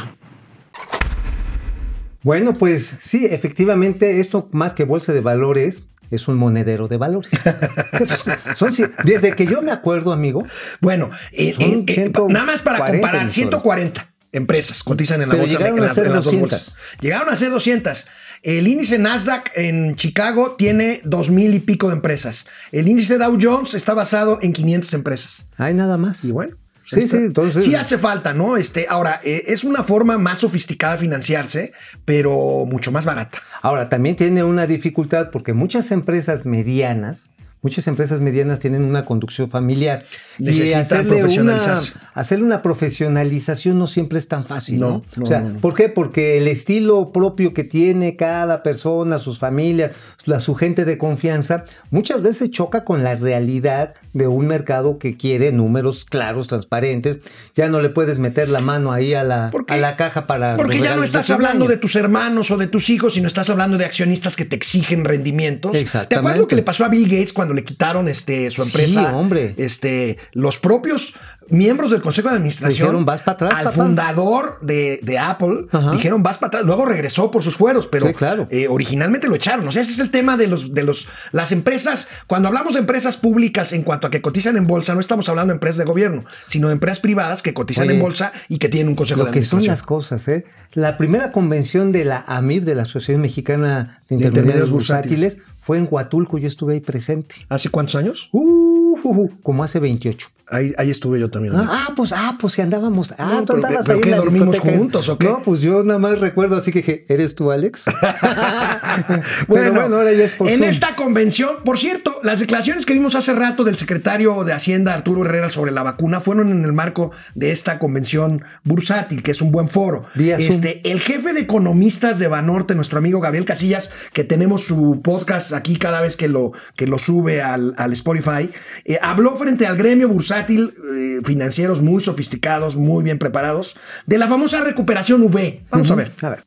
Bueno, 2.23 2.53
pues 2.53 2.97
sí, 3.01 3.27
efectivamente, 3.31 4.21
esto 4.21 4.49
más 4.53 4.75
que 4.75 4.85
bolsa 4.85 5.13
de 5.13 5.21
valores 5.21 5.85
es 6.11 6.29
un 6.29 6.37
monedero 6.37 6.89
de 6.89 6.97
valores. 6.97 7.31
desde 9.05 9.33
que 9.35 9.47
yo 9.47 9.63
me 9.63 9.71
acuerdo, 9.71 10.13
amigo. 10.13 10.47
Bueno, 10.81 11.11
eh, 11.33 11.55
eh, 11.59 11.85
eh, 11.87 12.13
nada 12.29 12.47
más 12.47 12.63
para 12.63 12.87
comparar, 12.87 13.31
140 13.31 14.09
empresas 14.33 14.83
cotizan 14.83 15.23
en 15.23 15.31
la 15.31 15.37
bolsa 15.37 15.59
llegaron 15.59 15.83
a 15.83 15.95
ser 15.95 16.13
200. 16.13 16.75
Llegaron 17.01 17.29
a 17.31 17.37
ser 17.37 17.51
200. 17.51 18.07
El 18.43 18.69
índice 18.69 18.99
Nasdaq 18.99 19.51
en 19.57 19.97
Chicago 19.97 20.55
tiene 20.57 21.01
dos 21.05 21.31
mil 21.31 21.55
y 21.55 21.59
pico 21.59 21.89
de 21.89 21.95
empresas. 21.95 22.47
El 22.73 22.89
índice 22.89 23.19
Dow 23.19 23.39
Jones 23.41 23.75
está 23.75 23.95
basado 23.95 24.39
en 24.43 24.53
500 24.53 24.95
empresas. 24.95 25.47
Hay 25.57 25.75
nada 25.75 25.99
más. 25.99 26.25
Y 26.25 26.33
bueno. 26.33 26.57
Sí, 26.85 27.07
sí, 27.07 27.17
entonces. 27.17 27.65
Sí 27.65 27.75
hace 27.75 27.99
falta, 27.99 28.33
¿no? 28.33 28.57
Este, 28.57 28.87
ahora, 28.89 29.21
eh, 29.23 29.45
es 29.49 29.65
una 29.65 29.85
forma 29.85 30.17
más 30.17 30.39
sofisticada 30.39 30.95
de 30.95 31.01
financiarse, 31.01 31.73
pero 32.07 32.65
mucho 32.67 32.91
más 32.93 33.05
barata. 33.05 33.43
Ahora, 33.61 33.91
también 33.91 34.17
tiene 34.17 34.43
una 34.43 34.67
dificultad 34.67 35.31
porque 35.31 35.53
muchas 35.53 35.91
empresas 35.91 36.47
medianas 36.47 37.29
muchas 37.63 37.87
empresas 37.89 38.21
medianas 38.21 38.59
tienen 38.59 38.85
una 38.85 39.05
conducción 39.05 39.51
familiar. 39.51 40.05
y 40.39 40.73
hacerle 40.73 41.25
una, 41.41 41.81
hacerle 42.15 42.45
una 42.45 42.63
profesionalización 42.63 43.79
no 43.79 43.87
siempre 43.87 44.19
es 44.19 44.29
tan 44.29 44.45
fácil, 44.45 44.81
¿no? 44.81 45.03
o 45.21 45.27
sea, 45.27 45.45
¿por 45.61 45.75
qué? 45.75 45.89
Porque 45.89 46.39
el 46.39 46.49
estilo 46.49 47.13
propio 47.13 47.53
que 47.53 47.65
tiene 47.65 48.17
cada 48.17 48.63
persona, 48.63 49.19
sus 49.19 49.39
familias, 49.39 49.93
la, 50.29 50.41
su 50.41 50.55
gente 50.55 50.85
de 50.85 50.99
confianza, 50.99 51.65
muchas 51.91 52.23
veces 52.23 52.51
choca 52.51 52.85
con 52.85 53.03
la 53.03 53.17
realidad 53.17 53.95
de 54.13 54.29
un 54.29 54.47
mercado 54.47 54.99
que 54.99 55.17
quiere 55.17 55.53
números 55.53 56.05
claros, 56.05 56.47
transparentes. 56.47 57.19
Ya 57.55 57.69
no 57.69 57.81
le 57.81 57.89
puedes 57.89 58.19
meter 58.19 58.49
la 58.49 58.61
mano 58.61 58.93
ahí 58.93 59.15
a 59.15 59.25
la, 59.25 59.51
a 59.69 59.77
la 59.77 59.97
caja 59.97 60.27
para... 60.27 60.57
Porque 60.57 60.79
ya 60.79 60.97
no 60.97 61.03
estás 61.03 61.31
hablando 61.31 61.67
de 61.67 61.77
tus 61.77 61.97
hermanos 61.97 62.51
o 62.51 62.57
de 62.57 62.67
tus 62.67 62.91
hijos, 62.91 63.15
sino 63.15 63.27
estás 63.27 63.51
hablando 63.51 63.79
de 63.79 63.85
accionistas 63.85 64.37
que 64.37 64.45
te 64.45 64.57
exigen 64.57 65.05
rendimientos. 65.05 65.75
Exactamente. 65.75 66.09
¿Te 66.09 66.19
acuerdas 66.19 66.41
lo 66.41 66.47
que 66.47 66.57
le 66.57 66.63
pasó 66.63 66.85
a 66.85 66.89
Bill 66.89 67.09
Gates 67.09 67.33
cuando 67.33 67.55
le 67.55 67.65
quitaron 67.65 68.09
este, 68.09 68.51
su 68.51 68.63
empresa? 68.63 69.11
Sí, 69.11 69.15
hombre. 69.15 69.55
Este, 69.57 70.19
los 70.33 70.59
propios 70.59 71.15
miembros 71.51 71.91
del 71.91 72.01
Consejo 72.01 72.29
de 72.29 72.37
Administración 72.37 72.89
dijeron, 72.89 73.05
vas 73.05 73.23
para 73.23 73.33
atrás, 73.33 73.53
al 73.55 73.73
fundador 73.73 74.59
de, 74.61 75.19
Apple 75.19 75.67
dijeron 75.93 76.23
vas 76.23 76.39
para 76.39 76.49
atrás. 76.49 76.65
Luego 76.65 76.87
regresó 76.87 77.31
por 77.31 77.43
sus 77.43 77.57
fueros, 77.57 77.87
pero 77.87 78.13
claro. 78.13 78.47
Eh, 78.51 78.69
originalmente 78.69 79.29
lo 79.29 79.35
echaron. 79.35 79.67
O 79.69 79.73
sea, 79.73 79.83
ese 79.83 79.93
es 79.93 79.99
el 79.99 80.11
tema 80.11 80.37
de 80.37 80.47
los 80.47 80.73
de 80.73 80.83
los 80.83 81.07
las 81.33 81.53
empresas. 81.53 82.09
Cuando 82.27 82.49
hablamos 82.49 82.75
de 82.75 82.81
empresas 82.81 83.17
públicas 83.17 83.73
en 83.73 83.83
cuanto 83.83 84.07
a 84.07 84.11
que 84.11 84.21
cotizan 84.21 84.57
en 84.57 84.67
bolsa, 84.67 84.95
no 84.95 85.01
estamos 85.01 85.29
hablando 85.29 85.53
de 85.53 85.57
empresas 85.57 85.79
de 85.79 85.85
gobierno, 85.85 86.25
sino 86.47 86.69
de 86.69 86.75
empresas 86.75 87.01
privadas 87.01 87.43
que 87.43 87.55
cotizan 87.55 87.91
en 87.91 88.01
bolsa 88.01 88.33
y 88.49 88.59
que 88.59 88.69
tienen 88.69 88.89
un 88.89 88.97
consejo 88.97 89.23
de 89.23 89.31
administración. 89.31 89.59
Lo 89.59 89.63
que 89.63 89.67
son 89.67 89.73
las 89.73 89.83
cosas, 89.83 90.29
¿eh? 90.29 90.45
La 90.75 90.97
primera 90.97 91.33
convención 91.33 91.93
de 91.93 92.05
la 92.05 92.25
AMIB, 92.27 92.65
de 92.65 92.75
la 92.75 92.83
Asociación 92.83 93.21
Mexicana 93.21 94.03
de 94.09 94.17
Intermediarios 94.17 94.71
Bursátiles, 94.71 95.39
fue 95.69 95.77
en 95.77 95.87
Huatulco, 95.91 96.39
yo 96.39 96.49
estuve 96.49 96.73
ahí 96.73 96.81
presente. 96.81 97.35
¿Hace 97.51 97.69
cuántos 97.69 97.95
años? 97.97 98.31
Uh, 98.33 99.29
como 99.43 99.63
hace 99.63 99.79
28. 99.79 100.29
Ahí, 100.51 100.73
ahí 100.79 100.91
estuve 100.91 101.21
yo 101.21 101.31
también. 101.31 101.55
Ah, 101.55 101.67
ah, 101.69 101.93
pues, 101.95 102.13
ah, 102.13 102.39
pues 102.41 102.55
si 102.55 102.63
andábamos. 102.63 103.15
Ah, 103.19 103.43
tú 103.47 103.53
andabas 103.53 103.87
ahí 103.91 104.01
en 104.03 104.11
la 104.11 104.17
dormimos 104.17 104.59
juntos 104.61 105.09
o 105.11 105.19
qué? 105.19 105.27
No, 105.27 105.43
pues 105.43 105.61
yo 105.61 105.85
nada 105.85 105.99
más 105.99 106.19
recuerdo 106.21 106.57
así 106.57 106.73
que 106.73 106.79
dije, 106.79 107.05
¿eres 107.11 107.35
tú, 107.35 107.51
Alex? 107.51 107.85
bueno, 109.47 109.73
bueno, 109.75 109.97
ahora 109.97 110.13
ya 110.15 110.25
es 110.25 110.33
por 110.33 110.49
En 110.49 110.65
esta 110.65 110.97
convención, 110.97 111.57
por 111.67 111.79
cierto, 111.79 112.19
las 112.23 112.41
declaraciones 112.41 112.87
que 112.87 112.95
vimos 112.95 113.15
hace 113.15 113.35
rato 113.35 113.63
del 113.63 113.77
secretario 113.77 114.43
de 114.45 114.55
Hacienda, 114.55 114.95
Arturo 114.95 115.23
Herrera, 115.23 115.51
sobre 115.51 115.71
la 115.71 115.83
vacuna, 115.83 116.21
fueron 116.21 116.51
en 116.51 116.65
el 116.65 116.73
marco 116.73 117.11
de 117.35 117.51
esta 117.51 117.79
convención 117.79 118.43
bursátil, 118.65 119.23
que 119.23 119.33
es 119.33 119.43
un 119.43 119.53
buen 119.53 119.69
foro. 119.69 120.07
este, 120.17 120.81
el 120.91 121.01
jefe 121.01 121.35
de 121.35 121.41
economistas 121.41 122.19
de 122.19 122.29
Banorte, 122.29 122.75
nuestro 122.75 122.99
amigo 122.99 123.21
Gabriel 123.21 123.45
Casillas, 123.45 123.91
que 124.15 124.25
tenemos 124.25 124.65
su 124.65 125.03
podcast 125.03 125.53
aquí 125.59 125.77
cada 125.77 126.01
vez 126.01 126.17
que 126.17 126.29
lo, 126.29 126.53
que 126.77 126.87
lo 126.87 126.99
sube 126.99 127.43
al, 127.43 127.75
Spotify, 127.93 128.51
eh, 128.85 128.99
habló 129.03 129.37
frente 129.37 129.67
al 129.67 129.77
gremio 129.77 130.09
bursátil. 130.09 130.73
Eh, 130.95 131.21
financieros 131.25 131.83
muy 131.83 132.01
sofisticados, 132.01 132.77
muy 132.77 133.05
bien 133.05 133.19
preparados, 133.19 133.77
de 134.07 134.19
la 134.19 134.29
famosa 134.29 134.63
recuperación 134.63 135.23
V. 135.23 135.63
Vamos 135.71 135.91
a 135.91 135.95
ver. 135.95 136.13
A 136.23 136.31
ver. 136.31 136.41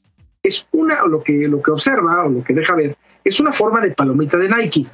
Es 0.43 0.65
una, 0.71 1.03
lo 1.05 1.21
que, 1.21 1.47
lo 1.47 1.61
que 1.61 1.71
observa 1.71 2.25
o 2.25 2.29
lo 2.29 2.43
que 2.43 2.53
deja 2.53 2.73
ver, 2.75 2.97
es 3.23 3.39
una 3.39 3.53
forma 3.53 3.81
de 3.81 3.91
palomita 3.91 4.37
de 4.37 4.49
Nike. 4.49 4.87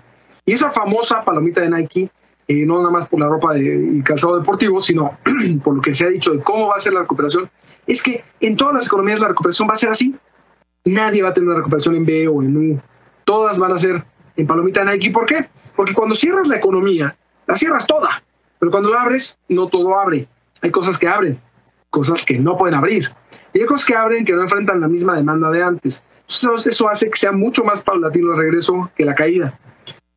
Y 0.46 0.52
esa 0.52 0.72
famosa 0.72 1.24
palomita 1.24 1.62
de 1.62 1.70
Nike, 1.70 2.10
eh, 2.48 2.66
no 2.66 2.80
nada 2.80 2.90
más 2.90 3.08
por 3.08 3.20
la 3.20 3.28
ropa 3.28 3.54
de, 3.54 3.92
y 3.94 4.02
calzado 4.02 4.38
deportivo, 4.38 4.82
sino 4.82 5.18
por 5.64 5.76
lo 5.76 5.82
que 5.82 5.94
se 5.94 6.06
ha 6.06 6.10
dicho 6.10 6.34
de 6.34 6.40
cómo 6.42 6.68
va 6.68 6.76
a 6.76 6.80
ser 6.80 6.94
la 6.94 7.02
recuperación, 7.02 7.50
es 7.86 8.02
que 8.02 8.24
en 8.40 8.56
todas 8.56 8.74
las 8.74 8.88
economías 8.88 9.20
la 9.20 9.30
recuperación 9.30 9.70
va 9.70 9.74
a 9.74 9.78
ser 9.78 9.90
así. 9.90 10.16
Nadie 10.84 11.22
va 11.22 11.30
a 11.30 11.34
tener 11.34 11.48
una 11.48 11.58
recuperación 11.58 11.96
en 11.96 12.06
B 12.06 12.28
o 12.28 12.42
en 12.42 12.58
U. 12.58 12.82
Todas 13.28 13.60
van 13.60 13.74
a 13.74 13.78
ser 13.78 14.02
en 14.38 14.48
palomita 14.48 14.86
Nike. 14.86 15.12
¿Por 15.12 15.26
qué? 15.26 15.50
Porque 15.76 15.94
cuando 15.94 16.16
cierras 16.16 16.48
la 16.48 16.56
economía, 16.56 17.14
la 17.46 17.58
cierras 17.58 17.86
toda. 17.86 18.24
Pero 18.58 18.72
cuando 18.72 18.90
lo 18.90 18.98
abres, 18.98 19.38
no 19.50 19.68
todo 19.68 20.00
abre. 20.00 20.30
Hay 20.62 20.72
cosas 20.72 20.98
que 20.98 21.10
abren, 21.10 21.38
cosas 21.90 22.24
que 22.24 22.40
no 22.40 22.58
pueden 22.58 22.76
abrir. 22.76 23.12
Y 23.52 23.60
hay 23.60 23.66
cosas 23.66 23.86
que 23.86 23.96
abren 23.98 24.24
que 24.24 24.32
no 24.32 24.44
enfrentan 24.44 24.80
la 24.80 24.88
misma 24.88 25.18
demanda 25.18 25.52
de 25.52 25.62
antes. 25.62 26.02
Entonces, 26.22 26.68
eso 26.68 26.88
hace 26.88 27.10
que 27.10 27.18
sea 27.18 27.34
mucho 27.34 27.66
más 27.66 27.84
paulatino 27.84 28.32
el 28.32 28.38
regreso 28.38 28.90
que 28.96 29.04
la 29.04 29.14
caída. 29.14 29.60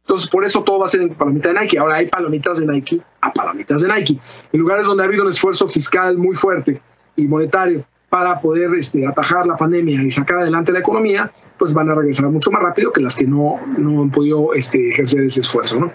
Entonces, 0.03 0.31
por 0.31 0.45
eso 0.45 0.63
todo 0.63 0.79
va 0.79 0.87
a 0.87 0.89
ser 0.89 1.01
en 1.03 1.09
palomita 1.13 1.53
de 1.53 1.59
Nike. 1.59 1.79
Ahora 1.79 1.97
hay 1.97 2.07
palomitas 2.07 2.59
de 2.59 2.67
Nike 2.67 3.01
a 3.23 3.33
palomitas 3.33 3.81
de 3.81 3.89
Nike. 3.89 4.21
En 4.53 4.61
lugares 4.61 4.87
donde 4.87 5.03
ha 5.03 5.07
habido 5.07 5.25
un 5.25 5.31
esfuerzo 5.31 5.67
fiscal 5.67 6.17
muy 6.17 6.37
fuerte 6.37 6.81
y 7.17 7.27
monetario 7.27 7.85
para 8.09 8.41
poder 8.41 8.73
este, 8.75 9.05
atajar 9.05 9.49
la 9.49 9.57
pandemia 9.57 10.01
y 10.01 10.13
sacar 10.13 10.39
adelante 10.39 10.71
la 10.71 10.79
economía, 10.79 11.33
pues 11.61 11.75
van 11.75 11.91
a 11.91 11.95
regresar 11.95 12.31
mucho 12.31 12.51
más 12.51 12.63
rápido 12.63 12.91
que 12.91 13.03
las 13.03 13.15
que 13.15 13.27
no, 13.27 13.61
no 13.77 14.01
han 14.01 14.11
podido 14.11 14.55
este, 14.55 14.89
ejercer 14.89 15.25
ese 15.25 15.43
esfuerzo. 15.43 15.79
¿no? 15.79 15.93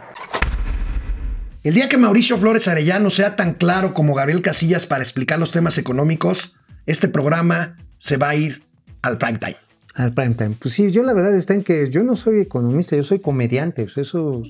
El 1.63 1.73
día 1.73 1.89
que 1.89 1.97
Mauricio 1.97 2.37
Flores 2.37 2.67
Arellano 2.67 3.09
sea 3.09 3.35
tan 3.35 3.55
claro 3.55 3.95
como 3.95 4.13
Gabriel 4.13 4.43
Casillas 4.43 4.85
para 4.85 5.03
explicar 5.03 5.39
los 5.39 5.51
temas 5.51 5.79
económicos, 5.79 6.55
este 6.85 7.07
programa 7.07 7.77
se 7.97 8.17
va 8.17 8.29
a 8.29 8.35
ir 8.35 8.61
al 9.01 9.17
prime 9.17 9.39
time. 9.39 9.57
Al 9.95 10.13
prime 10.13 10.35
time. 10.35 10.55
Pues 10.59 10.73
sí, 10.73 10.91
yo 10.91 11.03
la 11.03 11.13
verdad 11.13 11.33
está 11.33 11.53
en 11.53 11.63
que 11.63 11.89
yo 11.89 12.03
no 12.03 12.17
soy 12.17 12.41
economista, 12.41 12.97
yo 12.97 13.03
soy 13.05 13.19
comediante. 13.19 13.83
Pues 13.83 13.97
eso 13.97 14.43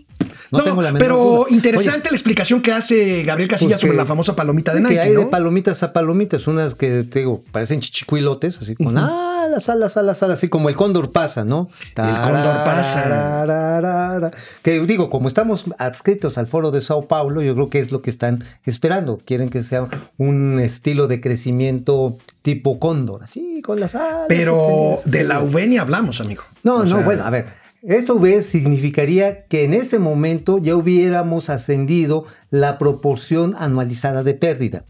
no, 0.51 0.63
tengo 0.63 0.81
la 0.81 0.91
menor 0.91 1.08
Pero 1.08 1.45
interesante 1.49 2.10
la 2.10 2.15
explicación 2.15 2.63
que 2.63 2.71
hace 2.71 3.21
Gabriel 3.23 3.49
Casillas 3.49 3.73
pues 3.73 3.81
sobre 3.81 3.95
la 3.95 4.08
famosa 4.08 4.36
palomita 4.36 4.73
de 4.73 4.81
Nike. 4.81 4.95
Que 4.95 4.99
hay 5.01 5.15
de 5.15 5.25
palomitas 5.27 5.84
a 5.84 5.93
palomitas, 5.93 6.47
unas 6.47 6.73
que 6.73 7.03
te 7.03 7.19
digo, 7.19 7.43
parecen 7.51 7.79
chichicuilotes, 7.79 8.58
así 8.58 8.75
con 8.75 8.97
alas, 8.97 9.69
alas, 9.69 9.97
alas, 9.97 10.23
alas, 10.23 10.38
así 10.38 10.49
como 10.49 10.69
el 10.69 10.75
cóndor 10.75 11.12
pasa, 11.12 11.45
¿no? 11.45 11.69
El 11.95 12.21
cóndor 12.23 12.63
pasa. 12.63 14.31
Que 14.63 14.79
digo, 14.81 15.12
como 15.12 15.27
estamos 15.27 15.65
adscritos 15.77 16.39
al 16.39 16.47
foro 16.47 16.71
de 16.71 16.81
Sao 16.81 17.08
Paulo, 17.08 17.43
yo 17.43 17.53
creo 17.53 17.69
que 17.69 17.79
es 17.79 17.91
lo 17.91 18.01
que 18.01 18.10
están 18.10 18.43
esperando. 18.63 19.19
Quieren 19.23 19.49
que 19.49 19.62
sea 19.62 19.88
un 20.17 20.60
estilo 20.60 21.08
de 21.08 21.21
crecimiento 21.21 22.17
tipo 22.45 22.77
cóndor, 22.77 23.23
así 23.23 23.60
con 23.63 23.79
las 23.79 23.95
alas. 23.95 24.25
Pero 24.27 24.99
de 25.03 25.23
la 25.23 25.41
V 25.41 25.65
ni 25.65 25.79
hablamos, 25.79 26.21
amigo. 26.21 26.43
No, 26.62 26.86
no, 26.86 27.01
bueno, 27.01 27.25
a 27.25 27.31
ver. 27.31 27.47
Esto 27.81 28.15
V 28.15 28.43
significaría 28.43 29.45
que 29.45 29.63
en 29.63 29.73
ese 29.73 29.97
momento 29.97 30.60
ya 30.60 30.75
hubiéramos 30.75 31.49
ascendido 31.49 32.25
la 32.51 32.77
proporción 32.77 33.55
anualizada 33.58 34.21
de 34.21 34.36
pérdida. 34.36 34.86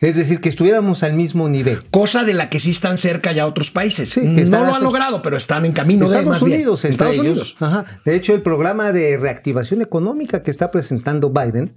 Es 0.00 0.14
decir, 0.14 0.40
que 0.40 0.48
estuviéramos 0.48 1.02
al 1.02 1.14
mismo 1.14 1.48
nivel. 1.48 1.82
Cosa 1.90 2.22
de 2.22 2.32
la 2.32 2.48
que 2.48 2.60
sí 2.60 2.70
están 2.70 2.96
cerca 2.96 3.32
ya 3.32 3.44
otros 3.46 3.72
países. 3.72 4.14
que 4.14 4.44
no 4.44 4.64
lo 4.64 4.74
han 4.76 4.82
logrado, 4.84 5.20
pero 5.20 5.36
están 5.36 5.64
en 5.64 5.72
camino 5.72 6.04
Estados 6.04 6.24
de 6.24 6.30
más 6.30 6.42
Unidos, 6.42 6.84
entre 6.84 7.10
Estados 7.10 7.18
Unidos. 7.18 7.56
De 8.04 8.14
hecho, 8.14 8.34
el 8.34 8.42
programa 8.42 8.92
de 8.92 9.16
reactivación 9.18 9.82
económica 9.82 10.44
que 10.44 10.52
está 10.52 10.70
presentando 10.70 11.30
Biden, 11.30 11.74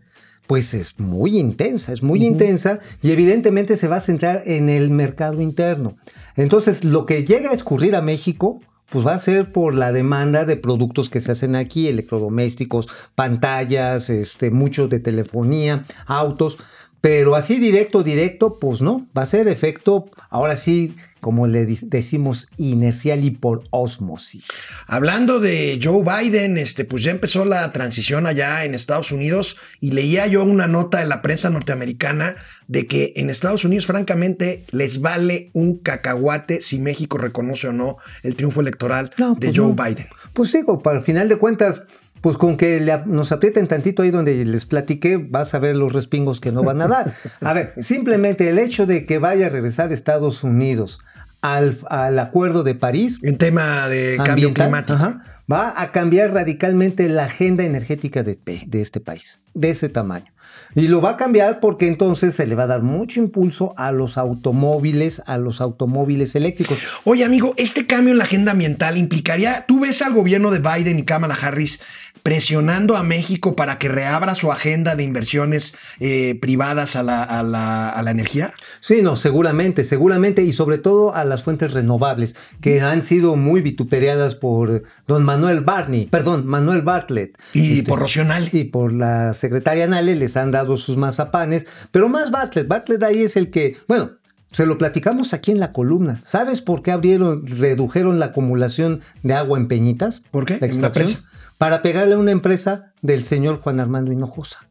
pues 0.48 0.74
es 0.74 1.00
muy 1.00 1.38
intensa, 1.38 1.94
es 1.94 2.04
muy 2.04 2.24
intensa 2.24 2.80
y 3.02 3.12
evidentemente 3.12 3.78
se 3.78 3.88
va 3.88 3.98
a 3.98 4.02
centrar 4.02 4.44
en 4.46 4.70
el 4.70 4.90
mercado 4.90 5.42
interno. 5.42 5.96
Entonces, 6.36 6.84
lo 6.84 7.06
que 7.06 7.24
llega 7.24 7.52
a 7.52 7.54
escurrir 7.54 7.96
a 7.96 8.02
México 8.02 8.60
pues 8.94 9.08
va 9.08 9.14
a 9.14 9.20
ser 9.20 9.52
por 9.52 9.74
la 9.74 9.92
demanda 9.92 10.46
de 10.46 10.56
productos 10.56 11.10
que 11.10 11.20
se 11.20 11.32
hacen 11.32 11.56
aquí, 11.56 11.88
electrodomésticos, 11.88 12.88
pantallas, 13.16 14.12
este, 14.12 14.52
muchos 14.52 14.88
de 14.88 15.00
telefonía, 15.00 15.86
autos. 16.06 16.60
Pero 17.02 17.34
así 17.34 17.58
directo, 17.60 18.04
directo, 18.04 18.60
pues 18.60 18.84
no, 18.84 19.08
va 19.18 19.24
a 19.24 19.26
ser 19.26 19.48
efecto, 19.48 20.06
ahora 20.30 20.58
sí, 20.58 20.96
como 21.24 21.48
le 21.48 21.66
decimos, 21.66 22.48
inercial 22.58 23.24
y 23.24 23.32
por 23.32 23.64
osmosis. 23.72 24.46
Hablando 24.86 25.40
de 25.40 25.80
Joe 25.82 26.04
Biden, 26.04 26.60
este, 26.60 26.86
pues 26.86 27.02
ya 27.04 27.10
empezó 27.10 27.46
la 27.46 27.72
transición 27.72 28.28
allá 28.28 28.66
en 28.66 28.76
Estados 28.76 29.12
Unidos 29.12 29.58
y 29.82 29.90
leía 29.92 30.28
yo 30.28 30.44
una 30.44 30.68
nota 30.68 31.00
de 31.00 31.08
la 31.08 31.24
prensa 31.24 31.50
norteamericana 31.50 32.36
de 32.68 32.86
que 32.86 33.14
en 33.16 33.30
Estados 33.30 33.66
Unidos, 33.66 33.86
francamente, 33.86 34.66
les 34.72 35.02
vale 35.02 35.50
un 35.54 35.78
cacahuate 35.78 36.62
si 36.62 36.78
México 36.80 37.18
reconoce 37.18 37.70
o 37.70 37.74
no 37.74 37.98
el 38.22 38.36
triunfo 38.36 38.62
electoral 38.62 39.12
de 39.18 39.48
pues 39.48 39.58
Joe 39.58 39.74
no. 39.74 39.84
Biden. 39.84 40.08
Pues 40.34 40.52
digo, 40.52 40.82
para 40.84 40.98
el 40.98 41.04
final 41.04 41.28
de 41.30 41.38
cuentas, 41.38 41.84
pues 42.22 42.38
con 42.38 42.56
que 42.56 42.80
le- 42.80 43.06
nos 43.06 43.34
aprieten 43.34 43.68
tantito 43.68 44.02
ahí 44.02 44.10
donde 44.10 44.46
les 44.46 44.66
platiqué, 44.66 45.18
vas 45.18 45.54
a 45.54 45.60
ver 45.60 45.76
los 45.76 45.92
respingos 45.92 46.40
que 46.40 46.54
no 46.54 46.64
van 46.64 46.82
a 46.82 46.88
dar. 46.88 47.14
A 47.42 47.52
ver, 47.52 47.74
simplemente 47.80 48.48
el 48.50 48.60
hecho 48.60 48.86
de 48.86 49.06
que 49.06 49.18
vaya 49.20 49.48
a 49.48 49.50
regresar 49.50 49.92
a 49.92 49.94
Estados 49.94 50.42
Unidos 50.42 51.00
al, 51.44 51.78
al 51.90 52.18
acuerdo 52.18 52.64
de 52.64 52.74
París. 52.74 53.20
En 53.22 53.38
tema 53.38 53.88
de 53.90 54.18
cambio 54.24 54.54
climático. 54.54 54.94
ajá, 54.94 55.22
va 55.52 55.80
a 55.80 55.92
cambiar 55.92 56.32
radicalmente 56.32 57.08
la 57.10 57.26
agenda 57.26 57.64
energética 57.64 58.24
de, 58.24 58.40
de 58.66 58.82
este 58.82 59.00
país, 59.00 59.40
de 59.54 59.70
ese 59.70 59.90
tamaño. 59.90 60.34
Y 60.76 60.88
lo 60.88 61.02
va 61.02 61.12
a 61.12 61.18
cambiar 61.18 61.60
porque 61.60 61.88
entonces 61.88 62.34
se 62.34 62.48
le 62.48 62.56
va 62.56 62.64
a 62.64 62.68
dar 62.68 62.82
mucho 62.82 63.20
impulso 63.20 63.74
a 63.78 63.92
los 63.92 64.18
automóviles, 64.18 65.22
a 65.28 65.38
los 65.38 65.62
automóviles 65.62 66.36
eléctricos. 66.36 66.80
Oye, 67.04 67.24
amigo, 67.24 67.54
este 67.58 67.86
cambio 67.86 68.14
en 68.14 68.18
la 68.18 68.24
agenda 68.24 68.54
ambiental 68.54 68.98
implicaría, 68.98 69.66
¿tú 69.68 69.82
ves 69.82 70.02
al 70.02 70.14
gobierno 70.14 70.50
de 70.50 70.60
Biden 70.60 70.98
y 70.98 71.04
Kamala 71.04 71.38
Harris 71.40 71.80
presionando 72.24 72.96
a 72.96 73.04
México 73.04 73.56
para 73.56 73.78
que 73.78 73.90
reabra 73.90 74.34
su 74.34 74.52
agenda 74.52 74.96
de 74.96 75.04
inversiones 75.04 75.76
eh, 76.00 76.40
privadas 76.42 76.96
a 76.96 77.04
la, 77.04 77.22
a 77.22 77.44
la- 77.44 77.90
a 77.90 78.02
la 78.02 78.12
energía? 78.12 78.54
Sí, 78.80 79.02
no, 79.02 79.16
seguramente, 79.18 79.84
seguramente, 79.84 80.42
y 80.44 80.54
sobre 80.54 80.78
todo 80.78 81.14
a 81.14 81.26
las 81.26 81.44
fuentes 81.44 81.72
renovables, 81.74 82.36
que 82.62 82.80
han 82.82 83.02
sido 83.02 83.36
muy 83.36 83.62
vituperadas 83.62 84.36
por 84.36 84.84
don 85.06 85.24
Manuel 85.24 85.62
Barney, 85.62 86.06
perdón, 86.08 86.48
Manuel 86.48 86.82
Bartlett. 86.82 87.38
Y 87.54 87.82
por 87.84 88.00
Rocío 88.00 88.24
Nale. 88.24 88.50
Y 88.54 88.64
por 88.64 88.94
la 88.94 89.34
secretaria 89.34 89.86
Nale 89.88 90.16
les 90.16 90.38
han 90.38 90.52
dado 90.52 90.78
sus 90.78 90.96
mazapanes, 90.98 91.66
pero 91.92 92.08
más 92.08 92.32
Bartlett, 92.32 92.68
Bartlett 92.68 93.04
ahí 93.04 93.22
es 93.24 93.36
el 93.36 93.52
que, 93.52 93.78
bueno, 93.88 94.12
se 94.52 94.66
lo 94.66 94.78
platicamos 94.78 95.34
aquí 95.34 95.52
en 95.52 95.60
la 95.60 95.74
columna. 95.74 96.22
¿Sabes 96.24 96.62
por 96.62 96.84
qué 96.84 96.92
abrieron, 96.92 97.46
redujeron 97.48 98.20
la 98.20 98.28
acumulación 98.28 99.02
de 99.24 99.34
agua 99.34 99.58
en 99.58 99.68
Peñitas? 99.68 100.22
¿Por 100.32 100.46
qué? 100.46 100.54
La 100.54 100.58
En 100.58 100.62
la 100.62 100.68
extracción. 100.68 101.06
presa. 101.08 101.24
Para 101.58 101.82
pegarle 101.82 102.16
a 102.16 102.18
una 102.18 102.32
empresa 102.32 102.94
del 103.02 103.24
señor 103.24 103.60
Juan 103.60 103.80
Armando 103.80 104.12
Hinojosa. 104.12 104.68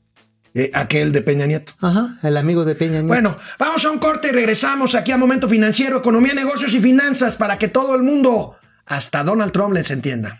Eh, 0.55 0.70
aquel 0.74 1.12
de 1.12 1.22
Peña 1.22 1.47
Nieto. 1.47 1.72
Ajá, 1.80 2.18
el 2.22 2.37
amigo 2.37 2.64
de 2.64 2.74
Peña 2.74 3.01
Nieto. 3.01 3.09
Bueno, 3.09 3.37
vamos 3.59 3.85
a 3.85 3.91
un 3.91 3.99
corte 3.99 4.28
y 4.28 4.33
regresamos 4.33 4.95
aquí 4.95 5.11
a 5.11 5.16
Momento 5.16 5.49
Financiero, 5.49 5.99
Economía, 5.99 6.35
Negocios 6.35 6.74
y 6.74 6.80
Finanzas 6.80 7.37
para 7.37 7.57
que 7.59 7.68
todo 7.68 7.95
el 7.95 8.03
mundo, 8.03 8.57
hasta 8.85 9.24
Donald 9.24 9.53
Trump, 9.53 9.72
les 9.72 9.91
entienda. 9.91 10.39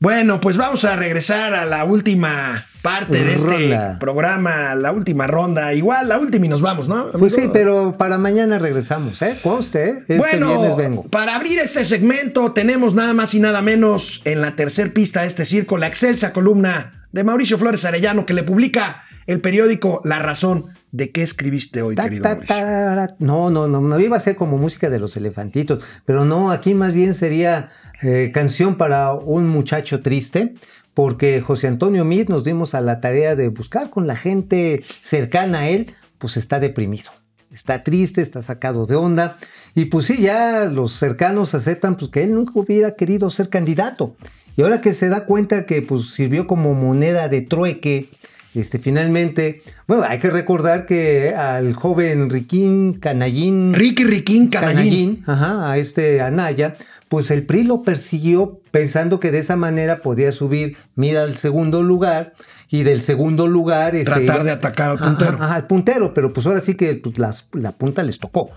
Bueno, 0.00 0.40
pues 0.40 0.56
vamos 0.56 0.86
a 0.86 0.96
regresar 0.96 1.54
a 1.54 1.66
la 1.66 1.84
última 1.84 2.64
parte 2.80 3.22
de 3.22 3.34
este 3.34 3.78
programa, 4.00 4.74
la 4.74 4.92
última 4.92 5.26
ronda. 5.26 5.74
Igual, 5.74 6.08
la 6.08 6.18
última 6.18 6.46
y 6.46 6.48
nos 6.48 6.62
vamos, 6.62 6.88
¿no? 6.88 7.12
Pues 7.12 7.34
sí, 7.34 7.50
pero 7.52 7.96
para 7.98 8.16
mañana 8.16 8.58
regresamos, 8.58 9.20
¿eh? 9.20 9.38
Conste, 9.42 9.90
¿eh? 9.90 9.94
Este 9.98 10.16
bueno, 10.16 10.46
viernes 10.48 10.76
vengo. 10.76 11.02
para 11.04 11.36
abrir 11.36 11.58
este 11.58 11.84
segmento 11.84 12.52
tenemos 12.52 12.94
nada 12.94 13.12
más 13.12 13.34
y 13.34 13.40
nada 13.40 13.60
menos 13.60 14.22
en 14.24 14.40
la 14.40 14.56
tercer 14.56 14.94
pista 14.94 15.20
de 15.20 15.26
este 15.26 15.44
circo 15.44 15.76
la 15.76 15.88
excelsa 15.88 16.32
columna 16.32 17.06
de 17.12 17.22
Mauricio 17.22 17.58
Flores 17.58 17.84
Arellano 17.84 18.24
que 18.24 18.32
le 18.32 18.42
publica 18.42 19.04
el 19.26 19.42
periódico 19.42 20.00
La 20.06 20.18
Razón. 20.18 20.64
¿De 20.92 21.10
qué 21.12 21.22
escribiste 21.22 21.82
hoy, 21.82 21.94
Ta, 21.94 22.04
querido 22.04 22.22
ta, 22.22 22.40
tarara. 22.40 23.14
No, 23.20 23.50
no, 23.50 23.68
no, 23.68 23.80
no 23.80 24.00
iba 24.00 24.16
a 24.16 24.20
ser 24.20 24.34
como 24.34 24.58
música 24.58 24.90
de 24.90 24.98
los 24.98 25.16
elefantitos, 25.16 25.84
pero 26.04 26.24
no, 26.24 26.50
aquí 26.50 26.74
más 26.74 26.92
bien 26.92 27.14
sería 27.14 27.68
eh, 28.02 28.30
canción 28.34 28.76
para 28.76 29.14
un 29.14 29.46
muchacho 29.48 30.00
triste, 30.00 30.54
porque 30.94 31.40
José 31.40 31.68
Antonio 31.68 32.04
Meade 32.04 32.26
nos 32.28 32.42
dimos 32.42 32.74
a 32.74 32.80
la 32.80 33.00
tarea 33.00 33.36
de 33.36 33.48
buscar 33.48 33.90
con 33.90 34.06
la 34.06 34.16
gente 34.16 34.82
cercana 35.00 35.60
a 35.60 35.68
él, 35.68 35.94
pues 36.18 36.36
está 36.36 36.58
deprimido. 36.58 37.10
Está 37.52 37.82
triste, 37.82 38.20
está 38.20 38.42
sacado 38.42 38.86
de 38.86 38.94
onda. 38.94 39.36
Y 39.74 39.86
pues 39.86 40.06
sí, 40.06 40.18
ya 40.20 40.66
los 40.66 40.92
cercanos 40.92 41.54
aceptan 41.54 41.96
pues, 41.96 42.10
que 42.10 42.22
él 42.22 42.34
nunca 42.34 42.52
hubiera 42.54 42.94
querido 42.94 43.28
ser 43.30 43.48
candidato. 43.48 44.14
Y 44.56 44.62
ahora 44.62 44.80
que 44.80 44.94
se 44.94 45.08
da 45.08 45.24
cuenta 45.24 45.66
que 45.66 45.82
pues, 45.82 46.10
sirvió 46.10 46.46
como 46.46 46.74
moneda 46.74 47.28
de 47.28 47.42
trueque, 47.42 48.08
este, 48.54 48.78
finalmente, 48.78 49.62
bueno, 49.86 50.04
hay 50.08 50.18
que 50.18 50.30
recordar 50.30 50.86
que 50.86 51.34
al 51.34 51.74
joven 51.74 52.30
Riquín 52.30 52.94
Canallín. 52.94 53.74
Ricky 53.74 54.04
Riquín 54.04 54.48
Canallín. 54.48 55.22
ajá, 55.26 55.70
a 55.70 55.78
este 55.78 56.20
Anaya, 56.20 56.76
pues 57.08 57.30
el 57.30 57.44
PRI 57.44 57.64
lo 57.64 57.82
persiguió 57.82 58.60
pensando 58.70 59.20
que 59.20 59.30
de 59.30 59.38
esa 59.38 59.56
manera 59.56 60.00
podía 60.00 60.32
subir, 60.32 60.76
mira, 60.94 61.22
al 61.22 61.36
segundo 61.36 61.82
lugar 61.82 62.34
y 62.68 62.82
del 62.82 63.02
segundo 63.02 63.48
lugar. 63.48 63.94
este, 63.94 64.10
Tratar 64.12 64.44
de 64.44 64.50
atacar 64.52 64.90
al 64.90 64.98
puntero. 64.98 65.38
ajá, 65.40 65.54
al 65.54 65.66
puntero, 65.66 66.14
pero 66.14 66.32
pues 66.32 66.46
ahora 66.46 66.60
sí 66.60 66.74
que 66.74 66.94
pues, 66.94 67.18
la 67.18 67.72
punta 67.72 68.02
les 68.02 68.18
tocó. 68.18 68.50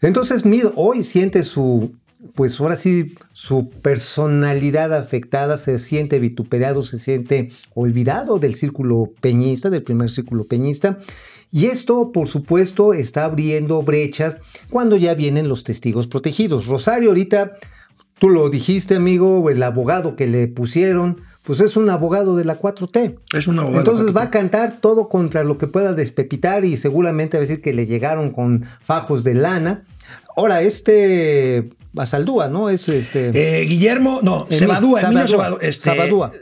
Entonces, 0.00 0.44
Mid 0.44 0.64
hoy 0.76 1.02
siente 1.02 1.42
su, 1.42 1.92
pues 2.34 2.60
ahora 2.60 2.76
sí, 2.76 3.14
su 3.32 3.70
personalidad 3.70 4.94
afectada, 4.94 5.56
se 5.58 5.78
siente 5.78 6.18
vituperado, 6.18 6.82
se 6.82 6.98
siente 6.98 7.50
olvidado 7.74 8.38
del 8.38 8.54
círculo 8.54 9.12
peñista, 9.20 9.70
del 9.70 9.82
primer 9.82 10.10
círculo 10.10 10.44
peñista. 10.44 10.98
Y 11.50 11.66
esto, 11.66 12.12
por 12.12 12.28
supuesto, 12.28 12.92
está 12.92 13.24
abriendo 13.24 13.82
brechas 13.82 14.38
cuando 14.70 14.96
ya 14.96 15.14
vienen 15.14 15.48
los 15.48 15.64
testigos 15.64 16.06
protegidos. 16.06 16.66
Rosario, 16.66 17.10
ahorita, 17.10 17.56
tú 18.18 18.28
lo 18.28 18.50
dijiste, 18.50 18.96
amigo, 18.96 19.48
el 19.48 19.62
abogado 19.62 20.14
que 20.14 20.26
le 20.26 20.46
pusieron, 20.48 21.16
pues 21.44 21.60
es 21.60 21.76
un 21.76 21.88
abogado 21.88 22.36
de 22.36 22.44
la 22.44 22.58
4T. 22.60 23.18
Es 23.32 23.48
un 23.48 23.58
abogado 23.58 23.78
Entonces 23.78 24.08
4T. 24.08 24.16
va 24.16 24.22
a 24.24 24.30
cantar 24.30 24.80
todo 24.80 25.08
contra 25.08 25.42
lo 25.44 25.56
que 25.56 25.66
pueda 25.66 25.94
despepitar 25.94 26.66
y 26.66 26.76
seguramente 26.76 27.38
va 27.38 27.44
a 27.44 27.46
decir 27.46 27.62
que 27.62 27.72
le 27.72 27.86
llegaron 27.86 28.30
con 28.30 28.66
fajos 28.82 29.24
de 29.24 29.32
lana. 29.32 29.84
Ahora, 30.36 30.60
este 30.60 31.70
Basaldúa, 31.98 32.48
¿no? 32.48 32.70
Es 32.70 32.88
este. 32.88 33.30
Eh, 33.34 33.64
Guillermo, 33.64 34.20
no, 34.22 34.46
Sebadúa, 34.48 35.00
Emilio 35.02 35.26
Sebadúa. 35.28 35.58
este, 35.60 35.84
Sabadúa. 35.90 36.32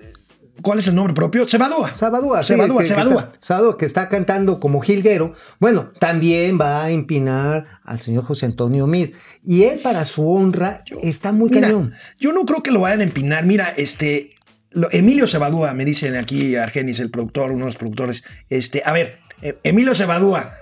¿Cuál 0.62 0.78
es 0.80 0.86
el 0.88 0.94
nombre 0.94 1.14
propio? 1.14 1.46
Sebadúa. 1.48 1.94
Sabadúa, 1.94 2.42
sí, 2.42 2.48
Sebadúa, 2.54 2.82
que- 2.82 2.88
que 2.88 2.94
Sebadúa. 3.40 3.76
que 3.78 3.86
está 3.86 4.09
cantando 4.09 4.59
como 4.61 4.80
jilguero. 4.80 5.32
Bueno, 5.61 5.90
también 6.00 6.59
va 6.61 6.84
a 6.84 6.90
empinar 6.90 7.64
al 7.84 8.00
señor 8.00 8.24
José 8.24 8.46
Antonio 8.46 8.86
Mid. 8.86 9.11
Y 9.44 9.64
él, 9.64 9.80
para 9.80 10.04
su 10.04 10.28
honra, 10.30 10.82
está 11.02 11.32
muy 11.32 11.50
Mira, 11.50 11.68
cañón. 11.68 11.94
yo 12.20 12.32
no 12.32 12.44
creo 12.46 12.62
que 12.62 12.70
lo 12.70 12.80
vayan 12.80 13.00
a 13.00 13.04
empinar. 13.04 13.44
Mira, 13.44 13.72
este. 13.76 14.30
lo- 14.72 14.90
Emilio 14.92 15.26
Sebadúa, 15.26 15.72
me 15.72 15.84
dicen 15.86 16.16
aquí 16.16 16.57
Argenis, 16.57 17.00
el 17.00 17.11
productor, 17.11 17.50
uno 17.52 17.61
de 17.64 17.70
los 17.70 17.76
productores. 17.76 18.24
Este, 18.50 18.82
a 18.84 18.92
ver, 18.92 19.18
eh, 19.42 19.57
Emilio 19.62 19.94
Sebadúa. 19.94 20.54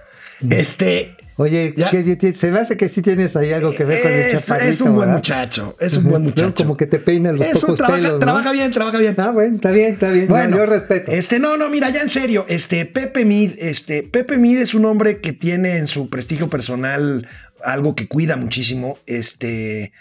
Este. 0.51 1.17
Oye, 1.37 1.75
que- 1.75 2.33
se 2.35 2.51
me 2.53 2.59
hace 2.61 2.77
que 2.77 2.89
sí 2.89 3.03
tienes 3.03 3.35
ahí 3.35 3.53
algo 3.53 3.75
que 3.75 3.85
ver 3.85 4.03
con 4.03 4.13
el 4.13 4.31
chaparrito, 4.33 4.71
es 4.71 4.81
un 4.81 4.89
buen 4.95 4.99
¿verdad? 5.01 5.15
muchacho. 5.15 5.77
Es 5.81 5.97
un 5.97 6.05
buen 6.05 6.23
muchacho. 6.23 6.55
como 6.55 6.77
que 6.77 6.87
te 6.87 6.99
peinan 7.01 7.37
los 7.37 7.47
Es 7.47 7.55
pocos 7.61 7.77
trabaja, 7.79 7.97
pelos, 7.97 8.13
¿no? 8.15 8.19
trabaja 8.21 8.53
bien, 8.53 8.71
trabaja 8.73 8.99
bien. 8.99 9.15
Ah, 9.19 9.31
bueno, 9.33 9.57
está 9.57 9.71
bien, 9.73 9.95
está 9.95 10.11
bien. 10.11 10.29
Bueno, 10.29 10.51
No, 10.51 10.57
yo 10.59 10.67
respeto. 10.67 11.11
Este, 11.11 11.39
no, 11.41 11.57
no, 11.57 11.69
mira, 11.71 11.91
ya 11.91 12.03
en 12.03 12.11
serio, 12.11 12.47
este, 12.49 12.87
Pepe 12.87 13.25
Mid, 13.25 13.53
este, 13.59 14.03
Pepe 14.05 14.37
Mid 14.39 14.59
es 14.59 14.75
un 14.75 14.85
hombre 14.85 15.21
que 15.21 15.33
tiene 15.33 15.77
en 15.79 15.89
su 15.89 16.09
prestigio 16.09 16.49
personal 16.49 17.27
algo 17.65 17.97
que 17.97 18.07
cuida 18.07 18.37
muchísimo. 18.37 18.99
Este, 19.07 19.93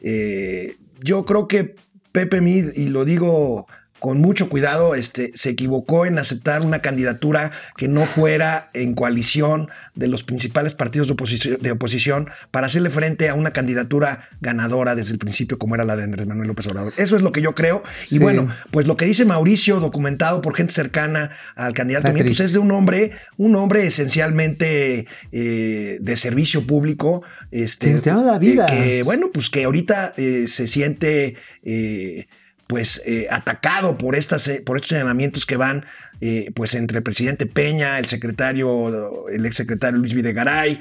eh, 0.00 0.76
yo 1.02 1.24
creo 1.24 1.46
que 1.46 1.76
Pepe 2.12 2.40
Mid, 2.40 2.70
y 2.74 2.88
lo 2.88 3.04
digo 3.04 3.66
con 4.00 4.18
mucho 4.18 4.48
cuidado, 4.48 4.94
este, 4.94 5.30
se 5.34 5.50
equivocó 5.50 6.06
en 6.06 6.18
aceptar 6.18 6.64
una 6.64 6.80
candidatura 6.80 7.52
que 7.76 7.86
no 7.86 8.00
fuera 8.06 8.70
en 8.72 8.94
coalición 8.94 9.68
de 9.94 10.08
los 10.08 10.24
principales 10.24 10.74
partidos 10.74 11.08
de 11.08 11.12
oposición, 11.12 11.58
de 11.60 11.70
oposición 11.70 12.30
para 12.50 12.66
hacerle 12.66 12.88
frente 12.90 13.28
a 13.28 13.34
una 13.34 13.50
candidatura 13.50 14.28
ganadora 14.40 14.94
desde 14.94 15.12
el 15.12 15.18
principio, 15.18 15.58
como 15.58 15.74
era 15.74 15.84
la 15.84 15.96
de 15.96 16.04
Andrés 16.04 16.26
Manuel 16.26 16.48
López 16.48 16.66
Obrador. 16.68 16.92
Eso 16.96 17.16
es 17.16 17.22
lo 17.22 17.32
que 17.32 17.42
yo 17.42 17.54
creo. 17.54 17.82
Y 18.10 18.18
bueno, 18.18 18.48
pues 18.70 18.86
lo 18.86 18.96
que 18.96 19.04
dice 19.04 19.24
Mauricio, 19.26 19.80
documentado 19.80 20.40
por 20.40 20.56
gente 20.56 20.72
cercana 20.72 21.32
al 21.54 21.74
candidato, 21.74 22.12
Mid, 22.12 22.24
pues 22.24 22.40
es 22.40 22.52
de 22.52 22.58
un 22.58 22.72
hombre, 22.72 23.12
un 23.36 23.54
hombre 23.56 23.86
esencialmente 23.86 25.06
eh, 25.32 25.98
de 26.00 26.16
servicio 26.16 26.66
público. 26.66 27.22
Este, 27.50 28.00
la 28.04 28.38
vida. 28.38 28.66
eh, 28.66 28.70
que, 28.70 29.02
bueno, 29.02 29.30
pues 29.32 29.50
que 29.50 29.64
ahorita 29.64 30.14
eh, 30.16 30.46
se 30.48 30.66
siente. 30.66 31.36
eh, 31.62 32.26
pues 32.70 33.02
eh, 33.04 33.26
atacado 33.32 33.98
por, 33.98 34.14
estas, 34.14 34.46
eh, 34.46 34.62
por 34.64 34.76
estos 34.76 34.90
señalamientos 34.90 35.44
que 35.44 35.56
van 35.56 35.86
eh, 36.20 36.52
pues 36.54 36.74
entre 36.74 36.98
el 36.98 37.02
presidente 37.02 37.44
Peña, 37.44 37.98
el 37.98 38.04
secretario, 38.04 39.28
el 39.28 39.44
exsecretario 39.44 39.98
Luis 39.98 40.14
Videgaray, 40.14 40.78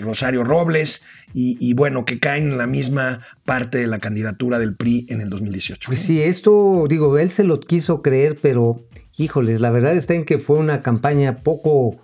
Rosario 0.00 0.42
Robles, 0.42 1.04
y, 1.32 1.56
y, 1.60 1.74
bueno, 1.74 2.04
que 2.04 2.18
caen 2.18 2.50
en 2.50 2.58
la 2.58 2.66
misma 2.66 3.20
parte 3.44 3.78
de 3.78 3.86
la 3.86 4.00
candidatura 4.00 4.58
del 4.58 4.74
PRI 4.74 5.06
en 5.08 5.20
el 5.20 5.30
2018. 5.30 5.86
Pues 5.86 6.00
sí, 6.00 6.20
esto, 6.20 6.86
digo, 6.88 7.16
él 7.18 7.30
se 7.30 7.44
lo 7.44 7.60
quiso 7.60 8.02
creer, 8.02 8.36
pero 8.42 8.84
híjoles, 9.16 9.60
la 9.60 9.70
verdad 9.70 9.94
está 9.94 10.14
en 10.14 10.24
que 10.24 10.40
fue 10.40 10.58
una 10.58 10.82
campaña 10.82 11.36
poco 11.36 12.00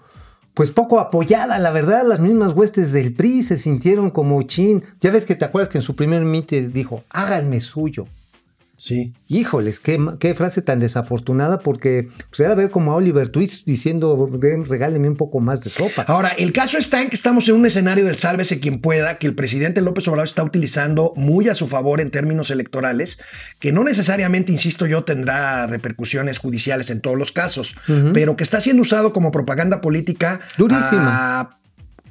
pues 0.55 0.71
poco 0.71 1.01
apoyada, 1.01 1.59
la 1.59 1.73
verdad, 1.73 2.07
las 2.07 2.21
mismas 2.21 2.53
huestes 2.53 2.93
del 2.93 3.13
PRI 3.13 3.43
se 3.43 3.59
sintieron 3.59 4.11
como 4.11 4.41
chin. 4.45 4.85
Ya 5.01 5.11
ves 5.11 5.27
que 5.27 5.35
te 5.35 5.45
acuerdas 5.45 5.69
que 5.69 5.79
en 5.79 5.83
su 5.83 5.97
primer 5.97 6.25
mite 6.25 6.69
dijo, 6.69 7.03
háganme 7.11 7.59
suyo. 7.61 8.07
Sí. 8.79 9.13
Híjoles, 9.27 9.81
qué, 9.81 9.99
qué 10.21 10.35
frase 10.35 10.61
tan 10.61 10.81
desafortunada, 10.81 11.61
porque 11.61 12.09
pues 12.29 12.41
era 12.41 12.55
ver 12.55 12.71
como 12.71 12.93
a 12.93 12.97
Oliver 12.97 13.29
Twist 13.29 13.67
diciendo, 13.67 14.29
regáleme 14.69 15.09
un 15.09 15.17
poco 15.17 15.41
más 15.41 15.63
de 15.63 15.71
sopa. 15.71 16.03
Ahora, 16.03 16.29
el 16.29 16.53
caso 16.53 16.77
está 16.77 17.01
en 17.01 17.09
que 17.09 17.17
estamos 17.17 17.49
en 17.49 17.55
un 17.55 17.67
escenario 17.67 18.05
del 18.05 18.19
sálvese 18.19 18.61
quien 18.61 18.81
pueda, 18.81 19.19
que 19.19 19.27
el 19.27 19.35
presidente 19.35 19.81
López 19.81 20.07
Obrador 20.09 20.29
está 20.29 20.43
utilizando 20.43 21.13
muy 21.17 21.49
a 21.49 21.55
su 21.55 21.69
favor 21.69 22.01
en 22.01 22.11
términos 22.11 22.51
electorales, 22.51 23.19
que 23.59 23.73
no 23.73 23.83
necesariamente, 23.83 24.53
insisto 24.53 24.87
yo, 24.87 25.05
tendrá 25.05 25.67
repercusiones 25.67 26.39
judiciales 26.39 26.91
en 26.91 27.01
todos 27.01 27.19
los 27.19 27.33
casos, 27.33 27.75
uh 27.89 27.93
-huh. 27.93 28.13
pero 28.13 28.37
que 28.37 28.45
está 28.45 28.61
siendo 28.61 28.83
usado 28.83 29.13
como 29.13 29.31
propaganda 29.31 29.81
política. 29.81 30.41
Durísima. 30.59 31.41
A 31.41 31.51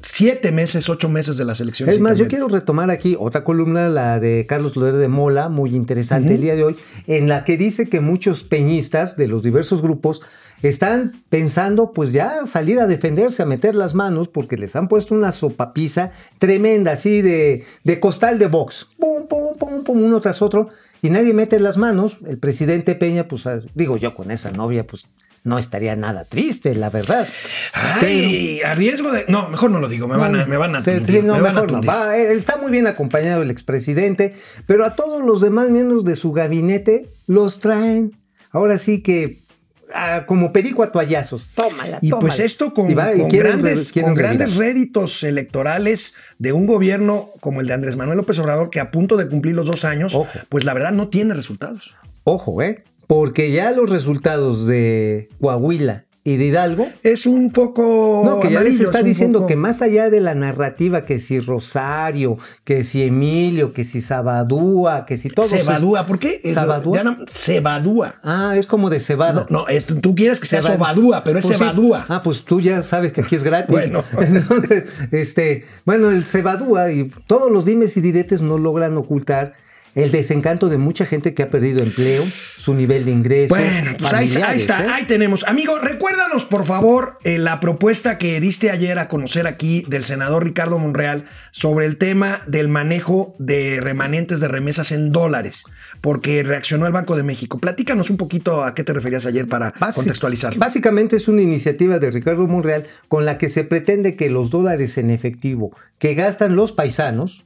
siete 0.06 0.52
meses, 0.52 0.88
ocho 0.88 1.10
meses 1.10 1.36
de 1.36 1.46
las 1.46 1.60
elecciones. 1.60 1.96
Es 1.96 2.02
más, 2.02 2.18
yo 2.18 2.28
quiero 2.28 2.48
retomar 2.48 2.92
aquí 2.92 3.18
otra 3.20 3.44
columna, 3.44 3.90
la 3.90 4.20
de 4.20 4.46
Carlos 4.48 4.76
Loer 4.76 4.94
de 4.94 5.08
Mola, 5.08 5.50
muy 5.50 5.76
interesante 5.76 6.30
uh 6.30 6.32
-huh. 6.32 6.36
el 6.36 6.42
día 6.42 6.56
de 6.56 6.64
hoy, 6.64 6.76
en 7.08 7.28
la 7.28 7.44
que 7.44 7.58
dice 7.58 7.88
que 7.88 8.02
muchos 8.02 8.44
peñistas 8.44 9.18
de 9.18 9.28
los 9.28 9.42
diversos 9.42 9.82
grupos 9.82 10.22
están 10.62 11.12
pensando 11.30 11.92
pues 11.92 12.14
ya 12.14 12.46
salir 12.46 12.80
a 12.80 12.88
defenderse, 12.88 13.42
a 13.42 13.46
meter 13.46 13.74
las 13.74 13.94
manos, 13.96 14.28
porque 14.28 14.58
les 14.58 14.76
han 14.76 14.88
puesto 14.88 15.16
una 15.16 15.32
sopapiza 15.32 16.12
tremenda, 16.38 16.92
así 16.92 17.22
de, 17.22 17.66
de 17.84 18.00
costal 18.00 18.38
de 18.38 18.48
box. 18.48 18.88
Pum, 19.00 19.28
pum, 19.28 19.58
pum, 19.58 19.84
pum, 19.84 20.04
uno 20.04 20.22
tras 20.22 20.42
otro. 20.42 20.70
Y 21.02 21.10
nadie 21.10 21.34
mete 21.34 21.60
las 21.60 21.78
manos. 21.78 22.18
El 22.26 22.38
presidente 22.38 22.96
Peña, 22.96 23.28
pues 23.28 23.44
digo 23.76 23.98
yo 23.98 24.16
con 24.16 24.32
esa 24.32 24.52
novia, 24.52 24.88
pues 24.88 25.06
no 25.46 25.58
estaría 25.58 25.96
nada 25.96 26.26
triste, 26.26 26.76
la 26.76 26.90
verdad. 26.90 27.30
Ay, 27.72 28.58
Pero, 28.60 28.70
a 28.72 28.76
riesgo 28.76 29.12
de. 29.14 29.24
No, 29.30 29.48
mejor 29.48 29.72
no 29.72 29.80
lo 29.80 29.88
digo, 29.88 30.08
me, 30.08 30.16
no, 30.16 30.20
van, 30.20 30.36
a, 30.36 30.46
me 30.46 30.58
van 30.58 30.76
a 30.76 30.84
tundir, 30.84 31.06
sí, 31.06 31.22
no, 31.22 31.36
me 31.36 31.42
mejor 31.44 31.72
no. 31.72 31.82
Va, 31.82 32.18
él 32.18 32.36
está 32.36 32.58
muy 32.58 32.72
bien 32.72 32.88
acompañado 32.88 33.42
el 33.44 33.50
expresidente, 33.52 34.36
pero 34.66 34.84
a 34.84 34.96
todos 34.96 35.24
los 35.24 35.40
demás 35.40 35.70
miembros 35.70 36.04
de 36.04 36.18
su 36.18 36.34
gabinete 36.34 37.08
los 37.28 37.60
traen. 37.62 38.12
Ahora 38.52 38.78
sí 38.78 39.02
que 39.02 39.46
Ah, 39.94 40.26
como 40.26 40.52
perico 40.52 40.82
a 40.84 40.92
toallazos. 40.92 41.48
Tómala, 41.54 42.00
Y 42.02 42.10
tómala. 42.10 42.28
pues 42.28 42.40
esto 42.40 42.74
con, 42.74 42.90
y 42.90 42.96
va, 42.96 43.14
y 43.14 43.20
con 43.20 43.30
quieren, 43.30 43.62
grandes, 43.62 43.92
quieren 43.92 44.12
con 44.12 44.18
grandes 44.18 44.56
réditos 44.56 45.24
electorales 45.24 46.16
de 46.40 46.54
un 46.54 46.66
gobierno 46.66 47.30
como 47.40 47.62
el 47.62 47.68
de 47.68 47.74
Andrés 47.76 47.96
Manuel 47.96 48.18
López 48.18 48.40
Obrador, 48.40 48.72
que 48.72 48.80
a 48.80 48.90
punto 48.92 49.16
de 49.16 49.28
cumplir 49.30 49.54
los 49.56 49.68
dos 49.68 49.86
años, 49.86 50.16
Ojo. 50.16 50.28
pues 50.50 50.66
la 50.66 50.74
verdad 50.74 50.92
no 50.92 51.10
tiene 51.10 51.34
resultados. 51.34 51.94
Ojo, 52.24 52.62
¿eh? 52.64 52.84
Porque 53.08 53.52
ya 53.52 53.72
los 53.72 53.90
resultados 53.90 54.66
de 54.66 55.30
Coahuila 55.40 56.06
y 56.28 56.38
de 56.38 56.46
Hidalgo. 56.46 56.88
Es 57.04 57.28
un 57.28 57.52
foco. 57.52 58.24
No, 58.26 58.40
que 58.40 58.48
ya 58.50 58.62
les 58.62 58.72
amarillo, 58.72 58.84
está 58.86 59.00
es 59.02 59.06
diciendo 59.06 59.40
foco- 59.42 59.48
que 59.48 59.56
más 59.56 59.84
allá 59.84 60.10
de 60.10 60.22
la 60.22 60.34
narrativa, 60.34 61.06
que 61.06 61.20
si 61.20 61.40
Rosario, 61.40 62.40
que 62.64 62.84
si 62.84 63.04
Emilio, 63.04 63.74
que 63.74 63.86
si 63.86 64.02
Sabadúa, 64.02 65.06
que 65.06 65.18
si 65.18 65.30
todo. 65.30 65.46
Cebadúa, 65.48 66.08
¿por 66.08 66.18
qué? 66.18 66.42
Sabadúa. 66.52 67.04
no- 67.04 67.18
Cebadúa. 67.30 68.16
Ah, 68.24 68.56
es 68.58 68.66
como 68.66 68.90
de 68.90 69.00
cebada. 69.00 69.46
No, 69.52 69.60
no, 69.62 69.68
es- 69.68 69.86
tú 69.86 70.16
quieres 70.16 70.40
que 70.40 70.48
sea 70.48 70.64
Cebada. 70.64 70.78
sobadúa, 70.80 71.24
pero 71.24 71.38
es 71.38 71.46
Pues 71.46 71.60
sí. 71.60 71.64
cebadúa. 71.64 72.06
Ah, 72.10 72.24
pues 72.24 72.42
tú 72.44 72.60
ya 72.60 72.82
sabes 72.82 73.12
que 73.12 73.22
aquí 73.22 73.36
es 73.36 73.44
gratis. 73.44 73.70
Bueno. 73.92 74.04
Entonces, 74.20 74.86
este, 75.12 75.66
bueno, 75.86 76.10
el 76.10 76.26
cebadúa 76.26 76.92
y 76.92 77.08
todos 77.28 77.52
los 77.52 77.66
dimes 77.66 77.96
y 77.98 78.02
diretes 78.02 78.42
no 78.42 78.58
logran 78.58 78.98
ocultar 78.98 79.54
el 79.96 80.12
desencanto 80.12 80.70
de 80.70 80.78
mucha 80.78 81.06
gente 81.06 81.34
que 81.34 81.42
ha 81.44 81.50
perdido 81.50 81.82
empleo, 81.82 82.26
su 82.58 82.76
nivel 82.76 83.06
de 83.06 83.12
ingreso. 83.12 83.56
Bueno, 83.56 83.96
pues 83.98 84.14
ahí, 84.14 84.26
está, 84.28 84.84
¿eh? 84.86 84.88
ahí 84.94 85.06
tenemos. 85.06 85.44
Amigo, 85.46 85.80
recuérdanos 85.80 86.46
por 86.46 86.66
favor 86.66 87.18
eh, 87.24 87.38
la 87.38 87.60
propuesta 87.60 88.18
que 88.18 88.40
diste 88.40 88.70
ayer 88.72 89.00
a 89.00 89.08
conocer 89.08 89.48
aquí 89.48 89.86
del 89.88 90.04
senador 90.04 90.44
Ricardo 90.44 90.78
Monreal 90.78 91.26
sobre 91.52 91.86
el 91.86 91.98
tema 91.98 92.42
del 92.46 92.68
manejo 92.68 93.34
de 93.40 93.80
remanentes 93.82 94.40
de 94.42 94.48
remesas 94.50 94.92
en 94.92 95.12
dólares, 95.12 95.64
porque 96.02 96.44
reaccionó 96.44 96.86
el 96.88 96.94
Banco 96.94 97.16
de 97.16 97.24
México. 97.24 97.58
Platícanos 97.58 98.10
un 98.10 98.18
poquito 98.18 98.64
a 98.66 98.76
qué 98.76 98.84
te 98.84 98.92
referías 98.94 99.26
ayer 99.26 99.48
para 99.48 99.74
Basi- 99.76 99.96
contextualizar. 99.96 100.56
Básicamente 100.58 101.16
es 101.16 101.28
una 101.30 101.42
iniciativa 101.42 102.00
de 102.00 102.12
Ricardo 102.12 102.46
Monreal 102.48 102.86
con 103.08 103.24
la 103.26 103.38
que 103.38 103.48
se 103.48 103.64
pretende 103.64 104.16
que 104.16 104.30
los 104.30 104.50
dólares 104.50 104.98
en 104.98 105.10
efectivo 105.10 105.72
que 106.00 106.14
gastan 106.14 106.58
los 106.58 106.74
paisanos, 106.74 107.45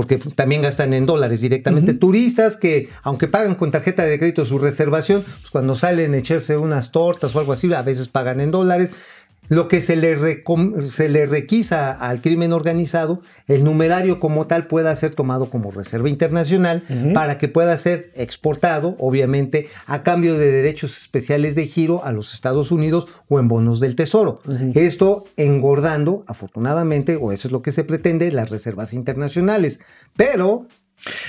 porque 0.00 0.16
también 0.16 0.62
gastan 0.62 0.94
en 0.94 1.04
dólares 1.04 1.42
directamente, 1.42 1.92
turistas 1.92 2.56
que 2.56 2.88
aunque 3.02 3.28
pagan 3.28 3.54
con 3.54 3.70
tarjeta 3.70 4.02
de 4.04 4.18
crédito 4.18 4.46
su 4.46 4.58
reservación, 4.58 5.24
pues 5.24 5.50
cuando 5.50 5.76
salen 5.76 6.14
a 6.14 6.16
echarse 6.16 6.56
unas 6.56 6.90
tortas 6.90 7.36
o 7.36 7.38
algo 7.38 7.52
así, 7.52 7.70
a 7.74 7.82
veces 7.82 8.08
pagan 8.08 8.40
en 8.40 8.50
dólares. 8.50 8.88
Lo 9.50 9.68
que 9.68 9.80
se 9.82 9.96
le, 9.96 10.16
recom- 10.18 10.88
se 10.90 11.08
le 11.10 11.26
requisa 11.26 11.90
al 11.90 12.22
crimen 12.22 12.52
organizado, 12.54 13.20
el 13.46 13.62
numerario 13.64 14.18
como 14.20 14.46
tal 14.46 14.66
pueda 14.66 14.96
ser 14.96 15.14
tomado 15.14 15.50
como 15.50 15.70
reserva 15.70 16.08
internacional 16.08 16.82
para 17.12 17.36
que 17.36 17.48
pueda 17.48 17.76
ser 17.76 18.12
exportado, 18.14 18.96
obviamente, 18.98 19.68
a 19.86 20.02
cambio 20.02 20.38
de 20.38 20.50
derechos 20.50 20.96
especiales 20.96 21.54
de 21.56 21.66
giro 21.66 22.04
a 22.04 22.12
los 22.12 22.32
Estados 22.32 22.70
Unidos 22.70 23.06
o 23.28 23.38
en 23.38 23.48
bonos 23.48 23.80
del 23.80 23.96
Tesoro. 23.96 24.40
Esto 24.74 25.24
engordando, 25.36 26.24
afortunadamente, 26.26 27.16
o 27.16 27.32
eso 27.32 27.48
es 27.48 27.52
lo 27.52 27.60
que 27.60 27.72
se 27.72 27.84
pretende, 27.84 28.30
las 28.32 28.50
reservas 28.50 28.94
internacionales. 28.94 29.80
Pero 30.16 30.66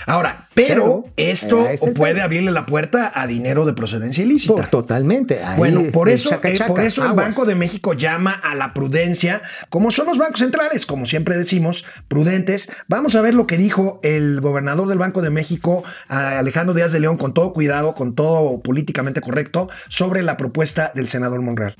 Ahora, 0.06 0.48
pero, 0.54 0.76
Pero, 0.76 1.06
esto 1.16 1.68
el 1.70 1.94
puede 1.94 2.14
tema. 2.16 2.26
abrirle 2.26 2.52
la 2.52 2.66
puerta 2.66 3.12
a 3.16 3.26
dinero 3.28 3.66
de 3.66 3.74
procedencia 3.74 4.24
ilícita. 4.24 4.64
to- 4.64 4.82
totalmente. 4.82 5.42
ahí 5.44 5.58
Bueno, 5.58 5.84
por 5.92 6.10
eso, 6.10 6.30
chaca, 6.32 6.50
eh, 6.50 6.58
por 6.68 6.82
eso 6.82 7.06
el. 7.06 7.14
Banco 7.14 7.46
de 7.46 7.56
México 7.56 7.94
llama 7.94 8.32
a 8.32 8.56
la 8.56 8.74
prudencia, 8.74 9.42
como 9.70 9.92
son 9.92 10.08
los 10.08 10.18
bancos 10.18 10.40
centrales, 10.42 10.86
como 10.86 11.06
siempre 11.06 11.38
decimos, 11.38 11.86
prudentes. 12.08 12.70
Vamos 12.88 13.16
a 13.16 13.22
ver 13.22 13.34
lo 13.34 13.48
que 13.48 13.58
dijo 13.58 14.00
el 14.04 14.42
gobernador 14.42 14.88
del 14.88 14.98
Banco 14.98 15.22
de 15.22 15.30
México, 15.30 15.84
Alejandro 16.08 16.74
Díaz 16.74 16.92
de 16.92 17.00
León, 17.00 17.18
con 17.18 17.34
todo 17.34 17.54
cuidado, 17.54 17.96
con 17.96 18.16
todo 18.16 18.62
políticamente 18.62 19.22
correcto, 19.22 19.70
sobre 19.90 20.22
la 20.24 20.36
propuesta 20.38 20.92
del 20.96 21.08
senador 21.08 21.42
Monreal. 21.42 21.76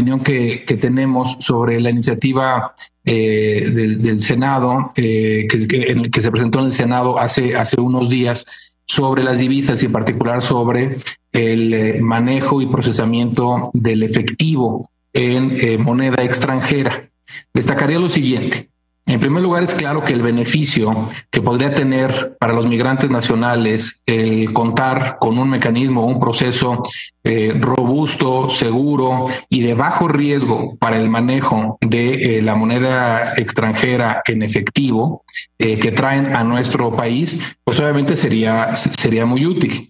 Opinión 0.00 0.20
que, 0.20 0.64
tenemos 0.80 1.36
sobre 1.40 1.80
la 1.80 1.90
iniciativa 1.90 2.74
eh, 3.04 3.70
del, 4.00 4.18
Senado, 4.18 4.92
eh, 4.96 5.46
que, 5.50 5.66
que- 5.66 5.92
en 5.92 6.10
que 6.10 6.20
se 6.20 6.30
presentó 6.30 6.60
en 6.60 6.66
el 6.66 6.72
Senado 6.72 7.18
hace, 7.18 7.54
hace 7.54 7.80
unos 7.80 8.08
días, 8.08 8.46
sobre 8.86 9.22
las 9.22 9.38
divisas 9.38 9.82
y 9.82 9.86
en 9.86 9.92
particular 9.92 10.42
sobre 10.42 10.96
el 11.32 11.74
eh, 11.74 12.00
manejo 12.00 12.60
y 12.60 12.66
procesamiento 12.66 13.70
del 13.72 14.02
efectivo 14.02 14.90
en 15.12 15.56
eh, 15.60 15.78
moneda 15.78 16.24
extranjera. 16.24 17.08
Destacaría 17.54 17.98
lo 18.00 18.08
siguiente. 18.08 18.68
En 19.10 19.18
primer 19.18 19.42
lugar, 19.42 19.64
es 19.64 19.74
claro 19.74 20.04
que 20.04 20.12
el 20.12 20.22
beneficio 20.22 21.04
que 21.32 21.42
podría 21.42 21.74
tener 21.74 22.36
para 22.38 22.52
los 22.52 22.64
migrantes 22.64 23.10
nacionales 23.10 24.04
el 24.06 24.52
contar 24.52 25.16
con 25.18 25.36
un 25.36 25.50
mecanismo, 25.50 26.06
un 26.06 26.20
proceso 26.20 26.80
eh, 27.24 27.52
robusto, 27.58 28.48
seguro 28.48 29.26
y 29.48 29.62
de 29.62 29.74
bajo 29.74 30.06
riesgo 30.06 30.76
para 30.78 30.96
el 30.96 31.08
manejo 31.08 31.76
de 31.80 32.38
eh, 32.38 32.42
la 32.42 32.54
moneda 32.54 33.32
extranjera 33.34 34.22
en 34.26 34.42
efectivo 34.42 35.24
eh, 35.58 35.76
que 35.80 35.90
traen 35.90 36.32
a 36.36 36.44
nuestro 36.44 36.94
país, 36.94 37.36
pues 37.64 37.80
obviamente 37.80 38.14
sería, 38.14 38.76
sería 38.76 39.26
muy 39.26 39.44
útil 39.44 39.89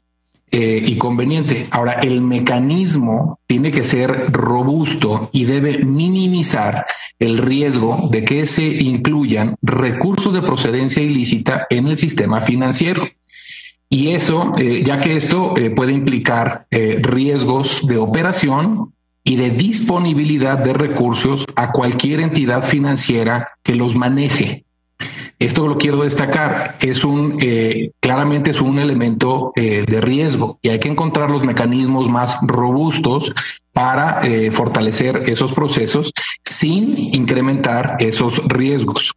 eh, 0.51 0.82
y 0.84 0.96
conveniente. 0.96 1.68
Ahora, 1.70 1.92
el 2.03 2.20
mecanismo 2.20 3.38
tiene 3.46 3.70
que 3.70 3.84
ser 3.84 4.32
robusto 4.32 5.30
y 5.32 5.44
debe 5.44 5.78
minimizar 5.84 6.86
el 7.18 7.38
riesgo 7.38 8.09
de 8.11 8.24
que 8.24 8.46
se 8.46 8.64
incluyan 8.64 9.57
recursos 9.62 10.34
de 10.34 10.42
procedencia 10.42 11.03
ilícita 11.03 11.66
en 11.70 11.86
el 11.86 11.96
sistema 11.96 12.40
financiero. 12.40 13.07
Y 13.88 14.09
eso, 14.11 14.53
eh, 14.59 14.82
ya 14.84 15.01
que 15.01 15.16
esto 15.16 15.57
eh, 15.57 15.70
puede 15.70 15.92
implicar 15.92 16.66
riesgos 16.70 17.86
de 17.86 17.98
operación 17.98 18.92
y 19.22 19.36
de 19.36 19.51
disponibilidad 19.51 20.59
de 20.59 20.72
recursos 20.72 21.46
a 21.57 21.72
cualquier 21.72 22.20
entidad 22.20 22.64
financiera 22.64 23.51
que 23.62 23.74
los 23.74 23.94
maneje. 23.94 24.64
Esto 25.41 25.66
lo 25.66 25.78
quiero 25.78 26.03
destacar, 26.03 26.76
es 26.82 27.03
un 27.03 27.38
eh, 27.41 27.93
claramente 28.01 28.51
es 28.51 28.61
un 28.61 28.78
elemento 28.78 29.53
eh, 29.57 29.86
de 29.88 30.01
riesgo 30.03 30.59
y 30.61 30.68
hay 30.68 30.78
que 30.78 30.91
encontrar 30.91 31.30
los 31.30 31.43
mecanismos 31.43 32.11
más 32.11 32.36
robustos 32.43 33.32
para 33.72 34.20
eh, 34.22 34.51
fortalecer 34.51 35.22
esos 35.30 35.55
procesos 35.55 36.12
sin 36.45 37.14
incrementar 37.14 37.97
esos 38.01 38.47
riesgos. 38.49 39.14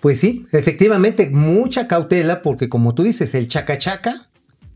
Pues 0.00 0.18
sí, 0.18 0.44
efectivamente, 0.50 1.30
mucha 1.30 1.86
cautela, 1.86 2.42
porque 2.42 2.68
como 2.68 2.94
tú 2.94 3.04
dices, 3.04 3.36
el 3.36 3.46
chaca 3.46 3.78
chaca 3.78 4.27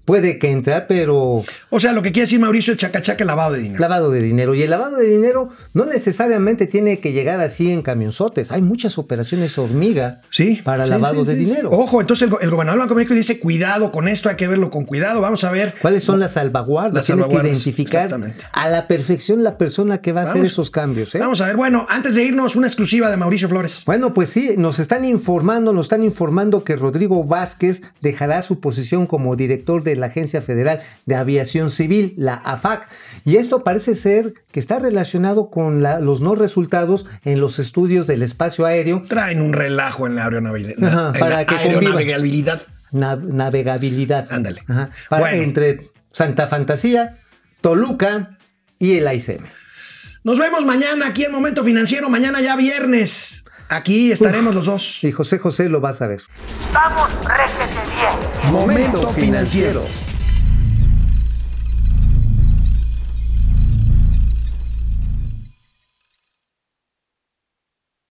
puede 0.05 0.39
que 0.39 0.51
entrar, 0.51 0.87
pero 0.89 1.45
O 1.71 1.81
sea, 1.81 1.93
lo 1.93 2.03
que 2.03 2.13
quiere 2.13 2.25
decir 2.27 2.41
Mauricio 2.41 2.73
es 2.73 2.79
chacachaca 2.79 3.25
lavado 3.25 3.53
de 3.55 3.61
dinero. 3.61 3.81
lavado 3.81 4.11
de 4.11 4.21
dinero. 4.21 4.55
Y 4.55 4.63
el 4.63 4.71
lavado 4.71 4.97
de 4.97 5.07
dinero 5.07 5.51
no 5.75 5.85
necesariamente 5.85 6.67
tiene 6.67 6.99
que 6.99 7.13
llegar 7.13 7.41
así 7.41 7.71
en 7.73 7.83
camionzotes. 7.83 8.53
Hay 8.53 8.63
muchas 8.63 8.99
operaciones 8.99 9.57
hormiga 9.59 10.21
Sí. 10.31 10.61
para 10.65 10.85
Sí, 10.85 10.91
lavado 10.91 11.23
sí, 11.23 11.29
de 11.29 11.35
dinero. 11.37 11.71
Ojo, 11.71 12.01
entonces 12.01 12.29
el, 12.29 12.35
el 12.41 12.51
gobernador 12.51 12.81
Blanco 12.81 12.95
México 12.95 13.15
dice, 13.15 13.39
cuidado 13.39 13.93
con 13.93 14.09
esto, 14.09 14.29
hay 14.29 14.37
que 14.37 14.49
verlo 14.49 14.71
con 14.71 14.85
cuidado. 14.85 15.21
Vamos 15.21 15.45
a 15.45 15.51
ver. 15.51 15.75
¿Cuáles 15.81 16.03
son 16.05 16.19
las 16.21 16.33
salvaguardas? 16.33 16.95
Las 16.95 17.07
Tienes 17.07 17.27
que 17.27 17.35
identificar 17.35 18.11
a 18.53 18.69
la 18.69 18.87
perfección 18.89 19.43
la 19.43 19.57
persona 19.59 19.99
que 19.99 20.13
va 20.13 20.23
a 20.23 20.25
hacer 20.25 20.45
esos 20.45 20.71
cambios. 20.71 21.15
¿eh? 21.15 21.19
Vamos 21.19 21.41
a 21.41 21.47
ver. 21.47 21.57
Bueno, 21.57 21.87
antes 21.89 22.15
de 22.15 22.25
irnos, 22.25 22.57
una 22.57 22.67
exclusiva 22.67 23.11
de 23.11 23.17
Mauricio 23.17 23.49
Flores. 23.49 23.83
Bueno, 23.87 24.15
pues 24.15 24.29
sí, 24.31 24.55
nos 24.57 24.79
están 24.79 25.05
informando, 25.05 25.73
nos 25.73 25.87
están 25.87 26.03
informando 26.03 26.65
que 26.65 26.77
Rodrigo 26.77 27.25
Vázquez 27.25 27.83
dejará 28.01 28.43
su 28.43 28.61
posición 28.61 29.07
como 29.07 29.37
director 29.37 29.83
de 29.83 29.92
la 29.97 30.07
Agencia 30.07 30.43
Federal 30.43 30.81
de 31.07 31.15
Aviación 31.17 31.71
Civil, 31.71 32.15
la 32.17 32.35
AFAC. 32.35 32.89
Y 33.25 33.37
esto 33.37 33.65
parece 33.65 33.95
ser 33.95 34.35
que 34.51 34.61
está 34.61 34.79
relacionado 34.79 35.51
con 35.51 35.83
la- 35.83 36.01
los 36.01 36.21
no 36.21 36.35
resultados 36.35 37.07
en 37.25 37.41
los 37.41 37.59
estudios 37.59 38.07
del 38.07 38.23
espacio 38.23 38.67
aéreo, 38.67 39.03
Traen 39.09 39.41
un 39.41 39.53
relajo 39.53 40.07
en 40.07 40.15
la 40.17 40.25
aeronavegabilidad. 40.25 40.89
Ajá, 40.93 41.13
para 41.19 41.37
la 41.37 41.47
que 41.47 41.55
aeronavegabilidad. 41.55 42.63
na- 42.93 43.17
navegabilidad. 43.17 44.27
Ándale. 44.31 44.63
Ajá, 44.69 44.91
para- 45.09 45.23
Bueno. 45.23 45.43
Entre 45.43 45.91
Santa 46.13 46.47
Fantasía, 46.47 47.19
Toluca 47.61 48.37
y 48.79 48.97
el 48.97 49.13
ICM. 49.13 49.45
Nos 50.25 50.39
vemos 50.39 50.65
mañana 50.65 51.09
aquí 51.09 51.25
en 51.25 51.33
Momento 51.33 51.65
Financiero. 51.65 52.09
Mañana 52.09 52.41
ya 52.41 52.55
viernes. 52.57 53.42
Aquí 53.73 54.13
estaremos 54.13 54.55
los 54.55 54.67
dos. 54.67 54.99
Y 55.03 55.13
José 55.13 55.39
José 55.39 55.69
lo 55.69 55.81
vas 55.81 56.03
a 56.03 56.07
ver. 56.07 56.23
Vamos, 56.73 57.09
réjete 57.25 57.81
bien. 57.95 58.53
Momento 58.53 59.09
Financiero. 59.11 59.83